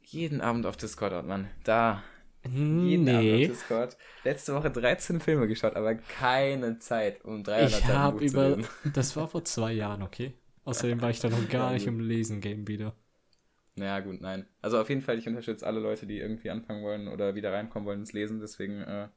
Jeden 0.05 0.41
Abend 0.41 0.67
auf 0.67 0.77
Discord, 0.77 1.27
Mann. 1.27 1.49
Da. 1.65 2.03
Jeden 2.45 3.09
Abend 3.09 3.33
auf 3.33 3.57
Discord. 3.57 3.97
Letzte 4.25 4.55
Woche 4.55 4.71
13 4.71 5.21
Filme 5.21 5.47
geschaut, 5.47 5.77
aber 5.77 5.95
keine 5.95 6.79
Zeit, 6.79 7.25
um 7.25 7.45
300 7.45 7.71
Ich 7.71 7.85
habe 7.87 8.25
über. 8.25 8.59
Das 8.93 9.17
war 9.17 9.29
vor 9.29 9.45
zwei 9.45 9.73
Jahren, 9.73 10.03
okay? 10.03 10.35
Außerdem 10.65 11.01
war 11.01 11.11
ich 11.11 11.21
da 11.21 11.29
noch 11.29 11.49
gar 11.49 11.69
Ja, 11.69 11.75
nicht 11.75 11.87
im 11.87 12.01
Lesen-Game 12.01 12.69
wieder. 12.69 12.95
Naja, 13.75 14.01
gut, 14.01 14.21
nein. 14.21 14.47
Also 14.61 14.79
auf 14.79 14.89
jeden 14.89 15.01
Fall, 15.01 15.19
ich 15.19 15.27
unterstütze 15.27 15.67
alle 15.67 15.81
Leute, 15.81 16.07
die 16.07 16.19
irgendwie 16.19 16.51
anfangen 16.51 16.83
wollen 16.83 17.09
oder 17.09 17.35
wieder 17.35 17.53
reinkommen 17.53 17.87
wollen 17.87 18.01
ins 18.01 18.13
Lesen, 18.13 18.39
deswegen 18.39 18.83
äh, 18.83 19.09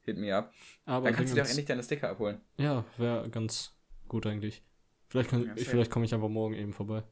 hit 0.00 0.16
me 0.16 0.34
up. 0.34 0.52
Aber 0.86 1.06
Dann 1.06 1.16
kannst 1.16 1.32
du 1.32 1.36
dir 1.36 1.42
auch 1.42 1.48
endlich 1.48 1.66
deine 1.66 1.82
Sticker 1.82 2.08
abholen. 2.10 2.40
Ja, 2.56 2.84
wäre 2.96 3.28
ganz 3.30 3.76
gut 4.08 4.26
eigentlich. 4.26 4.62
Vielleicht, 5.08 5.30
kann, 5.30 5.44
Ja, 5.44 5.52
vielleicht 5.56 5.90
komme 5.90 6.04
ich 6.04 6.14
einfach 6.14 6.28
morgen 6.28 6.54
eben 6.54 6.72
vorbei. 6.72 7.02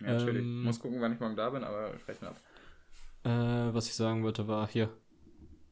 Ja, 0.00 0.12
natürlich. 0.12 0.42
Ähm, 0.42 0.62
Muss 0.64 0.80
gucken, 0.80 1.00
wann 1.00 1.12
ich 1.12 1.20
morgen 1.20 1.36
da 1.36 1.50
bin, 1.50 1.64
aber 1.64 1.98
sprechen 1.98 2.26
ab. 2.26 2.40
Äh, 3.24 3.74
was 3.74 3.86
ich 3.88 3.94
sagen 3.94 4.22
wollte, 4.22 4.48
war 4.48 4.68
hier. 4.68 4.90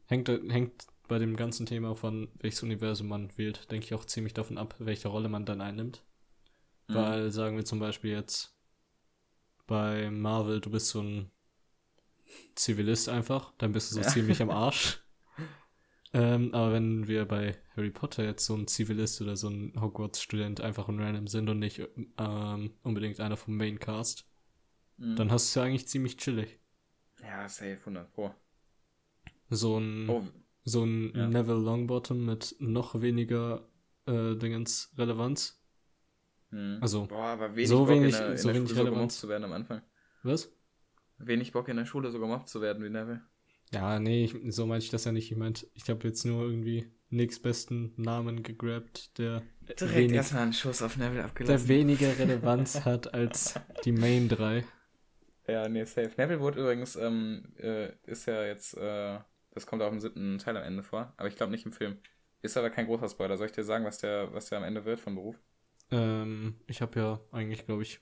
Hängt, 0.07 0.29
hängt 0.29 0.87
bei 1.09 1.19
dem 1.19 1.37
ganzen 1.37 1.67
Thema 1.67 1.95
von 1.95 2.29
welches 2.41 2.63
Universum 2.63 3.09
man 3.09 3.37
wählt, 3.39 3.71
denke 3.71 3.87
ich 3.87 3.95
auch 3.95 4.05
ziemlich 4.05 4.35
davon 4.35 4.59
ab, 4.59 4.75
welche 4.79 5.09
Rolle 5.09 5.29
man 5.29 5.45
dann 5.45 5.61
einnimmt. 5.61 6.03
Mhm. 6.89 6.95
Weil, 6.95 7.31
sagen 7.31 7.57
wir 7.57 7.65
zum 7.65 7.79
Beispiel 7.79 8.13
jetzt 8.13 8.55
bei 9.67 10.11
Marvel, 10.11 10.61
du 10.61 10.71
bist 10.71 10.89
so 10.89 11.01
ein 11.01 11.31
Zivilist 12.55 13.09
einfach, 13.09 13.53
dann 13.59 13.73
bist 13.73 13.91
du 13.91 13.97
so 13.97 14.01
Ja. 14.01 14.09
ziemlich 14.09 14.43
am 14.43 14.51
Arsch. 14.51 15.01
Ähm, 16.13 16.55
aber 16.55 16.73
wenn 16.73 17.09
wir 17.09 17.27
bei 17.27 17.59
Harry 17.77 17.91
Potter 17.91 18.25
jetzt 18.25 18.47
so 18.47 18.55
ein 18.55 18.67
Zivilist 18.69 19.21
oder 19.21 19.37
so 19.37 19.49
ein 19.51 19.75
Hogwarts-Student 19.79 20.61
einfach 20.63 20.89
ein 20.89 20.99
random 21.01 21.27
sind 21.27 21.51
und 21.51 21.59
nicht 21.59 21.83
ähm, 22.17 22.75
unbedingt 22.83 23.21
einer 23.21 23.37
vom 23.37 23.57
Maincast, 23.57 24.26
Mhm. 24.99 25.17
dann 25.17 25.31
hast 25.31 25.55
du 25.55 25.61
ja 25.61 25.67
eigentlich 25.67 25.89
ziemlich 25.89 26.17
chillig. 26.17 26.59
Ja, 27.23 27.49
safe, 27.49 27.79
100 27.81 28.13
Pro. 28.13 28.35
So 29.51 29.79
ein 29.79 30.09
Oh, 30.09 30.23
So 30.65 30.85
ein 30.85 31.13
Ja. 31.15 31.29
Neville 31.29 31.59
Longbottom 31.61 32.25
mit 32.25 32.57
noch 32.59 33.01
weniger 33.01 33.69
äh, 34.07 34.35
Dingens 34.37 34.93
Relevanz. 34.99 35.63
hm. 36.51 36.79
Also, 36.81 37.07
Boah, 37.07 37.25
aber 37.27 37.55
wenig 37.57 37.69
so 37.69 37.79
Bock 37.81 37.89
wenig- 37.91 38.15
in 38.15 38.21
der, 38.21 38.31
in 38.33 38.37
so 38.39 38.49
der 38.49 38.55
wenig 38.57 38.69
Schule 38.71 38.79
so 38.81 38.85
Relevanz. 38.85 38.97
gemobbt 38.99 39.13
zu 39.13 39.29
werden 39.29 39.45
am 39.45 39.53
Anfang. 39.53 39.83
was? 40.23 40.53
Wenig 41.19 41.53
Bock 41.53 41.69
in 41.69 41.77
der 41.77 41.87
Schule 41.87 42.11
so 42.11 42.19
gemobbt 42.21 42.49
zu 42.49 42.61
werden 42.61 42.85
wie 42.85 42.91
Neville. 42.91 43.23
Ja, 43.73 43.99
nee, 43.99 44.25
ich, 44.25 44.55
so 44.55 44.67
meinte 44.67 44.85
ich 44.85 44.91
das 44.91 45.05
ja 45.05 45.13
nicht. 45.13 45.31
Ich 45.31 45.37
meinte, 45.37 45.67
ich 45.75 45.89
habe 45.91 46.07
jetzt 46.07 46.25
nur 46.25 46.43
irgendwie 46.45 46.93
nächstbesten 47.11 47.95
Namen 47.97 48.43
gegrabt, 48.43 49.17
der 49.19 49.43
Direkt 49.81 49.95
wenig, 49.97 50.13
erstmal 50.13 50.43
einen 50.43 50.53
Schuss 50.53 50.83
auf 50.83 50.97
Neville 50.97 51.25
abgelassen. 51.25 51.67
der 51.67 51.77
weniger 51.77 52.19
Relevanz 52.19 52.85
hat 52.85 53.13
als 53.15 53.55
die 53.85 53.93
Main 53.93 54.29
3. 54.29 54.65
Ja, 55.49 55.69
nee, 55.69 55.85
safe. 55.85 56.11
Neville 56.17 56.41
wurde 56.41 56.61
übrigens, 56.61 56.97
ähm, 56.97 57.53
äh, 57.59 57.93
ist 58.05 58.27
ja 58.27 58.45
jetzt, 58.45 58.77
äh, 58.77 59.19
das 59.53 59.67
kommt 59.67 59.83
auch 59.83 59.93
im 59.93 60.01
siebten 60.01 60.39
Teil 60.39 60.57
am 60.57 60.65
Ende 60.65 60.83
vor, 60.83 61.15
aber 61.17 61.29
ich 61.29 61.37
glaube 61.37 61.53
nicht 61.53 61.67
im 61.67 61.73
Film. 61.73 62.01
Ist 62.43 62.57
aber 62.57 62.71
kein 62.71 62.87
großer 62.87 63.09
Spoiler. 63.09 63.37
Soll 63.37 63.47
ich 63.47 63.53
dir 63.53 63.65
sagen, 63.65 63.85
was 63.85 63.99
der, 63.99 64.33
was 64.33 64.47
der 64.49 64.59
am 64.59 64.65
Ende 64.65 64.85
wird 64.85 65.01
von 65.01 65.15
Beruf? 65.15 65.41
Ähm, 65.91 66.61
ich 66.67 66.81
habe 66.83 66.99
ja 67.01 67.21
eigentlich, 67.33 67.65
glaube 67.67 67.83
ich, 67.83 68.01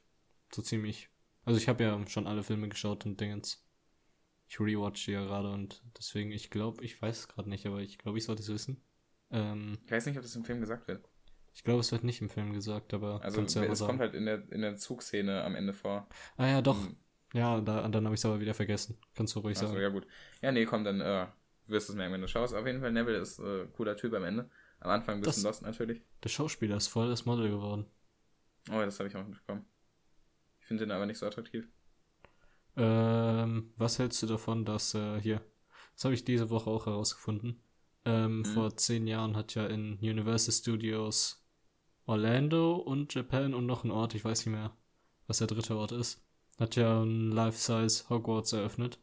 so 0.53 0.63
ziemlich. 0.63 1.11
Also 1.45 1.59
ich 1.61 1.69
habe 1.69 1.85
ja 1.85 2.07
schon 2.09 2.27
alle 2.27 2.43
Filme 2.43 2.69
geschaut 2.69 3.05
und 3.07 3.21
Dingens. 3.21 3.63
Ich 4.49 4.61
rewatch 4.61 5.07
die 5.07 5.13
ja 5.13 5.25
gerade 5.25 5.51
und 5.53 5.83
deswegen, 5.99 6.33
ich 6.33 6.51
glaube, 6.51 6.85
ich 6.85 7.01
weiß 7.03 7.19
es 7.21 7.29
gerade 7.29 7.49
nicht, 7.51 7.67
aber 7.67 7.81
ich 7.81 7.99
glaube, 7.99 8.19
ich 8.19 8.25
sollte 8.25 8.43
es 8.43 8.49
wissen. 8.51 8.83
Ähm, 9.31 9.79
Ich 9.87 9.91
weiß 9.93 10.05
nicht, 10.07 10.17
ob 10.19 10.23
das 10.23 10.37
im 10.37 10.45
Film 10.45 10.61
gesagt 10.61 10.89
wird. 10.89 11.09
ich 11.55 11.63
glaube, 11.65 11.81
es 11.81 11.91
wird 11.93 12.05
nicht 12.05 12.21
im 12.21 12.29
Film 12.29 12.53
gesagt, 12.53 12.93
aber 12.95 13.25
Also 13.25 13.41
ja 13.41 13.47
es 13.47 13.57
aber 13.57 13.67
kommt 13.67 13.79
sagen. 13.79 13.99
halt 14.01 14.15
in 14.15 14.27
der, 14.27 14.51
in 14.53 14.61
der 14.61 14.77
Zugszene 14.77 15.43
am 15.45 15.55
Ende 15.55 15.73
vor. 15.73 16.07
Ah 16.37 16.47
ja, 16.47 16.63
doch. 16.63 16.77
Hm, 16.79 16.97
Ja, 17.35 17.61
da, 17.61 17.87
dann 17.89 18.05
habe 18.07 18.15
ich 18.15 18.21
es 18.21 18.25
aber 18.25 18.41
wieder 18.41 18.55
vergessen. 18.55 18.97
Kannst 19.15 19.35
du 19.35 19.41
ruhig 19.41 19.57
Achso, 19.57 19.67
sagen. 19.69 19.81
ja 19.83 19.89
gut. 19.91 20.07
Ja, 20.41 20.51
nee, 20.53 20.65
komm, 20.65 20.85
dann 20.85 21.01
äh, 21.03 21.27
wirst 21.67 21.89
du 21.89 21.93
es 21.93 21.97
merken, 21.97 22.15
wenn 22.15 22.21
du 22.23 22.29
schaust. 22.29 22.55
Auf 22.55 22.67
jeden 22.67 22.81
Fall, 22.81 22.93
Neville 22.93 23.19
ist 23.19 23.39
äh, 23.41 23.67
cooler 23.77 23.97
Typ 23.97 24.15
am 24.15 24.25
Ende. 24.25 24.49
Am 24.81 24.91
Anfang 24.91 25.17
ein 25.17 25.21
bisschen 25.21 25.43
Das- 25.43 25.61
lost 25.61 25.63
natürlich. 25.63 26.01
Der 26.23 26.29
Schauspieler 26.31 26.77
ist 26.77 26.89
voll 26.89 27.09
das 27.09 27.27
Model 27.27 27.51
geworden. 27.51 27.85
Oh, 28.71 28.81
das 28.81 28.99
habe 28.99 29.09
ich 29.09 29.15
auch 29.17 29.21
nicht 29.21 29.31
mitbekommen. 29.31 29.67
Ich 30.61 30.67
finde 30.67 30.87
den 30.87 30.93
aber 30.93 31.05
nicht 31.07 31.19
so 31.19 31.27
attraktiv. 31.27 31.69
Ähm, 32.77 33.73
was 33.77 33.99
hältst 33.99 34.23
du 34.23 34.27
davon, 34.27 34.65
dass 34.65 34.95
äh, 34.95 35.21
hier, 35.21 35.41
das 35.95 36.05
habe 36.05 36.15
ich 36.15 36.25
diese 36.25 36.51
Woche 36.51 36.71
auch 36.71 36.87
herausgefunden. 36.87 37.61
Ähm, 38.05 38.39
Mhm. 38.39 38.45
Vor 38.45 38.77
zehn 38.77 39.07
Jahren 39.07 39.37
hat 39.37 39.55
ja 39.55 39.67
in 39.67 39.95
Universal 39.99 40.53
Studios 40.53 41.45
Orlando 42.07 42.77
und 42.77 43.15
Japan 43.15 43.55
und 43.55 43.67
noch 43.67 43.85
ein 43.85 43.91
Ort, 43.91 44.15
ich 44.15 44.25
weiß 44.25 44.45
nicht 44.47 44.55
mehr, 44.55 44.77
was 45.27 45.39
der 45.39 45.47
dritte 45.47 45.77
Ort 45.77 45.93
ist, 45.93 46.24
hat 46.59 46.77
ja 46.77 47.03
ein 47.03 47.31
Life-Size 47.31 48.09
Hogwarts 48.09 48.53
eröffnet. 48.53 48.99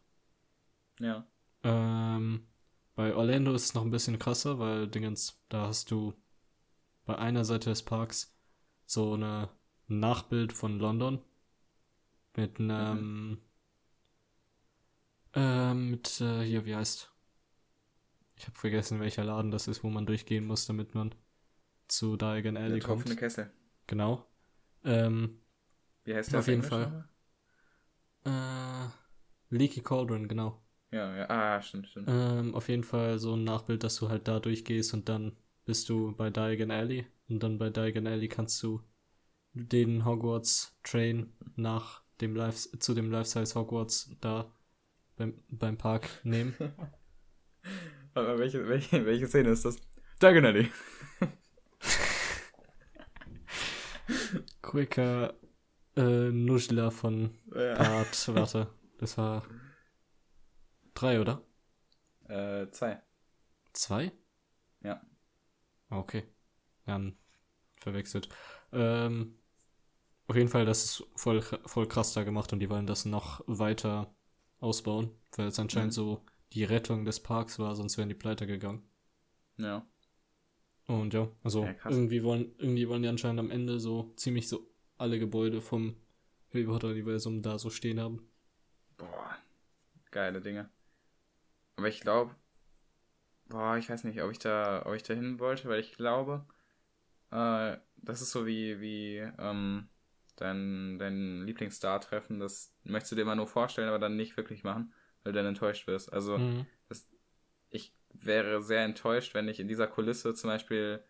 Ja. 0.99 1.25
Ähm, 1.63 2.47
bei 2.95 3.15
Orlando 3.15 3.53
ist 3.53 3.65
es 3.65 3.73
noch 3.73 3.83
ein 3.83 3.91
bisschen 3.91 4.19
krasser, 4.19 4.59
weil 4.59 4.87
Dingens, 4.87 5.39
da 5.49 5.67
hast 5.67 5.91
du 5.91 6.13
bei 7.05 7.17
einer 7.17 7.45
Seite 7.45 7.69
des 7.69 7.83
Parks 7.83 8.35
so 8.85 9.13
eine 9.13 9.49
ein 9.89 9.99
Nachbild 9.99 10.53
von 10.53 10.79
London 10.79 11.21
mit 12.35 12.59
einem 12.59 13.39
ähm, 15.33 15.91
mit 15.91 16.21
äh, 16.21 16.43
hier 16.43 16.65
wie 16.65 16.75
heißt 16.75 17.11
ich 18.35 18.47
habe 18.47 18.57
vergessen 18.57 18.99
welcher 18.99 19.23
Laden 19.23 19.51
das 19.51 19.67
ist, 19.67 19.83
wo 19.83 19.89
man 19.89 20.05
durchgehen 20.05 20.45
muss, 20.47 20.65
damit 20.65 20.95
man 20.95 21.13
zu 21.87 22.17
Diagon 22.17 22.55
Der 22.55 22.63
Alley 22.63 22.79
kommt. 22.79 23.03
tropfende 23.03 23.15
Kessel. 23.15 23.51
Genau. 23.87 24.25
Ähm, 24.83 25.39
Wie 26.03 26.13
heißt 26.15 26.31
der 26.33 26.39
Auf 26.39 26.47
jeden 26.47 26.63
Englisch 26.63 26.69
Fall. 26.69 27.09
Äh, 28.25 28.87
Leaky 29.49 29.81
Cauldron, 29.81 30.27
genau. 30.27 30.61
Ja, 30.91 31.15
ja. 31.15 31.29
Ah, 31.29 31.61
stimmt, 31.61 31.87
stimmt. 31.87 32.07
Ähm, 32.09 32.53
auf 32.53 32.67
jeden 32.67 32.83
Fall 32.83 33.17
so 33.19 33.35
ein 33.35 33.43
Nachbild, 33.43 33.83
dass 33.83 33.95
du 33.97 34.09
halt 34.09 34.27
da 34.27 34.39
durchgehst 34.39 34.93
und 34.93 35.07
dann 35.07 35.37
bist 35.65 35.89
du 35.89 36.13
bei 36.15 36.29
Diagon 36.29 36.71
Alley 36.71 37.05
und 37.29 37.41
dann 37.43 37.57
bei 37.57 37.69
Diagon 37.69 38.07
Alley 38.07 38.27
kannst 38.27 38.61
du 38.63 38.81
den 39.53 40.05
Hogwarts 40.05 40.77
Train 40.83 41.33
nach 41.55 42.01
dem 42.19 42.35
Life 42.35 42.77
zu 42.79 42.93
dem 42.93 43.09
Life-Size 43.11 43.55
Hogwarts 43.55 44.15
da 44.21 44.53
beim, 45.15 45.41
beim 45.49 45.77
Park 45.77 46.09
nehmen. 46.23 46.55
Aber 48.13 48.37
welche, 48.37 48.67
welche, 48.67 49.05
welche 49.05 49.27
Szene 49.27 49.49
ist 49.51 49.63
das? 49.65 49.77
Diagonally. 50.21 50.69
Quicker 54.61 55.33
äh, 55.95 56.31
Nuschler 56.31 56.91
von 56.91 57.31
Ja. 57.53 57.73
Part, 57.75 58.27
warte, 58.35 58.67
das 58.99 59.17
war 59.17 59.43
drei, 60.93 61.19
oder? 61.19 61.41
Äh, 62.27 62.69
zwei. 62.71 63.01
Zwei? 63.73 64.11
Ja. 64.81 65.01
Okay. 65.89 66.23
Dann 66.85 67.17
verwechselt. 67.79 68.29
Ähm, 68.71 69.37
auf 70.27 70.35
jeden 70.35 70.49
Fall, 70.49 70.65
das 70.65 70.83
ist 70.85 71.03
voll, 71.15 71.41
voll 71.41 71.87
krass 71.87 72.13
da 72.13 72.23
gemacht 72.23 72.53
und 72.53 72.59
die 72.59 72.69
wollen 72.69 72.87
das 72.87 73.05
noch 73.05 73.43
weiter 73.47 74.13
ausbauen, 74.59 75.11
weil 75.35 75.47
es 75.47 75.59
anscheinend 75.59 75.91
Mhm. 75.93 75.95
so 75.95 76.25
die 76.53 76.63
Rettung 76.63 77.05
des 77.05 77.21
Parks 77.21 77.59
war, 77.59 77.75
sonst 77.75 77.97
wären 77.97 78.09
die 78.09 78.15
pleite 78.15 78.47
gegangen. 78.47 78.83
Ja. 79.57 79.85
Und 80.87 81.13
ja, 81.13 81.29
also 81.43 81.65
Ja, 81.65 81.75
irgendwie 81.85 82.23
wollen, 82.23 82.53
irgendwie 82.57 82.87
wollen 82.89 83.03
die 83.03 83.07
anscheinend 83.09 83.39
am 83.39 83.51
Ende 83.51 83.79
so 83.79 84.13
ziemlich 84.15 84.49
so 84.49 84.70
alle 85.01 85.19
Gebäude 85.19 85.61
vom 85.61 85.95
Harry 86.53 86.65
Potter 86.65 86.87
Universum 86.89 87.41
da 87.41 87.57
so 87.59 87.69
stehen 87.69 87.99
haben. 87.99 88.21
Boah. 88.97 89.37
Geile 90.11 90.41
Dinge. 90.41 90.69
Aber 91.75 91.87
ich 91.87 92.01
glaube, 92.01 92.35
boah, 93.47 93.77
ich 93.77 93.89
weiß 93.89 94.03
nicht, 94.03 94.21
ob 94.21 94.31
ich 94.31 94.39
da, 94.39 94.85
ob 94.85 94.93
ich 94.95 95.03
da 95.03 95.13
hin 95.13 95.39
wollte, 95.39 95.67
weil 95.69 95.79
ich 95.79 95.93
glaube, 95.93 96.45
äh, 97.31 97.77
das 97.97 98.21
ist 98.21 98.31
so 98.31 98.45
wie, 98.45 98.79
wie, 98.81 99.17
ähm, 99.39 99.89
dein, 100.37 100.99
dein 100.99 101.43
Lieblingsstar-Treffen, 101.45 102.39
das 102.39 102.73
möchtest 102.83 103.13
du 103.13 103.15
dir 103.17 103.23
immer 103.23 103.35
nur 103.35 103.47
vorstellen, 103.47 103.89
aber 103.89 103.99
dann 103.99 104.15
nicht 104.17 104.37
wirklich 104.37 104.63
machen, 104.63 104.93
weil 105.23 105.33
du 105.33 105.39
dann 105.39 105.47
enttäuscht 105.47 105.87
wirst. 105.87 106.11
Also, 106.13 106.37
Mhm. 106.39 106.67
ich 107.69 107.93
wäre 108.13 108.61
sehr 108.61 108.83
enttäuscht, 108.83 109.33
wenn 109.33 109.47
ich 109.47 109.59
in 109.59 109.67
dieser 109.67 109.87
Kulisse 109.87 110.33
zum 110.33 110.49
Beispiel 110.49 111.03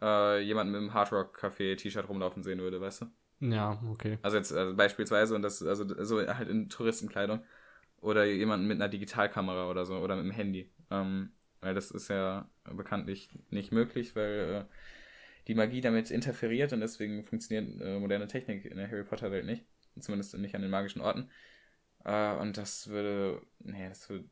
äh, 0.00 0.40
jemanden 0.40 0.72
mit 0.72 0.80
einem 0.80 0.94
Hard 0.94 1.12
Rock 1.12 1.38
Café 1.38 1.76
T-Shirt 1.76 2.08
rumlaufen 2.08 2.42
sehen 2.42 2.58
würde, 2.60 2.80
weißt 2.80 3.02
du? 3.02 3.06
Ja, 3.40 3.82
okay. 3.90 4.18
Also 4.22 4.36
jetzt 4.38 4.52
also 4.52 4.74
beispielsweise 4.74 5.34
und 5.34 5.42
das 5.42 5.62
also 5.62 5.84
so 6.04 6.26
halt 6.26 6.48
in 6.48 6.68
Touristenkleidung 6.68 7.40
oder 8.00 8.24
jemanden 8.24 8.66
mit 8.66 8.76
einer 8.76 8.88
Digitalkamera 8.88 9.68
oder 9.70 9.84
so 9.84 9.98
oder 9.98 10.16
mit 10.16 10.24
dem 10.24 10.30
Handy, 10.30 10.70
ähm, 10.90 11.30
weil 11.60 11.74
das 11.74 11.90
ist 11.90 12.08
ja 12.08 12.48
bekanntlich 12.64 13.28
nicht 13.50 13.72
möglich, 13.72 14.16
weil 14.16 14.66
äh, 14.68 14.74
die 15.48 15.54
Magie 15.54 15.80
damit 15.80 16.10
interferiert 16.10 16.72
und 16.72 16.80
deswegen 16.80 17.24
funktioniert 17.24 17.80
äh, 17.80 17.98
moderne 17.98 18.26
Technik 18.26 18.64
in 18.64 18.76
der 18.78 18.90
Harry 18.90 19.04
Potter 19.04 19.30
Welt 19.30 19.46
nicht, 19.46 19.64
zumindest 19.98 20.36
nicht 20.38 20.54
an 20.54 20.62
den 20.62 20.70
magischen 20.70 21.02
Orten. 21.02 21.30
Äh, 22.04 22.32
und 22.36 22.56
das 22.56 22.88
würde, 22.88 23.42
nee, 23.58 23.88
das 23.88 24.08
würde, 24.08 24.24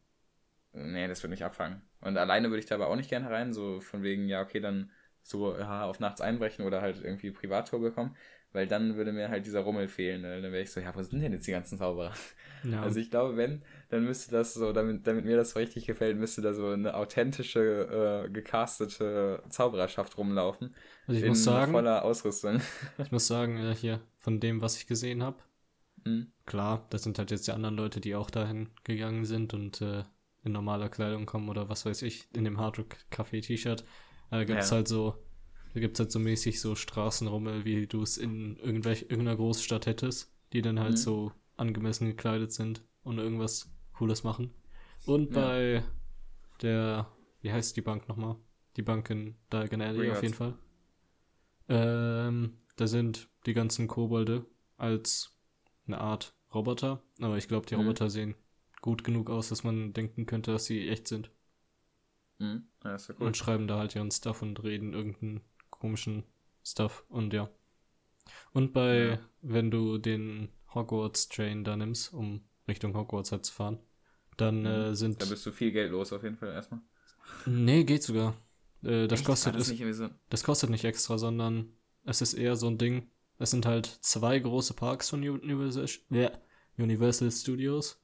nee, 0.72 1.08
das 1.08 1.22
würde 1.22 1.30
mich 1.30 1.44
abfangen. 1.44 1.82
Und 2.00 2.16
alleine 2.16 2.48
würde 2.50 2.60
ich 2.60 2.66
da 2.66 2.76
aber 2.76 2.88
auch 2.88 2.96
nicht 2.96 3.10
gerne 3.10 3.30
rein, 3.30 3.52
so 3.52 3.80
von 3.80 4.02
wegen, 4.02 4.28
ja, 4.28 4.42
okay, 4.42 4.60
dann 4.60 4.90
so 5.22 5.56
ja, 5.56 5.84
auf 5.84 6.00
nachts 6.00 6.20
einbrechen 6.20 6.64
oder 6.66 6.82
halt 6.82 7.02
irgendwie 7.02 7.30
Privattour 7.30 7.80
bekommen, 7.80 8.16
weil 8.54 8.66
dann 8.66 8.96
würde 8.96 9.12
mir 9.12 9.28
halt 9.28 9.46
dieser 9.46 9.60
Rummel 9.60 9.88
fehlen. 9.88 10.22
Ne? 10.22 10.40
Dann 10.42 10.52
wäre 10.52 10.62
ich 10.62 10.72
so, 10.72 10.80
ja, 10.80 10.94
wo 10.96 11.02
sind 11.02 11.20
denn 11.22 11.32
jetzt 11.34 11.46
die 11.46 11.52
ganzen 11.52 11.78
Zauberer? 11.78 12.14
Ja. 12.62 12.82
Also 12.82 12.98
ich 13.00 13.10
glaube, 13.10 13.36
wenn, 13.36 13.62
dann 13.90 14.04
müsste 14.04 14.30
das 14.32 14.54
so, 14.54 14.72
damit, 14.72 15.06
damit 15.06 15.26
mir 15.26 15.36
das 15.36 15.50
so 15.50 15.58
richtig 15.60 15.86
gefällt, 15.86 16.16
müsste 16.18 16.42
da 16.42 16.54
so 16.54 16.68
eine 16.68 16.94
authentische, 16.94 18.24
äh, 18.26 18.30
gecastete 18.30 19.42
Zaubererschaft 19.50 20.16
rumlaufen. 20.18 20.74
Also 21.06 21.18
ich 21.20 21.26
in 21.26 21.28
muss 21.30 21.44
sagen, 21.44 21.72
voller 21.72 22.04
Ausrüstung. 22.04 22.60
ich 23.04 23.12
muss 23.12 23.26
sagen, 23.26 23.58
äh, 23.58 23.74
hier, 23.74 24.00
von 24.18 24.40
dem, 24.40 24.60
was 24.62 24.76
ich 24.78 24.86
gesehen 24.86 25.22
habe, 25.22 25.42
Hm. 26.04 26.24
klar, 26.46 26.86
das 26.90 27.02
sind 27.02 27.18
halt 27.18 27.30
jetzt 27.30 27.46
die 27.46 27.52
anderen 27.52 27.76
Leute, 27.76 28.00
die 28.00 28.14
auch 28.14 28.30
dahin 28.30 28.70
gegangen 28.84 29.24
sind 29.24 29.54
und 29.54 29.80
äh, 29.80 30.04
in 30.42 30.52
normaler 30.52 30.88
Kleidung 30.88 31.26
kommen 31.26 31.48
oder 31.48 31.68
was 31.68 31.86
weiß 31.86 32.02
ich, 32.02 32.28
in 32.34 32.44
dem 32.44 32.58
Hardrock 32.58 32.96
Café 33.10 33.42
T-Shirt. 33.42 33.84
Äh, 34.30 34.44
gibt's 34.44 34.70
Ja. 34.70 34.76
halt 34.76 34.88
so, 34.88 35.23
da 35.74 35.80
gibt's 35.80 36.00
halt 36.00 36.12
so 36.12 36.18
mäßig 36.18 36.60
so 36.60 36.74
Straßenrummel, 36.76 37.64
wie 37.64 37.86
du 37.86 38.02
es 38.02 38.16
in 38.18 38.56
irgendwelch, 38.58 39.02
irgendeiner 39.02 39.36
Großstadt 39.36 39.86
hättest, 39.86 40.32
die 40.52 40.62
dann 40.62 40.80
halt 40.80 40.98
Mhm. 40.98 41.02
so 41.02 41.32
angemessen 41.56 42.06
gekleidet 42.08 42.52
sind 42.52 42.84
und 43.02 43.18
irgendwas 43.18 43.70
Cooles 43.94 44.24
machen. 44.24 44.54
Und 45.06 45.32
Ja. 45.32 45.34
bei 45.34 45.84
der, 46.62 47.08
wie 47.42 47.52
heißt 47.52 47.76
die 47.76 47.82
Bank 47.82 48.08
nochmal? 48.08 48.36
Die 48.76 48.82
Bank 48.82 49.10
in 49.10 49.36
Diagon 49.52 49.82
Alley 49.82 50.10
auf 50.10 50.22
jeden 50.22 50.34
Fall. 50.34 50.54
Ähm, 51.68 52.58
da 52.76 52.86
sind 52.86 53.28
die 53.46 53.52
ganzen 53.54 53.86
Kobolde 53.88 54.46
als 54.76 55.36
eine 55.86 56.00
Art 56.00 56.34
Roboter, 56.54 57.02
aber 57.20 57.36
ich 57.36 57.48
glaube, 57.48 57.66
die 57.66 57.74
Mhm. 57.74 57.80
Roboter 57.80 58.10
sehen 58.10 58.34
gut 58.80 59.04
genug 59.04 59.30
aus, 59.30 59.48
dass 59.48 59.64
man 59.64 59.92
denken 59.92 60.26
könnte, 60.26 60.52
dass 60.52 60.66
sie 60.66 60.88
echt 60.88 61.08
sind. 61.08 61.30
Hm. 62.38 62.68
Ist 62.84 63.08
ja 63.08 63.14
cool. 63.18 63.26
Und 63.26 63.36
schreiben 63.36 63.66
da 63.66 63.78
halt 63.78 63.94
ihren 63.96 64.10
Stuff 64.10 64.42
und 64.42 64.62
reden 64.62 64.92
irgendeinen 64.92 65.40
komischen 65.78 66.24
Stuff 66.64 67.04
und 67.08 67.32
ja. 67.32 67.48
Und 68.52 68.72
bei, 68.72 68.96
Ja. 68.96 69.18
wenn 69.42 69.70
du 69.70 69.98
den 69.98 70.48
Hogwarts 70.74 71.28
Train 71.28 71.64
da 71.64 71.76
nimmst, 71.76 72.12
um 72.12 72.42
Richtung 72.66 72.94
Hogwarts 72.96 73.32
halt 73.32 73.44
zu 73.44 73.52
fahren, 73.52 73.78
dann 74.36 74.60
Mhm. 74.60 74.66
äh, 74.66 74.94
sind. 74.96 75.20
Da 75.22 75.26
bist 75.26 75.44
du 75.46 75.52
viel 75.52 75.72
Geld 75.72 75.90
los 75.92 76.12
auf 76.12 76.22
jeden 76.22 76.36
Fall 76.36 76.50
erstmal. 76.52 76.80
nee, 77.46 77.84
geht 77.84 78.02
sogar. 78.02 78.34
Äh, 78.82 79.06
das 79.06 79.20
Echt? 79.20 79.26
kostet 79.26 79.54
das 79.54 79.70
irgendwie 79.70 79.92
so. 79.92 80.08
Das 80.30 80.42
kostet 80.44 80.70
nicht 80.70 80.84
extra, 80.84 81.18
sondern 81.18 81.72
es 82.04 82.20
ist 82.22 82.34
eher 82.34 82.56
so 82.56 82.66
ein 82.68 82.78
Ding. 82.78 83.10
Es 83.38 83.50
sind 83.50 83.66
halt 83.66 83.86
zwei 83.86 84.38
große 84.38 84.74
Parks 84.74 85.10
von 85.10 85.26
Universal, 85.26 85.86
ja, 86.10 86.30
Universal 86.78 87.30
Studios. 87.30 88.00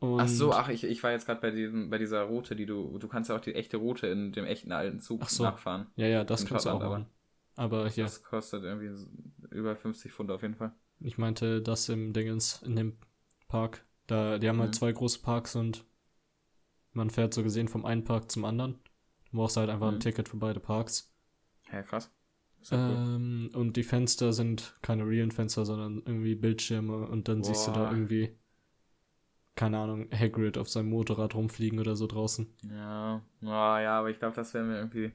Und 0.00 0.20
ach 0.20 0.28
so, 0.28 0.52
ach, 0.52 0.68
ich, 0.68 0.84
ich 0.84 1.02
war 1.02 1.10
jetzt 1.10 1.26
gerade 1.26 1.40
bei, 1.40 1.50
bei 1.88 1.98
dieser 1.98 2.22
Route, 2.22 2.54
die 2.54 2.66
du, 2.66 2.98
du 2.98 3.08
kannst 3.08 3.30
ja 3.30 3.36
auch 3.36 3.40
die 3.40 3.54
echte 3.54 3.78
Route 3.78 4.06
in 4.06 4.32
dem 4.32 4.44
echten 4.44 4.70
alten 4.70 5.00
Zug 5.00 5.28
so. 5.28 5.42
nachfahren. 5.42 5.88
Ja, 5.96 6.06
ja, 6.06 6.24
das 6.24 6.46
kannst 6.46 6.66
du 6.66 6.70
auch 6.70 6.80
machen. 6.80 7.06
Aber 7.56 7.88
hier. 7.88 8.04
Das 8.04 8.22
kostet 8.22 8.62
irgendwie 8.62 8.92
über 9.50 9.74
50 9.74 10.12
Pfund 10.12 10.30
auf 10.30 10.42
jeden 10.42 10.54
Fall. 10.54 10.72
Ich 11.00 11.18
meinte 11.18 11.60
das 11.60 11.88
im 11.88 12.12
Dingens, 12.12 12.62
in 12.62 12.76
dem 12.76 12.96
Park. 13.48 13.84
Da, 14.06 14.38
die 14.38 14.48
haben 14.48 14.60
halt 14.60 14.70
mhm. 14.70 14.74
zwei 14.74 14.92
große 14.92 15.20
Parks 15.20 15.56
und 15.56 15.84
man 16.92 17.10
fährt 17.10 17.34
so 17.34 17.42
gesehen 17.42 17.68
vom 17.68 17.84
einen 17.84 18.04
Park 18.04 18.30
zum 18.30 18.44
anderen. 18.44 18.78
Du 19.30 19.36
brauchst 19.36 19.56
halt 19.56 19.70
einfach 19.70 19.90
mhm. 19.90 19.96
ein 19.96 20.00
Ticket 20.00 20.28
für 20.28 20.36
beide 20.36 20.60
Parks. 20.60 21.12
Ja, 21.72 21.82
krass. 21.82 22.10
Ähm, 22.70 23.50
cool. 23.52 23.60
Und 23.60 23.76
die 23.76 23.82
Fenster 23.82 24.32
sind 24.32 24.76
keine 24.82 25.06
realen 25.06 25.30
Fenster, 25.30 25.64
sondern 25.64 26.02
irgendwie 26.06 26.34
Bildschirme 26.34 27.06
und 27.08 27.28
dann 27.28 27.40
Boah. 27.40 27.44
siehst 27.44 27.66
du 27.66 27.72
da 27.72 27.90
irgendwie, 27.90 28.36
keine 29.58 29.78
Ahnung, 29.78 30.08
Hagrid 30.12 30.56
auf 30.56 30.68
seinem 30.68 30.90
Motorrad 30.90 31.34
rumfliegen 31.34 31.80
oder 31.80 31.96
so 31.96 32.06
draußen. 32.06 32.46
Ja, 32.70 33.20
oh, 33.42 33.46
ja, 33.46 33.98
aber 33.98 34.08
ich 34.08 34.20
glaube, 34.20 34.36
das 34.36 34.54
wäre 34.54 34.64
mir 34.64 34.76
irgendwie 34.76 35.12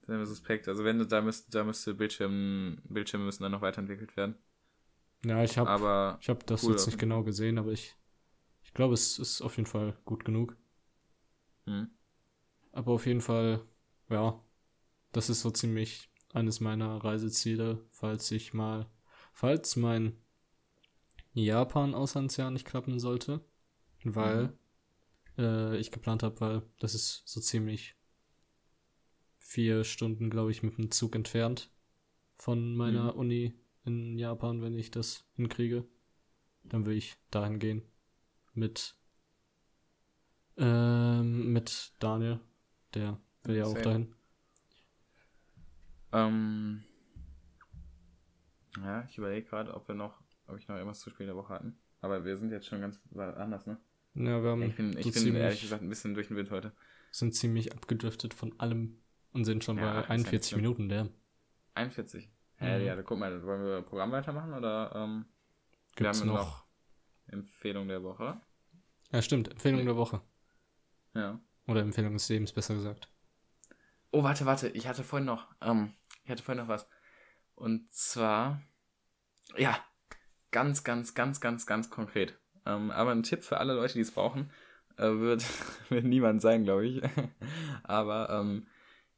sehr 0.00 0.18
mir 0.18 0.26
suspekt. 0.26 0.66
Also 0.66 0.82
wenn 0.82 0.98
du 0.98 1.06
da 1.06 1.22
müsst, 1.22 1.54
da 1.54 1.62
müsste 1.62 1.94
Bildschirm, 1.94 2.78
Bildschirme 2.82 3.24
müssen 3.24 3.44
dann 3.44 3.52
noch 3.52 3.60
weiterentwickelt 3.60 4.16
werden. 4.16 4.34
Ja, 5.24 5.44
ich 5.44 5.56
habe 5.56 6.18
ich 6.20 6.28
habe 6.28 6.44
das 6.46 6.64
cool 6.64 6.72
jetzt 6.72 6.86
nicht 6.86 6.98
genau 6.98 7.22
gesehen, 7.22 7.58
aber 7.58 7.70
ich 7.70 7.94
ich 8.64 8.74
glaube, 8.74 8.94
es 8.94 9.20
ist 9.20 9.40
auf 9.40 9.56
jeden 9.56 9.68
Fall 9.68 9.96
gut 10.04 10.24
genug. 10.24 10.56
Hm. 11.66 11.90
Aber 12.72 12.90
auf 12.90 13.06
jeden 13.06 13.20
Fall, 13.20 13.60
ja, 14.08 14.42
das 15.12 15.30
ist 15.30 15.42
so 15.42 15.50
ziemlich 15.52 16.10
eines 16.32 16.58
meiner 16.58 17.04
Reiseziele, 17.04 17.84
falls 17.90 18.32
ich 18.32 18.52
mal, 18.52 18.90
falls 19.32 19.76
mein 19.76 20.16
Japan-Auslandsjahr 21.34 22.50
nicht 22.50 22.66
klappen 22.66 22.98
sollte, 22.98 23.40
weil 24.04 24.54
mhm. 25.36 25.44
äh, 25.44 25.76
ich 25.78 25.90
geplant 25.90 26.22
habe, 26.22 26.40
weil 26.40 26.62
das 26.78 26.94
ist 26.94 27.22
so 27.26 27.40
ziemlich 27.40 27.96
vier 29.38 29.84
Stunden, 29.84 30.30
glaube 30.30 30.50
ich, 30.50 30.62
mit 30.62 30.78
dem 30.78 30.90
Zug 30.90 31.14
entfernt 31.14 31.70
von 32.36 32.74
meiner 32.74 33.12
mhm. 33.12 33.18
Uni 33.18 33.54
in 33.84 34.18
Japan, 34.18 34.62
wenn 34.62 34.78
ich 34.78 34.90
das 34.90 35.24
hinkriege. 35.34 35.84
Dann 36.64 36.86
will 36.86 36.96
ich 36.96 37.16
dahin 37.30 37.58
gehen 37.58 37.82
mit 38.54 38.94
ähm, 40.56 41.52
mit 41.52 41.92
Daniel, 41.98 42.40
der 42.94 43.18
will 43.44 43.56
ja 43.56 43.64
auch 43.64 43.78
dahin. 43.78 44.14
Ähm, 46.12 46.84
ja, 48.76 49.04
ich 49.08 49.16
überlege 49.16 49.48
gerade, 49.48 49.74
ob 49.74 49.88
wir 49.88 49.94
noch, 49.94 50.21
ob 50.46 50.58
ich 50.58 50.68
noch 50.68 50.76
irgendwas 50.76 51.00
zu 51.00 51.10
in 51.18 51.26
der 51.26 51.36
Woche 51.36 51.54
hatten. 51.54 51.78
Aber 52.00 52.24
wir 52.24 52.36
sind 52.36 52.50
jetzt 52.50 52.66
schon 52.66 52.80
ganz 52.80 53.00
anders, 53.14 53.66
ne? 53.66 53.78
Ja, 54.14 54.42
wir 54.42 54.50
haben 54.50 54.62
ich 54.62 54.76
bin, 54.76 54.96
ich 54.98 55.14
so 55.14 55.24
bin 55.24 55.36
ehrlich 55.36 55.62
gesagt 55.62 55.82
ein 55.82 55.88
bisschen 55.88 56.14
durch 56.14 56.28
den 56.28 56.36
Wind 56.36 56.50
heute. 56.50 56.72
Sind 57.10 57.34
ziemlich 57.34 57.72
abgedriftet 57.72 58.34
von 58.34 58.58
allem 58.58 58.98
und 59.32 59.44
sind 59.44 59.64
schon 59.64 59.78
ja, 59.78 60.00
bei 60.02 60.08
41 60.08 60.56
Minuten 60.56 60.88
der. 60.88 61.08
41? 61.74 62.28
Hä, 62.56 62.78
mhm. 62.78 62.84
ja, 62.84 63.02
guck 63.02 63.18
mal, 63.18 63.42
wollen 63.44 63.64
wir 63.64 63.82
Programm 63.82 64.12
weitermachen 64.12 64.52
oder 64.52 64.92
ähm, 64.94 65.24
Gibt's 65.94 66.22
wir 66.22 66.28
haben 66.28 66.34
noch, 66.36 66.48
noch 66.48 66.64
Empfehlung 67.26 67.88
der 67.88 68.02
Woche? 68.02 68.40
Ja, 69.10 69.22
stimmt, 69.22 69.48
Empfehlung 69.48 69.84
der 69.84 69.96
Woche. 69.96 70.20
Ja. 71.14 71.40
Oder 71.66 71.80
Empfehlung 71.80 72.14
des 72.14 72.28
Lebens, 72.28 72.52
besser 72.52 72.74
gesagt. 72.74 73.08
Oh, 74.10 74.22
warte, 74.22 74.44
warte, 74.46 74.68
ich 74.68 74.86
hatte 74.86 75.04
vorhin 75.04 75.26
noch, 75.26 75.46
ähm, 75.60 75.94
ich 76.24 76.30
hatte 76.30 76.42
vorhin 76.42 76.62
noch 76.62 76.68
was. 76.68 76.88
Und 77.54 77.92
zwar, 77.92 78.62
ja, 79.56 79.78
ganz, 80.52 80.84
ganz, 80.84 81.14
ganz, 81.14 81.40
ganz, 81.40 81.66
ganz 81.66 81.90
konkret. 81.90 82.38
Ähm, 82.64 82.90
aber 82.90 83.10
ein 83.10 83.22
Tipp 83.24 83.42
für 83.42 83.58
alle 83.58 83.74
Leute, 83.74 83.94
die 83.94 84.00
es 84.00 84.12
brauchen, 84.12 84.50
äh, 84.96 85.10
wird, 85.10 85.44
wird 85.90 86.04
niemand 86.04 86.40
sein, 86.40 86.64
glaube 86.64 86.86
ich. 86.86 87.02
aber 87.82 88.30
ähm, 88.30 88.66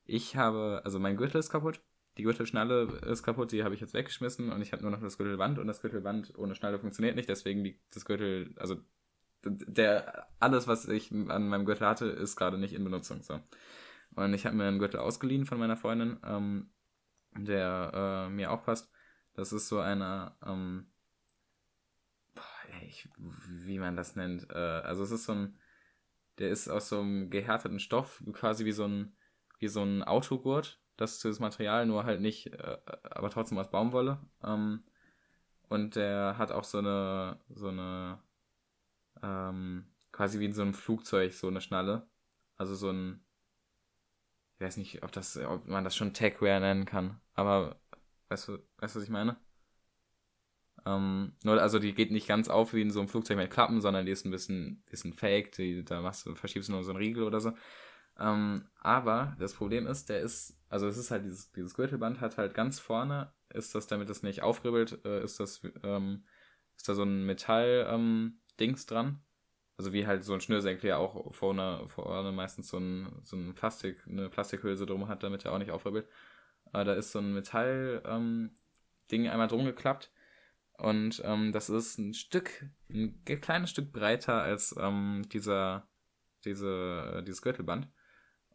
ich 0.06 0.36
habe, 0.36 0.82
also 0.84 0.98
mein 0.98 1.16
Gürtel 1.16 1.38
ist 1.38 1.50
kaputt. 1.50 1.80
Die 2.16 2.22
Gürtelschnalle 2.22 3.00
ist 3.06 3.24
kaputt, 3.24 3.50
die 3.50 3.64
habe 3.64 3.74
ich 3.74 3.80
jetzt 3.80 3.92
weggeschmissen 3.92 4.52
und 4.52 4.62
ich 4.62 4.72
habe 4.72 4.82
nur 4.82 4.92
noch 4.92 5.00
das 5.00 5.18
Gürtelband 5.18 5.58
und 5.58 5.66
das 5.66 5.82
Gürtelband 5.82 6.38
ohne 6.38 6.54
Schnalle 6.54 6.78
funktioniert 6.78 7.16
nicht, 7.16 7.28
deswegen 7.28 7.64
liegt 7.64 7.94
das 7.96 8.04
Gürtel, 8.04 8.54
also 8.56 8.76
der 9.44 10.28
alles, 10.38 10.68
was 10.68 10.86
ich 10.86 11.10
an 11.10 11.48
meinem 11.48 11.64
Gürtel 11.64 11.88
hatte, 11.88 12.06
ist 12.06 12.36
gerade 12.36 12.56
nicht 12.56 12.72
in 12.72 12.84
Benutzung. 12.84 13.22
So. 13.22 13.40
Und 14.14 14.32
ich 14.32 14.46
habe 14.46 14.56
mir 14.56 14.64
einen 14.64 14.78
Gürtel 14.78 15.00
ausgeliehen 15.00 15.44
von 15.44 15.58
meiner 15.58 15.76
Freundin, 15.76 16.18
ähm, 16.24 16.70
der 17.36 18.26
äh, 18.28 18.30
mir 18.30 18.52
auch 18.52 18.64
passt. 18.64 18.92
Das 19.34 19.52
ist 19.52 19.68
so 19.68 19.80
einer, 19.80 20.38
ähm, 20.46 20.86
ich, 22.86 23.08
wie 23.48 23.78
man 23.78 23.96
das 23.96 24.16
nennt. 24.16 24.48
Äh, 24.50 24.54
also 24.54 25.02
es 25.02 25.10
ist 25.10 25.24
so 25.24 25.32
ein, 25.32 25.58
der 26.38 26.50
ist 26.50 26.68
aus 26.68 26.88
so 26.88 27.00
einem 27.00 27.30
gehärteten 27.30 27.78
Stoff, 27.78 28.22
quasi 28.32 28.64
wie 28.64 28.72
so 28.72 28.86
ein, 28.86 29.16
wie 29.58 29.68
so 29.68 29.82
ein 29.82 30.02
Autogurt. 30.02 30.80
Das 30.96 31.14
ist 31.14 31.24
das 31.24 31.40
Material, 31.40 31.86
nur 31.86 32.04
halt 32.04 32.20
nicht, 32.20 32.52
äh, 32.52 32.78
aber 33.02 33.30
trotzdem 33.30 33.58
aus 33.58 33.70
Baumwolle. 33.70 34.20
Ähm, 34.42 34.84
und 35.68 35.96
der 35.96 36.36
hat 36.38 36.52
auch 36.52 36.64
so 36.64 36.78
eine, 36.78 37.40
so 37.48 37.68
eine, 37.68 38.22
ähm, 39.22 39.86
quasi 40.12 40.38
wie 40.38 40.44
in 40.44 40.52
so 40.52 40.62
einem 40.62 40.74
Flugzeug, 40.74 41.32
so 41.32 41.48
eine 41.48 41.60
Schnalle. 41.60 42.06
Also 42.56 42.74
so 42.74 42.90
ein, 42.90 43.24
ich 44.54 44.60
weiß 44.60 44.76
nicht, 44.76 45.02
ob 45.02 45.10
das, 45.12 45.36
ob 45.36 45.66
man 45.66 45.84
das 45.84 45.96
schon 45.96 46.14
Techwear 46.14 46.60
nennen 46.60 46.84
kann, 46.84 47.20
aber 47.34 47.80
weißt 48.28 48.48
du, 48.48 48.52
weißt 48.78 48.94
du, 48.94 49.00
was 49.00 49.04
ich 49.04 49.10
meine? 49.10 49.36
Ähm, 50.86 51.32
nur, 51.44 51.60
also 51.60 51.78
die 51.78 51.94
geht 51.94 52.10
nicht 52.10 52.28
ganz 52.28 52.48
auf 52.48 52.74
wie 52.74 52.82
in 52.82 52.90
so 52.90 53.00
einem 53.00 53.08
Flugzeug 53.08 53.38
mit 53.38 53.50
Klappen, 53.50 53.80
sondern 53.80 54.06
die 54.06 54.12
ist 54.12 54.26
ein 54.26 54.30
bisschen, 54.30 54.82
bisschen 54.90 55.14
fake, 55.14 55.52
die, 55.52 55.84
da 55.84 56.00
machst 56.02 56.26
du, 56.26 56.34
verschiebst 56.34 56.68
du 56.68 56.72
nur 56.72 56.84
so 56.84 56.90
einen 56.90 56.98
Riegel 56.98 57.22
oder 57.24 57.40
so. 57.40 57.52
Ähm, 58.18 58.68
aber 58.80 59.36
das 59.38 59.54
Problem 59.54 59.86
ist, 59.86 60.08
der 60.08 60.20
ist, 60.20 60.56
also 60.68 60.86
es 60.86 60.96
ist 60.98 61.10
halt 61.10 61.24
dieses, 61.24 61.50
dieses 61.52 61.74
Gürtelband 61.74 62.20
hat 62.20 62.36
halt 62.38 62.54
ganz 62.54 62.78
vorne, 62.78 63.32
ist 63.52 63.74
das, 63.74 63.86
damit 63.86 64.10
es 64.10 64.22
nicht 64.22 64.42
aufribbelt, 64.42 65.04
äh, 65.04 65.22
ist 65.24 65.40
das, 65.40 65.62
ähm, 65.82 66.24
ist 66.76 66.88
da 66.88 66.94
so 66.94 67.02
ein 67.02 67.24
Metall, 67.24 67.86
ähm, 67.90 68.40
dran, 68.86 69.20
also 69.76 69.92
wie 69.92 70.06
halt 70.06 70.24
so 70.24 70.34
ein 70.34 70.40
Schnürsenkel 70.40 70.88
ja 70.88 70.98
auch 70.98 71.34
vorne, 71.34 71.88
vorne 71.88 72.30
meistens 72.32 72.68
so 72.68 72.78
ein, 72.78 73.08
so 73.22 73.36
ein 73.36 73.54
Plastik, 73.54 74.06
eine 74.08 74.28
Plastikhülse 74.28 74.86
drum 74.86 75.08
hat, 75.08 75.22
damit 75.24 75.44
er 75.44 75.52
auch 75.52 75.58
nicht 75.58 75.72
aufribbelt. 75.72 76.08
Aber 76.72 76.84
da 76.84 76.94
ist 76.94 77.12
so 77.12 77.18
ein 77.18 77.34
Metall-Ding 77.34 79.24
ähm, 79.24 79.30
einmal 79.30 79.48
drum 79.48 79.64
geklappt. 79.64 80.10
Und 80.76 81.22
ähm, 81.24 81.52
das 81.52 81.70
ist 81.70 81.98
ein 81.98 82.14
Stück, 82.14 82.66
ein 82.90 83.24
kleines 83.24 83.70
Stück 83.70 83.92
breiter 83.92 84.42
als 84.42 84.74
ähm, 84.78 85.22
dieser, 85.32 85.88
diese, 86.44 87.22
dieses 87.26 87.42
Gürtelband. 87.42 87.88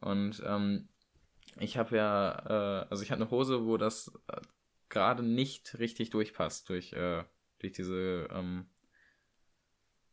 Und 0.02 0.42
ähm, 0.46 0.90
ich 1.58 1.78
habe 1.78 1.96
ja, 1.96 2.84
äh, 2.84 2.88
also 2.90 3.04
ich 3.04 3.12
habe 3.12 3.22
eine 3.22 3.32
Hose, 3.32 3.66
wo 3.66 3.78
das 3.78 4.12
äh, 4.28 4.42
gerade 4.90 5.24
nicht 5.24 5.80
richtig 5.80 6.10
durchpasst 6.10 6.70
durch, 6.70 6.94
äh, 6.94 7.24
durch 7.60 7.74
diese, 7.74 8.28
ähm, 8.32 8.70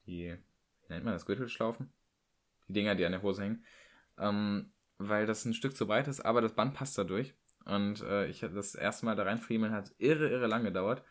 die 0.07 0.39
wie 0.89 0.93
nennt 0.93 1.05
man 1.05 1.15
das, 1.15 1.27
Gürtelschlaufen? 1.27 1.93
Die 2.69 2.75
Dinger, 2.75 2.95
die 2.95 3.05
an 3.05 3.13
der 3.13 3.23
Hose 3.23 3.43
hängen. 3.43 3.65
Ähm, 4.19 4.73
weil 4.99 5.27
das 5.27 5.45
ein 5.45 5.55
Stück 5.55 5.77
zu 5.77 5.87
breit 5.87 6.09
ist, 6.09 6.21
aber 6.21 6.41
das 6.41 6.55
Band 6.55 6.75
passt 6.75 6.97
dadurch. 6.97 7.35
Und 7.65 8.03
äh, 8.03 8.27
ich 8.27 8.41
das 8.41 8.75
erste 8.75 9.07
Mal 9.07 9.17
da 9.17 9.25
reinfriemeln 9.25 9.73
hat 9.73 9.93
irre, 9.99 10.29
irre 10.29 10.47
lang 10.47 10.65
gedauert. 10.65 11.03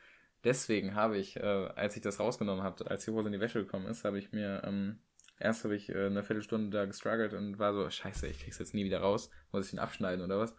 Deswegen 0.46 0.94
habe 0.94 1.18
ich, 1.18 1.38
äh, 1.38 1.70
als 1.76 1.96
ich 1.96 2.04
das 2.04 2.20
rausgenommen 2.20 2.64
habe, 2.64 2.90
als 2.90 3.04
die 3.04 3.12
Hose 3.12 3.28
in 3.28 3.34
die 3.34 3.40
Wäsche 3.40 3.64
gekommen 3.64 3.88
ist, 3.88 4.06
habe 4.06 4.20
ich 4.20 4.32
mir, 4.32 4.62
ähm, 4.64 5.00
erst 5.40 5.64
habe 5.64 5.76
ich 5.76 5.90
äh, 5.90 6.06
eine 6.06 6.24
Viertelstunde 6.24 6.70
da 6.70 6.86
gestruggelt 6.86 7.34
und 7.34 7.58
war 7.58 7.74
so, 7.74 7.90
scheiße, 7.90 8.28
ich 8.28 8.40
krieg's 8.40 8.60
jetzt 8.60 8.76
nie 8.76 8.86
wieder 8.86 9.00
raus. 9.00 9.32
Muss 9.52 9.66
ich 9.66 9.72
den 9.72 9.80
abschneiden 9.80 10.24
oder 10.24 10.38
was? 10.38 10.56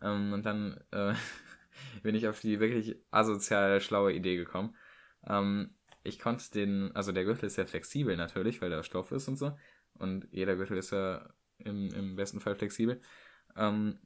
Ähm, 0.00 0.32
und 0.32 0.46
dann 0.46 0.80
äh, 0.92 1.12
bin 2.02 2.14
ich 2.14 2.26
auf 2.26 2.40
die 2.40 2.58
wirklich 2.58 2.96
asozial 3.10 3.82
schlaue 3.82 4.14
Idee 4.14 4.36
gekommen. 4.36 4.74
Ähm, 5.26 5.74
ich 6.04 6.18
konnte 6.18 6.50
den, 6.52 6.96
also 6.96 7.12
der 7.12 7.24
Gürtel 7.24 7.44
ist 7.44 7.56
ja 7.56 7.66
flexibel 7.66 8.16
natürlich, 8.16 8.62
weil 8.62 8.70
der 8.70 8.82
Stoff 8.82 9.12
ist 9.12 9.28
und 9.28 9.36
so. 9.36 9.54
Und 9.92 10.26
jeder 10.30 10.56
Gürtel 10.56 10.78
ist 10.78 10.90
ja 10.90 11.28
im, 11.58 11.92
im 11.92 12.16
besten 12.16 12.40
Fall 12.40 12.54
flexibel. 12.54 13.02
Ähm, 13.56 13.98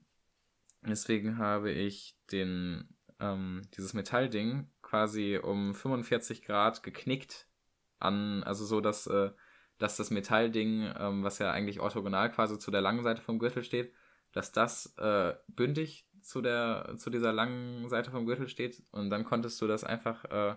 deswegen 0.84 1.38
habe 1.38 1.70
ich 1.70 2.16
den, 2.32 2.88
ähm, 3.20 3.62
dieses 3.76 3.94
Metallding 3.94 4.71
quasi 4.92 5.40
um 5.42 5.74
45 5.74 6.42
Grad 6.42 6.82
geknickt 6.82 7.48
an, 7.98 8.42
also 8.42 8.66
so, 8.66 8.82
dass, 8.82 9.06
äh, 9.06 9.30
dass 9.78 9.96
das 9.96 10.10
Metallding, 10.10 10.92
ähm, 10.98 11.24
was 11.24 11.38
ja 11.38 11.50
eigentlich 11.50 11.80
orthogonal 11.80 12.30
quasi 12.30 12.58
zu 12.58 12.70
der 12.70 12.82
langen 12.82 13.02
Seite 13.02 13.22
vom 13.22 13.38
Gürtel 13.38 13.64
steht, 13.64 13.94
dass 14.32 14.52
das 14.52 14.94
äh, 14.98 15.32
bündig 15.48 16.06
zu 16.20 16.42
der, 16.42 16.96
zu 16.98 17.08
dieser 17.08 17.32
langen 17.32 17.88
Seite 17.88 18.10
vom 18.10 18.26
Gürtel 18.26 18.48
steht 18.48 18.82
und 18.90 19.08
dann 19.08 19.24
konntest 19.24 19.62
du 19.62 19.66
das 19.66 19.82
einfach 19.82 20.26
äh, 20.26 20.56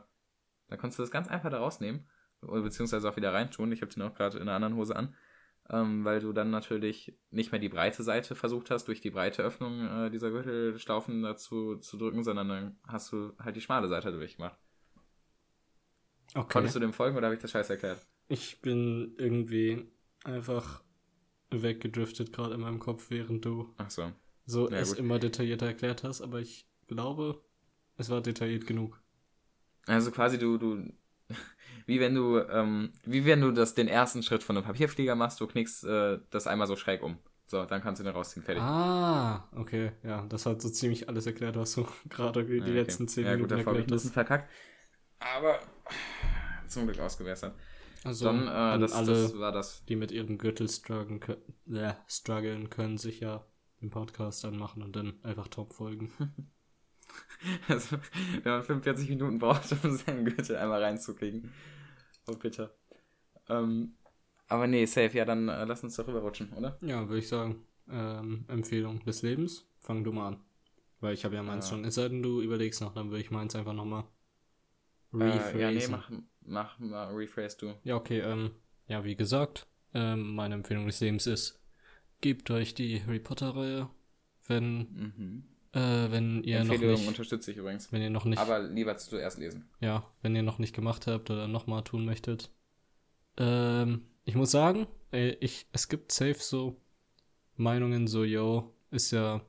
da 0.67 0.77
konntest 0.77 0.99
du 0.99 1.03
das 1.03 1.11
ganz 1.11 1.27
einfach 1.27 1.49
da 1.49 1.59
rausnehmen, 1.59 2.05
beziehungsweise 2.41 3.09
auch 3.09 3.15
wieder 3.15 3.33
reintun. 3.33 3.71
Ich 3.71 3.81
habe 3.81 3.93
den 3.93 4.03
auch 4.03 4.13
gerade 4.13 4.38
in 4.38 4.43
einer 4.43 4.55
anderen 4.55 4.75
Hose 4.75 4.95
an, 4.95 5.15
ähm, 5.70 6.05
weil 6.05 6.20
du 6.20 6.32
dann 6.32 6.51
natürlich 6.51 7.18
nicht 7.32 7.51
mehr 7.51 7.59
die 7.59 7.70
breite 7.70 8.03
Seite 8.03 8.36
versucht 8.36 8.70
hast, 8.70 8.88
durch 8.88 9.01
die 9.01 9.09
breite 9.09 9.41
Öffnung 9.41 9.88
äh, 9.88 10.11
dieser 10.11 10.30
Gürtelstaufen 10.30 11.24
dazu 11.24 11.78
zu 11.78 11.97
drücken, 11.97 12.24
sondern 12.24 12.49
dann 12.49 12.80
hast 12.88 13.11
du 13.11 13.34
halt 13.39 13.55
die 13.55 13.61
schmale 13.61 13.88
Seite 13.88 14.11
durchgemacht. 14.11 14.57
Okay. 16.34 16.47
Konntest 16.51 16.76
du 16.76 16.80
dem 16.80 16.93
folgen 16.93 17.18
oder 17.18 17.28
habe 17.28 17.36
ich 17.36 17.41
das 17.41 17.51
scheiß 17.51 17.70
erklärt? 17.70 18.05
Ich 18.28 18.61
bin 18.61 19.16
irgendwie 19.18 19.88
einfach 20.24 20.84
weggedriftet 21.49 22.34
gerade 22.34 22.55
in 22.55 22.61
meinem 22.61 22.80
Kopf, 22.80 23.09
während 23.09 23.45
du 23.45 23.74
Ach 23.78 23.89
so. 23.89 24.11
so 24.45 24.70
ja, 24.70 24.78
es 24.78 24.89
gut. 24.89 24.99
immer 24.99 25.20
detaillierter 25.20 25.68
erklärt 25.68 26.03
hast, 26.03 26.22
aber 26.22 26.39
ich 26.39 26.68
glaube, 26.88 27.41
es 27.97 28.09
war 28.09 28.22
detailliert 28.22 28.68
genug. 28.68 29.01
Also 29.88 30.11
quasi 30.11 30.38
du, 30.38 30.57
du, 30.57 30.91
wie 31.86 31.99
wenn 31.99 32.15
du, 32.15 32.39
ähm, 32.39 32.93
wie 33.03 33.25
wenn 33.25 33.41
du 33.41 33.51
das, 33.51 33.75
den 33.75 33.88
ersten 33.88 34.23
Schritt 34.23 34.43
von 34.43 34.57
einem 34.57 34.65
Papierflieger 34.65 35.15
machst, 35.15 35.39
du 35.39 35.47
knickst 35.47 35.83
äh, 35.86 36.19
das 36.31 36.47
einmal 36.47 36.67
so 36.67 36.75
schräg 36.75 37.03
um. 37.03 37.17
So, 37.47 37.63
dann 37.65 37.81
kannst 37.81 37.99
du 37.99 38.03
den 38.03 38.13
rausziehen, 38.13 38.43
fertig. 38.43 38.63
Ah, 38.63 39.47
okay, 39.55 39.91
ja, 40.03 40.25
das 40.27 40.47
hat 40.47 40.61
so 40.61 40.69
ziemlich 40.69 41.07
alles 41.09 41.27
erklärt, 41.27 41.55
was 41.55 41.73
du 41.73 41.86
gerade 42.09 42.43
die 42.43 42.59
okay. 42.59 42.71
letzten 42.71 43.07
zehn 43.07 43.25
ja, 43.25 43.36
Minuten 43.36 43.55
gut, 43.55 43.67
erklärt 43.67 43.91
hast. 43.91 44.09
verkackt. 44.11 44.49
Aber 45.19 45.59
zum 46.67 46.86
Glück 46.86 46.99
ausgewässert. 46.99 47.55
Also 48.03 48.25
dann, 48.25 48.47
äh, 48.47 48.79
das, 48.79 48.93
alle, 48.93 49.13
das 49.13 49.39
war 49.39 49.51
das. 49.51 49.83
Die 49.86 49.95
mit 49.95 50.11
ihrem 50.11 50.38
Gürtel 50.38 50.69
strugglen 50.69 51.19
können, 51.19 51.41
äh, 51.71 51.93
strugglen 52.07 52.69
können, 52.69 52.97
sich 52.97 53.19
ja 53.19 53.45
den 53.81 53.89
Podcast 53.89 54.45
anmachen 54.45 54.83
und 54.83 54.95
dann 54.95 55.13
einfach 55.23 55.47
top 55.47 55.73
folgen. 55.73 56.11
also, 57.67 57.97
wenn 58.43 58.51
man 58.51 58.63
45 58.63 59.09
Minuten 59.09 59.39
braucht, 59.39 59.71
um 59.83 59.95
seinen 59.95 60.25
Gürtel 60.25 60.55
einmal 60.57 60.83
reinzukriegen. 60.83 61.51
Oh, 62.28 62.36
bitte. 62.36 62.76
Ähm, 63.49 63.95
aber 64.47 64.67
nee, 64.67 64.86
safe, 64.86 65.17
ja, 65.17 65.26
dann 65.26 65.49
äh, 65.49 65.65
lass 65.65 65.84
uns 65.84 65.95
doch 65.95 66.07
rüberrutschen, 66.07 66.53
oder? 66.53 66.78
Ja, 66.82 67.07
würde 67.07 67.19
ich 67.19 67.28
sagen. 67.28 67.65
Ähm, 67.89 68.45
Empfehlung 68.47 69.03
des 69.03 69.21
Lebens, 69.21 69.67
fang 69.80 70.03
du 70.03 70.11
mal 70.11 70.30
an. 70.30 70.39
Weil 71.01 71.13
ich 71.13 71.23
habe 71.26 71.36
ja 71.36 71.43
meins 71.43 71.69
ja. 71.69 71.76
schon. 71.76 71.86
Es 71.86 71.95
sei 71.95 72.09
denn, 72.09 72.23
du 72.23 72.41
überlegst 72.41 72.82
noch, 72.82 72.93
dann 72.93 73.09
würde 73.09 73.21
ich 73.21 73.32
meins 73.32 73.55
einfach 73.55 73.73
nochmal 73.73 74.05
rephrasen. 75.13 75.59
Äh, 75.59 75.61
ja, 75.61 75.71
nee, 75.71 75.88
mach, 75.88 76.11
mach 76.41 76.80
mal, 76.80 77.13
rephrase 77.13 77.57
du. 77.59 77.73
Ja, 77.84 77.95
okay, 77.95 78.19
ähm, 78.19 78.51
ja, 78.88 79.03
wie 79.03 79.15
gesagt, 79.15 79.67
ähm, 79.93 80.36
meine 80.36 80.55
Empfehlung 80.55 80.86
des 80.86 80.99
Lebens 80.99 81.28
ist, 81.28 81.61
gebt 82.21 82.49
euch 82.51 82.73
die 82.73 83.03
Harry 83.03 83.19
Potter-Reihe, 83.19 83.89
wenn, 84.47 84.78
mhm. 84.78 85.43
Äh, 85.76 86.09
wenn 86.09 86.41
ihr 86.43 86.59
Empfehlung 86.59 86.91
noch 86.91 86.99
nicht... 86.99 87.07
unterstütze 87.09 87.51
ich 87.51 87.57
übrigens. 87.57 87.91
Wenn 87.91 88.01
ihr 88.01 88.09
noch 88.09 88.23
nicht... 88.23 88.39
Aber 88.39 88.59
lieber 88.59 88.97
zuerst 88.97 89.38
lesen. 89.38 89.69
Ja, 89.82 90.03
wenn 90.21 90.36
ihr 90.36 90.41
noch 90.41 90.57
nicht 90.57 90.73
gemacht 90.73 91.05
habt 91.05 91.30
oder 91.30 91.47
nochmal 91.49 91.84
tun 91.84 92.05
möchtet. 92.05 92.49
Ähm, 93.38 94.07
ich 94.23 94.36
muss 94.36 94.51
sagen, 94.51 94.88
ich, 95.11 95.67
es 95.73 95.89
gibt 95.89 96.11
safe 96.13 96.38
so 96.39 96.82
Meinungen 97.57 98.07
so, 98.07 98.23
yo, 98.23 98.73
ist 98.89 99.11
ja 99.11 99.41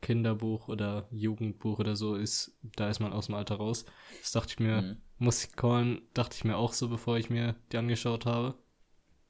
Kinderbuch 0.00 0.68
oder 0.68 1.08
Jugendbuch 1.10 1.78
oder 1.78 1.94
so, 1.94 2.14
ist, 2.16 2.56
da 2.62 2.88
ist 2.88 3.00
man 3.00 3.12
aus 3.12 3.26
dem 3.26 3.34
Alter 3.34 3.56
raus. 3.56 3.84
Das 4.22 4.32
dachte 4.32 4.52
ich 4.52 4.60
mir, 4.60 4.80
mhm. 4.80 4.96
muss 5.18 5.44
ich 5.44 5.56
callen, 5.56 6.00
dachte 6.14 6.36
ich 6.36 6.44
mir 6.44 6.56
auch 6.56 6.72
so, 6.72 6.88
bevor 6.88 7.18
ich 7.18 7.28
mir 7.28 7.54
die 7.72 7.76
angeschaut 7.76 8.24
habe. 8.24 8.54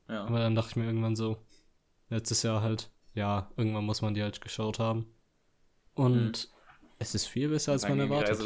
Ja. 0.08 0.24
Aber 0.24 0.38
dann 0.38 0.54
dachte 0.54 0.70
ich 0.70 0.76
mir 0.76 0.86
irgendwann 0.86 1.16
so, 1.16 1.38
letztes 2.08 2.44
Jahr 2.44 2.62
halt, 2.62 2.90
ja, 3.14 3.50
irgendwann 3.56 3.84
muss 3.84 4.02
man 4.02 4.14
die 4.14 4.22
halt 4.22 4.40
geschaut 4.40 4.78
haben. 4.78 5.06
Und 5.96 6.48
mhm. 6.48 6.58
es 6.98 7.14
ist 7.14 7.26
viel 7.26 7.48
besser, 7.48 7.72
als 7.72 7.88
man 7.88 7.98
erwartet. 7.98 8.40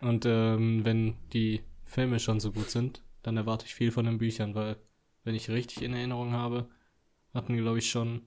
Und 0.00 0.26
ähm, 0.26 0.84
wenn 0.84 1.16
die 1.32 1.62
Filme 1.84 2.18
schon 2.18 2.40
so 2.40 2.52
gut 2.52 2.68
sind, 2.68 3.02
dann 3.22 3.36
erwarte 3.36 3.64
ich 3.64 3.74
viel 3.74 3.90
von 3.90 4.04
den 4.04 4.18
Büchern, 4.18 4.54
weil 4.54 4.76
wenn 5.22 5.34
ich 5.34 5.48
richtig 5.48 5.82
in 5.82 5.94
Erinnerung 5.94 6.32
habe, 6.32 6.68
hatten 7.32 7.56
glaube 7.56 7.78
ich 7.78 7.90
schon, 7.90 8.26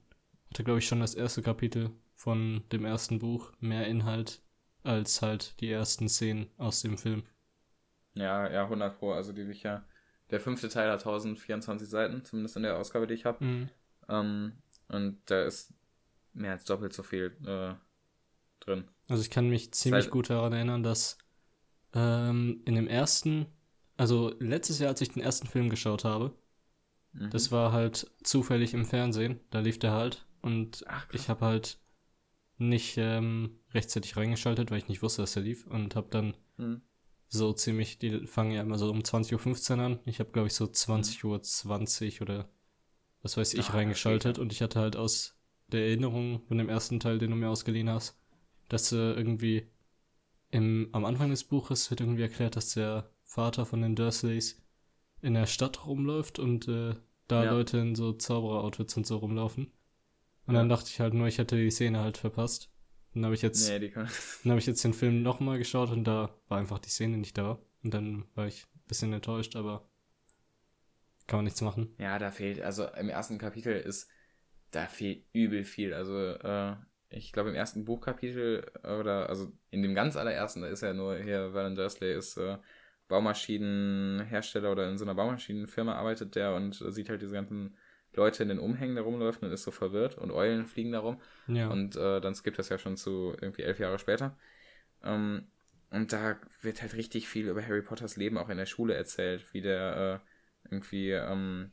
hatte 0.50 0.64
glaube 0.64 0.80
ich 0.80 0.88
schon 0.88 1.00
das 1.00 1.14
erste 1.14 1.42
Kapitel 1.42 1.90
von 2.14 2.64
dem 2.72 2.84
ersten 2.84 3.20
Buch 3.20 3.52
mehr 3.60 3.86
Inhalt 3.86 4.42
als 4.82 5.22
halt 5.22 5.60
die 5.60 5.70
ersten 5.70 6.08
Szenen 6.08 6.50
aus 6.56 6.82
dem 6.82 6.98
Film. 6.98 7.22
Ja, 8.14 8.50
ja, 8.50 8.64
100 8.64 8.98
pro. 8.98 9.12
Also 9.12 9.32
die 9.32 9.44
Bücher, 9.44 9.84
der 10.30 10.40
fünfte 10.40 10.68
Teil 10.68 10.90
hat 10.90 11.00
1024 11.00 11.88
Seiten, 11.88 12.24
zumindest 12.24 12.56
in 12.56 12.64
der 12.64 12.76
Ausgabe, 12.76 13.06
die 13.06 13.14
ich 13.14 13.24
habe. 13.24 13.44
Mhm. 13.44 13.68
Ähm, 14.08 14.52
und 14.88 15.20
da 15.26 15.44
ist 15.44 15.74
mehr 16.32 16.52
als 16.52 16.64
doppelt 16.64 16.92
so 16.92 17.02
viel 17.02 17.36
äh, 17.46 17.74
drin. 18.68 18.84
Also 19.08 19.22
ich 19.22 19.30
kann 19.30 19.48
mich 19.48 19.72
ziemlich 19.72 20.10
gut 20.10 20.30
daran 20.30 20.52
erinnern, 20.52 20.82
dass 20.82 21.18
ähm, 21.94 22.62
in 22.64 22.74
dem 22.74 22.86
ersten, 22.86 23.46
also 23.96 24.34
letztes 24.38 24.78
Jahr, 24.78 24.90
als 24.90 25.00
ich 25.00 25.10
den 25.10 25.22
ersten 25.22 25.46
Film 25.46 25.70
geschaut 25.70 26.04
habe, 26.04 26.34
Mhm. 27.12 27.30
Das 27.30 27.52
war 27.52 27.72
halt 27.72 28.10
zufällig 28.22 28.74
im 28.74 28.84
Fernsehen. 28.84 29.40
Da 29.50 29.60
lief 29.60 29.78
der 29.78 29.92
halt. 29.92 30.26
Und 30.40 30.84
Ach, 30.86 31.06
ich 31.12 31.28
habe 31.28 31.44
halt 31.44 31.80
nicht 32.58 32.96
ähm, 32.98 33.60
rechtzeitig 33.72 34.16
reingeschaltet, 34.16 34.70
weil 34.70 34.78
ich 34.78 34.88
nicht 34.88 35.02
wusste, 35.02 35.22
dass 35.22 35.36
er 35.36 35.42
lief. 35.42 35.66
Und 35.66 35.96
habe 35.96 36.08
dann 36.10 36.36
mhm. 36.56 36.82
so 37.28 37.52
ziemlich, 37.52 37.98
die 37.98 38.26
fangen 38.26 38.52
ja 38.52 38.62
immer 38.62 38.78
so 38.78 38.90
um 38.90 39.00
20.15 39.00 39.76
Uhr 39.76 39.84
an. 39.84 39.98
Ich 40.04 40.20
habe, 40.20 40.30
glaube 40.30 40.48
ich, 40.48 40.54
so 40.54 40.64
20.20 40.64 41.24
mhm. 41.24 41.30
Uhr 41.30 41.42
20 41.42 42.22
oder 42.22 42.48
was 43.22 43.36
weiß 43.36 43.54
ich, 43.54 43.66
Ach, 43.68 43.74
reingeschaltet. 43.74 44.36
Okay. 44.36 44.42
Und 44.42 44.52
ich 44.52 44.62
hatte 44.62 44.80
halt 44.80 44.96
aus 44.96 45.36
der 45.68 45.86
Erinnerung 45.86 46.42
von 46.46 46.58
dem 46.58 46.68
ersten 46.68 47.00
Teil, 47.00 47.18
den 47.18 47.30
du 47.30 47.36
mir 47.36 47.50
ausgeliehen 47.50 47.90
hast, 47.90 48.18
dass 48.68 48.92
äh, 48.92 49.12
irgendwie 49.12 49.68
im, 50.50 50.88
am 50.92 51.04
Anfang 51.04 51.30
des 51.30 51.44
Buches 51.44 51.90
wird 51.90 52.00
irgendwie 52.00 52.22
erklärt, 52.22 52.56
dass 52.56 52.74
der 52.74 53.10
Vater 53.24 53.66
von 53.66 53.82
den 53.82 53.94
Dursleys 53.96 54.62
in 55.20 55.34
der 55.34 55.46
Stadt 55.46 55.86
rumläuft 55.86 56.38
und 56.38 56.68
äh, 56.68 56.94
da 57.26 57.44
ja. 57.44 57.50
Leute 57.50 57.78
in 57.78 57.94
so 57.94 58.12
Zauberer-Outfits 58.12 58.96
und 58.96 59.06
so 59.06 59.18
rumlaufen. 59.18 59.72
Und 60.46 60.54
ja. 60.54 60.60
dann 60.60 60.68
dachte 60.68 60.88
ich 60.88 61.00
halt 61.00 61.12
nur, 61.12 61.26
ich 61.26 61.38
hätte 61.38 61.56
die 61.56 61.70
Szene 61.70 62.00
halt 62.00 62.16
verpasst. 62.16 62.70
Dann 63.12 63.24
habe 63.24 63.34
ich 63.34 63.42
jetzt, 63.42 63.68
nee, 63.68 63.88
dann 63.94 64.08
habe 64.46 64.58
ich 64.58 64.66
jetzt 64.66 64.82
den 64.84 64.94
Film 64.94 65.22
nochmal 65.22 65.58
geschaut 65.58 65.90
und 65.90 66.04
da 66.04 66.34
war 66.48 66.58
einfach 66.58 66.78
die 66.78 66.88
Szene 66.88 67.18
nicht 67.18 67.36
da. 67.36 67.58
Und 67.82 67.92
dann 67.92 68.24
war 68.34 68.46
ich 68.46 68.64
ein 68.64 68.88
bisschen 68.88 69.12
enttäuscht, 69.12 69.56
aber 69.56 69.88
kann 71.26 71.38
man 71.38 71.44
nichts 71.44 71.60
machen. 71.60 71.94
Ja, 71.98 72.18
da 72.18 72.30
fehlt, 72.30 72.62
also 72.62 72.86
im 72.86 73.10
ersten 73.10 73.38
Kapitel 73.38 73.76
ist, 73.76 74.08
da 74.70 74.86
fehlt 74.86 75.26
übel 75.32 75.64
viel. 75.64 75.92
Also, 75.92 76.16
äh, 76.16 76.76
ich 77.10 77.32
glaube 77.32 77.50
im 77.50 77.54
ersten 77.54 77.84
Buchkapitel, 77.84 78.70
oder, 78.82 79.28
also 79.28 79.52
in 79.70 79.82
dem 79.82 79.94
ganz 79.94 80.16
allerersten, 80.16 80.62
da 80.62 80.68
ist 80.68 80.82
ja 80.82 80.92
nur 80.92 81.16
hier, 81.16 81.54
Valen 81.54 81.74
Dursley 81.74 82.14
ist, 82.14 82.36
äh, 82.36 82.58
Baumaschinenhersteller 83.08 84.70
oder 84.70 84.88
in 84.88 84.98
so 84.98 85.04
einer 85.04 85.14
Baumaschinenfirma 85.14 85.94
arbeitet 85.94 86.34
der 86.34 86.54
und 86.54 86.74
sieht 86.74 87.08
halt 87.08 87.22
diese 87.22 87.32
ganzen 87.32 87.74
Leute 88.14 88.42
in 88.42 88.48
den 88.48 88.58
Umhängen 88.58 88.96
da 88.96 89.02
rumläufen 89.02 89.46
und 89.48 89.54
ist 89.54 89.64
so 89.64 89.70
verwirrt 89.70 90.18
und 90.18 90.30
Eulen 90.30 90.66
fliegen 90.66 90.92
da 90.92 91.00
rum. 91.00 91.20
Ja. 91.46 91.68
Und 91.68 91.96
äh, 91.96 92.20
dann 92.20 92.34
skippt 92.34 92.58
das 92.58 92.68
ja 92.68 92.78
schon 92.78 92.96
zu 92.96 93.34
irgendwie 93.40 93.62
elf 93.62 93.78
Jahre 93.78 93.98
später. 93.98 94.36
Ähm, 95.02 95.46
und 95.90 96.12
da 96.12 96.38
wird 96.60 96.82
halt 96.82 96.94
richtig 96.94 97.28
viel 97.28 97.48
über 97.48 97.62
Harry 97.62 97.82
Potters 97.82 98.16
Leben 98.16 98.36
auch 98.36 98.50
in 98.50 98.58
der 98.58 98.66
Schule 98.66 98.94
erzählt, 98.94 99.52
wie 99.54 99.62
der 99.62 100.22
äh, 100.22 100.70
irgendwie, 100.70 101.12
ähm, 101.12 101.70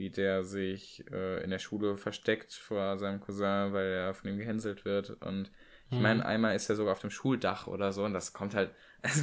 wie 0.00 0.10
der 0.10 0.42
sich 0.42 1.04
äh, 1.12 1.44
in 1.44 1.50
der 1.50 1.58
Schule 1.58 1.96
versteckt 1.96 2.54
vor 2.54 2.98
seinem 2.98 3.20
Cousin, 3.20 3.72
weil 3.72 3.86
er 3.86 4.14
von 4.14 4.30
ihm 4.30 4.38
gehänselt 4.38 4.84
wird. 4.84 5.10
Und 5.22 5.52
ich 5.90 5.98
mhm. 5.98 6.02
meine, 6.02 6.26
einmal 6.26 6.56
ist 6.56 6.68
er 6.68 6.76
sogar 6.76 6.92
auf 6.92 7.00
dem 7.00 7.10
Schuldach 7.10 7.66
oder 7.66 7.92
so 7.92 8.04
und 8.04 8.14
das 8.14 8.32
kommt 8.32 8.54
halt 8.54 8.74
also, 9.02 9.22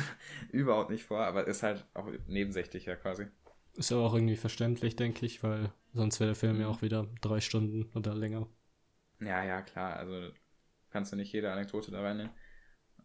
überhaupt 0.52 0.92
nicht 0.92 1.04
vor, 1.04 1.26
aber 1.26 1.48
ist 1.48 1.64
halt 1.64 1.84
auch 1.96 2.08
nebensächlich 2.28 2.86
ja 2.86 2.96
quasi. 2.96 3.26
Ist 3.74 3.92
aber 3.92 4.04
auch 4.04 4.14
irgendwie 4.14 4.38
verständlich, 4.38 4.96
denke 4.96 5.26
ich, 5.26 5.44
weil 5.44 5.72
sonst 5.94 6.20
wäre 6.20 6.30
der 6.30 6.36
Film 6.36 6.60
ja 6.62 6.68
mhm. 6.68 6.74
auch 6.74 6.82
wieder 6.82 7.08
drei 7.22 7.42
Stunden 7.42 7.90
oder 7.96 8.14
länger. 8.14 8.48
Ja, 9.20 9.44
ja, 9.44 9.62
klar. 9.64 9.98
Also 9.98 10.32
kannst 10.92 11.12
du 11.12 11.16
nicht 11.16 11.34
jede 11.34 11.52
Anekdote 11.52 11.92
da 11.92 12.02
reinnehmen. 12.02 12.32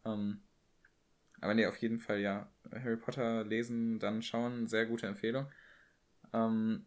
Ähm, 0.04 0.42
aber 1.40 1.54
nee, 1.54 1.66
auf 1.66 1.76
jeden 1.78 2.00
Fall 2.00 2.20
ja. 2.20 2.52
Harry 2.70 2.96
Potter 2.96 3.44
lesen, 3.44 3.98
dann 3.98 4.22
schauen, 4.22 4.66
sehr 4.66 4.86
gute 4.86 5.06
Empfehlung. 5.06 5.46
Ähm, 6.32 6.86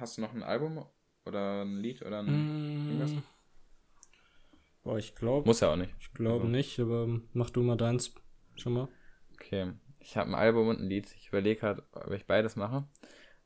hast 0.00 0.16
du 0.16 0.22
noch 0.22 0.34
ein 0.34 0.42
Album 0.42 0.84
oder 1.24 1.62
ein 1.62 1.78
Lied 1.78 2.02
oder 2.02 2.20
ein 2.20 2.26
mm. 2.26 2.88
irgendwas? 2.88 3.22
Boah, 4.82 4.98
ich 4.98 5.14
glaube. 5.14 5.46
Muss 5.46 5.60
ja 5.60 5.72
auch 5.72 5.76
nicht. 5.76 5.92
Ich 5.98 6.12
glaube 6.12 6.44
also. 6.44 6.48
nicht, 6.48 6.78
aber 6.78 7.08
mach 7.32 7.50
du 7.50 7.62
mal 7.62 7.76
deins 7.76 8.14
schon 8.56 8.72
mal. 8.72 8.88
Okay. 9.34 9.72
Ich 9.98 10.16
habe 10.16 10.30
ein 10.30 10.34
Album 10.34 10.68
und 10.68 10.80
ein 10.80 10.88
Lied. 10.88 11.12
Ich 11.18 11.28
überlege 11.28 11.62
halt, 11.62 11.82
ob 11.92 12.12
ich 12.12 12.26
beides 12.26 12.54
mache. 12.54 12.86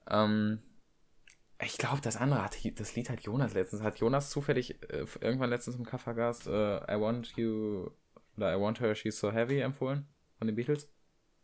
Ähm, 0.08 0.60
ich 1.62 1.78
glaube, 1.78 2.00
das 2.02 2.16
andere 2.16 2.44
hat, 2.44 2.56
das 2.78 2.94
Lied 2.94 3.10
hat 3.10 3.22
Jonas 3.22 3.54
letztens. 3.54 3.82
Hat 3.82 3.98
Jonas 3.98 4.30
zufällig 4.30 4.82
äh, 4.90 5.06
irgendwann 5.20 5.50
letztens 5.50 5.76
im 5.76 5.84
Kaffergast 5.84 6.46
äh, 6.46 6.76
I 6.76 7.00
Want 7.00 7.36
You 7.36 7.90
oder 8.36 8.54
I 8.54 8.60
Want 8.60 8.80
Her, 8.80 8.94
She's 8.94 9.18
So 9.18 9.32
Heavy 9.32 9.60
empfohlen 9.60 10.06
von 10.38 10.46
den 10.46 10.56
Beatles? 10.56 10.90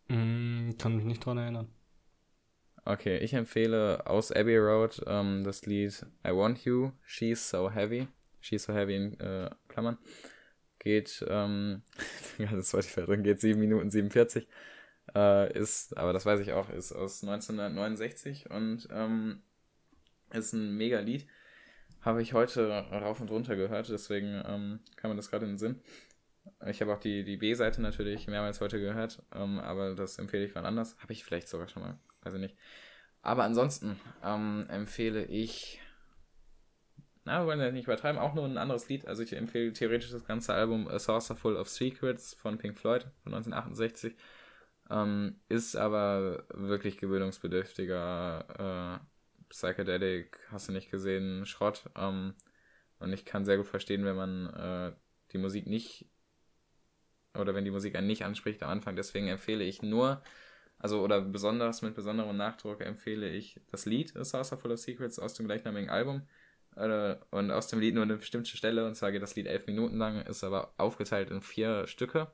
Mm, 0.09 0.73
kann 0.79 0.97
mich 0.97 1.05
nicht 1.05 1.25
dran 1.25 1.39
erinnern. 1.39 1.69
Okay, 2.89 3.19
ich 3.19 3.35
empfehle 3.35 4.07
aus 4.07 4.31
Abbey 4.31 4.57
Road 4.59 5.03
ähm, 5.09 5.43
das 5.43 5.67
Lied 5.67 6.07
I 6.25 6.31
Want 6.31 6.65
You, 6.65 6.93
She's 7.05 7.51
So 7.51 7.69
Heavy. 7.69 8.07
She's 8.41 8.63
So 8.63 8.73
Heavy 8.73 8.95
in 8.95 9.19
äh, 9.19 9.51
Klammern 9.67 9.99
geht, 10.79 11.27
ähm, 11.29 11.83
das 12.39 12.69
Spotify 12.69 13.01
drin 13.03 13.25
geht 13.25 13.41
7 13.41 13.59
Minuten 13.59 13.91
47. 13.91 14.47
Äh, 15.17 15.53
ist, 15.59 15.97
aber 15.97 16.13
das 16.13 16.27
weiß 16.27 16.39
ich 16.39 16.53
auch, 16.53 16.71
ist 16.71 16.93
aus 16.93 17.25
1969 17.25 18.51
und 18.51 18.87
ähm, 18.93 19.43
ist 20.33 20.53
ein 20.53 20.77
mega 20.77 21.01
Lied. 21.01 21.27
Habe 22.03 22.23
ich 22.23 22.35
heute 22.35 22.69
rauf 22.71 23.21
und 23.21 23.33
runter 23.33 23.57
gehört, 23.57 23.89
deswegen 23.89 24.41
ähm, 24.47 24.79
kam 24.95 25.11
mir 25.11 25.17
das 25.17 25.29
gerade 25.29 25.45
in 25.45 25.53
den 25.53 25.59
Sinn. 25.59 25.81
Ich 26.69 26.81
habe 26.81 26.95
auch 26.95 27.01
die, 27.01 27.25
die 27.25 27.37
B-Seite 27.37 27.83
natürlich 27.83 28.29
mehrmals 28.29 28.61
heute 28.61 28.79
gehört, 28.79 29.25
ähm, 29.35 29.59
aber 29.59 29.97
das 29.97 30.21
empfehle 30.21 30.45
ich 30.45 30.55
wann 30.55 30.67
anders. 30.67 30.97
Habe 31.01 31.13
ich 31.13 31.25
vielleicht 31.25 31.49
sogar 31.49 31.67
schon 31.67 31.83
mal, 31.83 31.99
weiß 32.27 32.35
ich 32.35 32.41
nicht. 32.41 32.57
Aber 33.23 33.45
ansonsten 33.45 33.99
ähm, 34.23 34.67
empfehle 34.69 35.25
ich, 35.25 35.81
na, 37.25 37.41
wir 37.41 37.47
wollen 37.47 37.61
ja 37.61 37.73
nicht 37.73 37.87
übertreiben, 37.87 38.21
auch 38.21 38.35
nur 38.35 38.45
ein 38.45 38.59
anderes 38.59 38.89
Lied. 38.89 39.07
Also 39.07 39.23
ich 39.23 39.33
empfehle 39.33 39.73
theoretisch 39.73 40.11
das 40.11 40.25
ganze 40.25 40.55
Album 40.55 40.87
A 40.89 40.99
Saucer 40.99 41.35
Full 41.35 41.57
of 41.57 41.69
Secrets 41.69 42.35
von 42.35 42.59
Pink 42.59 42.79
Floyd 42.79 43.07
von 43.23 43.35
1968. 43.35 44.15
Ähm, 44.91 45.41
ist 45.49 45.77
aber 45.77 46.45
wirklich 46.55 46.99
gewöhnungsbedürftiger 46.99 49.01
äh, 49.01 49.05
Psychedelic, 49.49 50.39
hast 50.53 50.69
du 50.69 50.73
nicht 50.73 50.91
gesehen, 50.91 51.47
Schrott. 51.47 51.91
Ähm, 51.97 52.35
und 53.01 53.13
ich 53.13 53.25
kann 53.25 53.45
sehr 53.45 53.57
gut 53.57 53.67
verstehen, 53.67 54.05
wenn 54.05 54.17
man 54.17 54.47
äh, 54.55 54.93
die 55.33 55.39
Musik 55.39 55.67
nicht 55.67 56.07
oder 57.35 57.55
wenn 57.55 57.65
die 57.65 57.71
Musik 57.71 57.97
einen 57.97 58.07
nicht 58.07 58.25
anspricht 58.25 58.63
am 58.63 58.71
Anfang. 58.71 58.97
Deswegen 58.97 59.29
empfehle 59.29 59.65
ich 59.65 59.83
nur, 59.83 60.23
also 60.87 61.03
oder 61.03 61.21
besonders 61.21 61.83
mit 61.83 61.97
besonderem 61.97 62.37
Nachdruck 62.37 62.81
empfehle 62.81 63.29
ich 63.29 63.61
das 63.73 63.87
Lied 63.87 64.17
A 64.17 64.25
Saucer 64.25 64.57
Full 64.57 64.71
of 64.71 64.79
Secrets 64.79 65.19
aus 65.19 65.35
dem 65.35 65.47
gleichnamigen 65.47 65.91
Album. 65.91 66.23
Äh, 66.77 67.17
und 67.31 67.51
aus 67.51 67.67
dem 67.67 67.81
Lied 67.81 67.95
nur 67.95 68.05
eine 68.05 68.19
bestimmte 68.19 68.57
Stelle, 68.57 68.87
und 68.87 68.95
zwar 68.95 69.11
geht 69.11 69.23
das 69.23 69.35
Lied 69.35 69.47
elf 69.47 69.67
Minuten 69.67 69.97
lang, 69.97 70.21
ist 70.21 70.45
aber 70.45 70.75
aufgeteilt 70.77 71.33
in 71.33 71.43
vier 71.43 71.89
Stücke, 71.89 72.29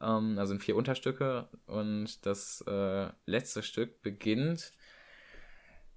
ähm, 0.00 0.38
also 0.38 0.54
in 0.54 0.60
vier 0.60 0.76
Unterstücke. 0.76 1.48
Und 1.66 2.24
das 2.26 2.62
äh, 2.68 3.08
letzte 3.26 3.64
Stück 3.64 4.02
beginnt, 4.02 4.72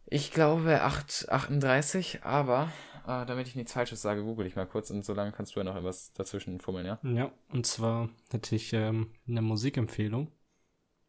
ich 0.07 0.31
glaube, 0.31 0.81
8, 0.81 1.29
38, 1.29 2.23
aber 2.23 2.71
äh, 3.05 3.23
damit 3.27 3.47
ich 3.49 3.55
nichts 3.55 3.73
Falsches 3.73 4.01
sage, 4.01 4.23
google 4.23 4.47
ich 4.47 4.55
mal 4.55 4.65
kurz 4.65 4.89
und 4.89 5.05
solange 5.05 5.31
kannst 5.31 5.55
du 5.55 5.59
ja 5.59 5.63
noch 5.63 5.75
etwas 5.75 6.11
dazwischen 6.13 6.59
fummeln, 6.59 6.87
ja? 6.87 6.99
Ja, 7.03 7.31
und 7.49 7.67
zwar 7.67 8.09
hätte 8.31 8.55
ich 8.55 8.73
ähm, 8.73 9.11
eine 9.27 9.43
Musikempfehlung, 9.43 10.31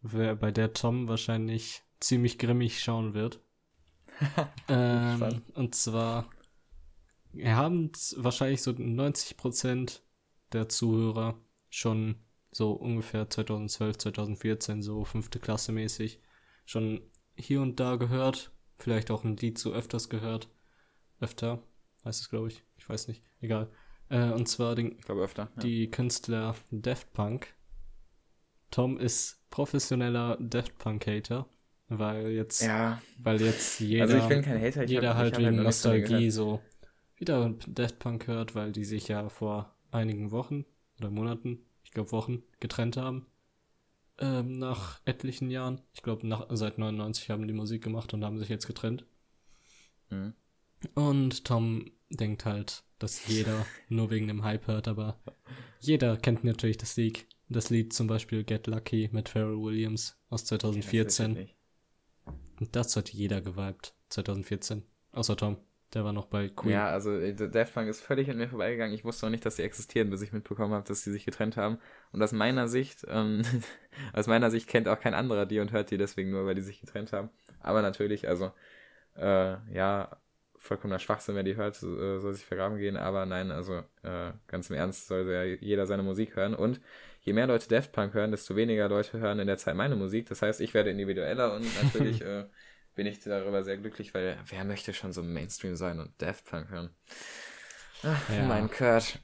bei 0.02 0.50
der 0.50 0.72
Tom 0.72 1.08
wahrscheinlich 1.08 1.82
ziemlich 2.00 2.38
grimmig 2.38 2.80
schauen 2.82 3.14
wird. 3.14 3.40
ähm, 4.68 5.42
und 5.54 5.74
zwar 5.74 6.28
haben 7.44 7.90
wahrscheinlich 8.16 8.62
so 8.62 8.72
90% 8.72 10.00
der 10.52 10.68
Zuhörer 10.68 11.38
schon 11.70 12.16
so 12.50 12.72
ungefähr 12.72 13.28
2012, 13.28 13.98
2014, 13.98 14.82
so 14.82 15.04
fünfte 15.04 15.38
Klasse 15.38 15.72
mäßig, 15.72 16.20
schon 16.64 17.02
hier 17.36 17.60
und 17.60 17.78
da 17.78 17.96
gehört. 17.96 18.52
Vielleicht 18.78 19.10
auch 19.10 19.24
ein 19.24 19.36
Lied 19.36 19.58
so 19.58 19.72
öfters 19.72 20.08
gehört. 20.08 20.48
Öfter 21.20 21.62
heißt 22.04 22.20
es, 22.20 22.30
glaube 22.30 22.48
ich. 22.48 22.64
Ich 22.76 22.88
weiß 22.88 23.08
nicht. 23.08 23.22
Egal. 23.40 23.70
Äh, 24.08 24.30
und 24.30 24.48
zwar 24.48 24.74
den, 24.74 24.96
ich 24.98 25.04
glaube 25.04 25.22
öfter, 25.22 25.50
ja. 25.56 25.62
die 25.62 25.90
Künstler 25.90 26.54
Daft 26.70 27.12
Punk. 27.12 27.54
Tom 28.70 28.98
ist 28.98 29.37
professioneller 29.50 30.36
Daft 30.40 30.78
Punk-Hater, 30.78 31.46
weil 31.88 32.28
jetzt, 32.30 32.62
ja. 32.62 33.00
weil 33.18 33.40
jetzt 33.40 33.80
jeder, 33.80 34.04
also 34.04 34.16
ich 34.18 34.26
bin 34.26 34.42
kein 34.42 34.60
Hater, 34.60 34.84
ich 34.84 34.90
jeder 34.90 35.10
hab, 35.10 35.16
halt 35.16 35.38
wegen 35.38 35.56
halt 35.56 35.64
Nostalgie 35.64 36.30
so 36.30 36.60
wieder 37.16 37.54
Daft 37.66 37.98
Punk 37.98 38.26
hört, 38.26 38.54
weil 38.54 38.72
die 38.72 38.84
sich 38.84 39.08
ja 39.08 39.28
vor 39.28 39.74
einigen 39.90 40.30
Wochen 40.30 40.64
oder 40.98 41.10
Monaten, 41.10 41.60
ich 41.84 41.92
glaube 41.92 42.12
Wochen, 42.12 42.42
getrennt 42.60 42.96
haben. 42.96 43.26
Ähm, 44.20 44.58
nach 44.58 45.00
etlichen 45.04 45.48
Jahren. 45.48 45.80
Ich 45.94 46.02
glaube, 46.02 46.28
seit 46.50 46.78
99 46.78 47.30
haben 47.30 47.46
die 47.46 47.54
Musik 47.54 47.84
gemacht 47.84 48.12
und 48.14 48.24
haben 48.24 48.38
sich 48.38 48.48
jetzt 48.48 48.66
getrennt. 48.66 49.06
Mhm. 50.10 50.34
Und 50.94 51.44
Tom 51.44 51.90
denkt 52.10 52.44
halt, 52.44 52.82
dass 52.98 53.26
jeder 53.28 53.64
nur 53.88 54.10
wegen 54.10 54.26
dem 54.26 54.42
Hype 54.42 54.66
hört, 54.66 54.88
aber 54.88 55.18
jeder 55.80 56.16
kennt 56.16 56.42
natürlich 56.42 56.78
das 56.78 56.96
Lied. 56.96 57.26
Das 57.48 57.70
Lied 57.70 57.92
zum 57.92 58.06
Beispiel 58.06 58.44
Get 58.44 58.66
Lucky 58.66 59.08
mit 59.12 59.28
Pharrell 59.28 59.60
Williams 59.60 60.18
aus 60.28 60.44
2014. 60.44 61.34
Ja, 61.34 61.42
das 61.42 62.34
und 62.60 62.76
das 62.76 62.96
hat 62.96 63.08
jeder 63.10 63.40
geweibt, 63.40 63.94
2014. 64.10 64.82
Außer 65.12 65.36
Tom. 65.36 65.56
Der 65.94 66.04
war 66.04 66.12
noch 66.12 66.26
bei 66.26 66.50
Queen. 66.50 66.72
Ja, 66.72 66.90
also 66.90 67.18
äh, 67.18 67.32
Daft 67.34 67.72
Punk 67.72 67.88
ist 67.88 68.02
völlig 68.02 68.28
an 68.28 68.36
mir 68.36 68.48
vorbeigegangen. 68.48 68.94
Ich 68.94 69.04
wusste 69.04 69.26
auch 69.26 69.30
nicht, 69.30 69.46
dass 69.46 69.56
sie 69.56 69.62
existieren, 69.62 70.10
bis 70.10 70.20
ich 70.20 70.34
mitbekommen 70.34 70.74
habe, 70.74 70.86
dass 70.86 71.02
sie 71.02 71.10
sich 71.10 71.24
getrennt 71.24 71.56
haben. 71.56 71.78
Und 72.12 72.22
aus 72.22 72.32
meiner 72.32 72.68
Sicht, 72.68 73.06
ähm, 73.08 73.42
aus 74.12 74.26
meiner 74.26 74.50
Sicht 74.50 74.68
kennt 74.68 74.86
auch 74.86 75.00
kein 75.00 75.14
anderer 75.14 75.46
die 75.46 75.60
und 75.60 75.72
hört 75.72 75.90
die 75.90 75.96
deswegen 75.96 76.30
nur, 76.30 76.44
weil 76.44 76.54
die 76.54 76.60
sich 76.60 76.82
getrennt 76.82 77.14
haben. 77.14 77.30
Aber 77.60 77.80
natürlich, 77.80 78.28
also 78.28 78.52
äh, 79.16 79.56
ja, 79.72 80.18
vollkommener 80.58 80.98
Schwachsinn, 80.98 81.36
wer 81.36 81.42
die 81.42 81.56
hört, 81.56 81.76
äh, 81.76 82.18
soll 82.18 82.34
sich 82.34 82.44
vergraben 82.44 82.76
gehen. 82.76 82.98
Aber 82.98 83.24
nein, 83.24 83.50
also 83.50 83.82
äh, 84.02 84.32
ganz 84.46 84.68
im 84.68 84.76
Ernst 84.76 85.08
soll 85.08 85.26
ja 85.26 85.44
jeder 85.44 85.86
seine 85.86 86.02
Musik 86.02 86.36
hören. 86.36 86.54
Und 86.54 86.82
je 87.28 87.34
mehr 87.34 87.46
Leute 87.46 87.68
Daft 87.68 87.92
Punk 87.92 88.14
hören, 88.14 88.30
desto 88.30 88.56
weniger 88.56 88.88
Leute 88.88 89.18
hören 89.18 89.38
in 89.38 89.46
der 89.46 89.58
Zeit 89.58 89.76
meine 89.76 89.96
Musik. 89.96 90.28
Das 90.28 90.42
heißt, 90.42 90.60
ich 90.60 90.74
werde 90.74 90.90
individueller 90.90 91.54
und 91.54 91.66
natürlich 91.82 92.22
äh, 92.24 92.46
bin 92.94 93.06
ich 93.06 93.20
darüber 93.20 93.62
sehr 93.62 93.76
glücklich, 93.76 94.14
weil 94.14 94.38
wer 94.46 94.64
möchte 94.64 94.94
schon 94.94 95.12
so 95.12 95.22
Mainstream 95.22 95.76
sein 95.76 96.00
und 96.00 96.10
Daft 96.20 96.46
Punk 96.46 96.70
hören? 96.70 96.90
Ach, 98.02 98.28
ja. 98.30 98.46
mein 98.46 98.70
Kurt. 98.70 99.20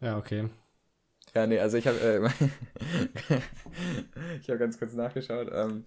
ja, 0.00 0.18
okay. 0.18 0.50
Ja, 1.34 1.46
nee, 1.46 1.58
also 1.58 1.76
ich 1.78 1.86
habe 1.86 1.98
äh, 2.00 2.28
ich 4.40 4.48
habe 4.48 4.58
ganz 4.58 4.78
kurz 4.78 4.92
nachgeschaut 4.92 5.50
ähm, 5.52 5.86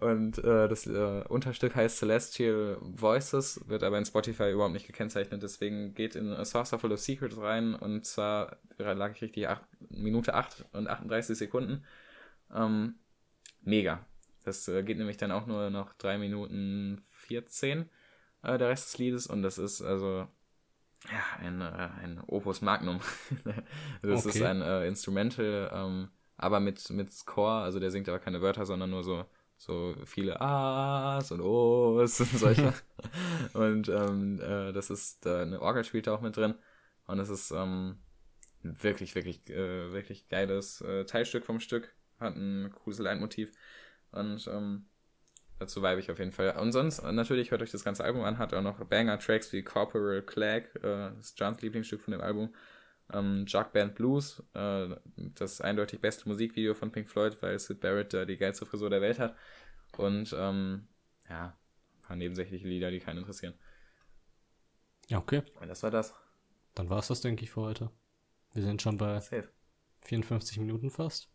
und 0.00 0.38
äh, 0.38 0.68
das 0.68 0.86
äh, 0.86 1.24
Unterstück 1.28 1.74
heißt 1.74 1.98
Celestial 1.98 2.78
Voices, 2.80 3.60
wird 3.66 3.82
aber 3.82 3.98
in 3.98 4.04
Spotify 4.04 4.50
überhaupt 4.50 4.72
nicht 4.72 4.86
gekennzeichnet, 4.86 5.42
deswegen 5.42 5.94
geht 5.94 6.14
in 6.14 6.32
A 6.32 6.44
Saucer 6.44 6.78
Full 6.78 6.92
of 6.92 7.00
Secrets 7.00 7.38
rein 7.38 7.74
und 7.74 8.04
zwar 8.06 8.58
lag 8.78 9.12
ich 9.12 9.22
richtig 9.22 9.48
8, 9.48 9.62
Minute 9.90 10.34
8 10.34 10.66
und 10.72 10.88
38 10.88 11.36
Sekunden. 11.36 11.84
Ähm, 12.54 12.94
mega. 13.62 14.06
Das 14.44 14.66
äh, 14.68 14.82
geht 14.82 14.98
nämlich 14.98 15.16
dann 15.16 15.32
auch 15.32 15.46
nur 15.46 15.70
noch 15.70 15.92
3 15.94 16.18
Minuten 16.18 17.02
14, 17.12 17.88
äh, 18.42 18.58
der 18.58 18.68
Rest 18.68 18.86
des 18.86 18.98
Liedes. 18.98 19.26
Und 19.26 19.42
das 19.42 19.58
ist 19.58 19.82
also 19.82 20.26
ja, 21.10 21.40
ein, 21.40 21.60
äh, 21.60 21.88
ein 22.02 22.20
Opus 22.26 22.62
Magnum. 22.62 23.00
das 24.02 24.26
okay. 24.26 24.38
ist 24.38 24.42
ein 24.42 24.62
äh, 24.62 24.86
Instrumental, 24.86 25.70
ähm, 25.72 26.08
aber 26.36 26.60
mit, 26.60 26.88
mit 26.90 27.12
Score. 27.12 27.62
Also 27.62 27.78
der 27.78 27.90
singt 27.90 28.08
aber 28.08 28.18
keine 28.18 28.40
Wörter, 28.40 28.64
sondern 28.64 28.90
nur 28.90 29.04
so, 29.04 29.24
so 29.58 29.94
viele 30.04 30.40
A's 30.40 31.32
und 31.32 31.40
O's 31.40 32.20
und 32.20 32.38
solche. 32.38 32.72
und 33.54 33.88
ähm, 33.88 34.40
äh, 34.40 34.72
das 34.72 34.88
ist, 34.88 35.26
äh, 35.26 35.42
eine 35.42 35.60
Orgel 35.60 35.84
spielt 35.84 36.06
da 36.06 36.14
auch 36.14 36.20
mit 36.20 36.36
drin. 36.36 36.54
Und 37.06 37.18
es 37.18 37.28
ist 37.28 37.50
ähm, 37.50 37.98
wirklich, 38.62 39.14
wirklich, 39.14 39.48
äh, 39.50 39.92
wirklich 39.92 40.28
geiles 40.28 40.80
äh, 40.80 41.04
Teilstück 41.04 41.44
vom 41.44 41.58
Stück. 41.58 41.92
Hat 42.20 42.36
ein 42.36 42.70
cooles 42.70 43.00
Leitmotiv. 43.00 43.50
Und 44.12 44.46
ähm, 44.46 44.86
dazu 45.58 45.82
weibe 45.82 46.00
ich 46.00 46.10
auf 46.10 46.20
jeden 46.20 46.32
Fall. 46.32 46.56
Und 46.56 46.72
sonst, 46.72 47.02
natürlich 47.02 47.50
hört 47.50 47.62
euch 47.62 47.72
das 47.72 47.84
ganze 47.84 48.04
Album 48.04 48.22
an, 48.22 48.38
hat 48.38 48.54
auch 48.54 48.62
noch 48.62 48.82
Banger-Tracks 48.84 49.52
wie 49.52 49.62
Corporal 49.62 50.22
Clag, 50.22 50.74
äh, 50.76 51.10
das 51.16 51.30
ist 51.30 51.40
Johns 51.40 51.60
Lieblingsstück 51.60 52.00
von 52.00 52.12
dem 52.12 52.20
Album. 52.20 52.54
Ähm, 53.12 53.46
Jug 53.46 53.72
Band 53.72 53.94
Blues, 53.94 54.42
äh, 54.54 54.88
das 55.16 55.60
eindeutig 55.60 56.00
beste 56.00 56.28
Musikvideo 56.28 56.74
von 56.74 56.92
Pink 56.92 57.08
Floyd, 57.08 57.38
weil 57.40 57.58
Sid 57.58 57.80
Barrett 57.80 58.14
äh, 58.14 58.26
die 58.26 58.36
geilste 58.36 58.66
Frisur 58.66 58.90
der 58.90 59.00
Welt 59.00 59.18
hat. 59.18 59.34
Und 59.96 60.34
ähm, 60.38 60.86
ja, 61.28 61.56
ein 61.96 62.02
paar 62.02 62.16
nebensächliche 62.16 62.68
Lieder, 62.68 62.90
die 62.90 63.00
keinen 63.00 63.18
interessieren. 63.18 63.54
Ja, 65.08 65.18
okay. 65.18 65.42
Und 65.60 65.68
das 65.68 65.82
war 65.82 65.90
das. 65.90 66.14
Dann 66.74 66.90
war 66.90 66.98
es 66.98 67.08
das, 67.08 67.22
denke 67.22 67.44
ich, 67.44 67.50
für 67.50 67.62
heute. 67.62 67.90
Wir 68.52 68.62
sind 68.62 68.82
schon 68.82 68.98
bei 68.98 69.20
Safe. 69.20 69.48
54 70.02 70.58
Minuten 70.58 70.90
fast. 70.90 71.28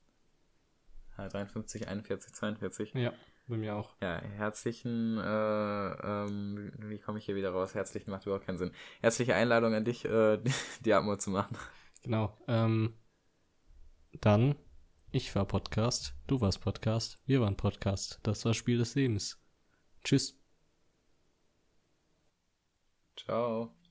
53, 1.18 1.88
41, 1.88 2.34
42. 2.34 2.94
Ja, 2.96 3.14
bei 3.48 3.58
mir 3.58 3.76
auch. 3.76 3.96
Ja, 4.02 4.22
herzlichen, 4.22 5.18
äh, 5.18 5.22
ähm, 5.24 6.72
wie 6.80 7.00
komme 7.00 7.20
ich 7.20 7.26
hier 7.26 7.36
wieder 7.36 7.52
raus? 7.52 7.76
Herzlichen 7.76 8.12
macht 8.12 8.26
überhaupt 8.26 8.46
keinen 8.46 8.58
Sinn. 8.58 8.72
Herzliche 9.02 9.36
Einladung 9.36 9.74
an 9.74 9.86
dich, 9.86 10.06
äh, 10.06 10.40
die 10.86 10.94
Atmo 10.94 11.18
zu 11.18 11.30
machen. 11.30 11.58
Genau. 12.04 12.38
Ähm, 12.48 12.94
dann, 14.22 14.56
ich 15.12 15.34
war 15.36 15.46
Podcast, 15.46 16.16
du 16.28 16.42
warst 16.42 16.62
Podcast, 16.62 17.22
wir 17.26 17.42
waren 17.42 17.58
Podcast. 17.58 18.20
Das 18.24 18.46
war 18.46 18.54
Spiel 18.54 18.78
des 18.78 18.96
Lebens. 18.96 19.42
Tschüss. 20.04 20.40
Ciao. 23.16 23.83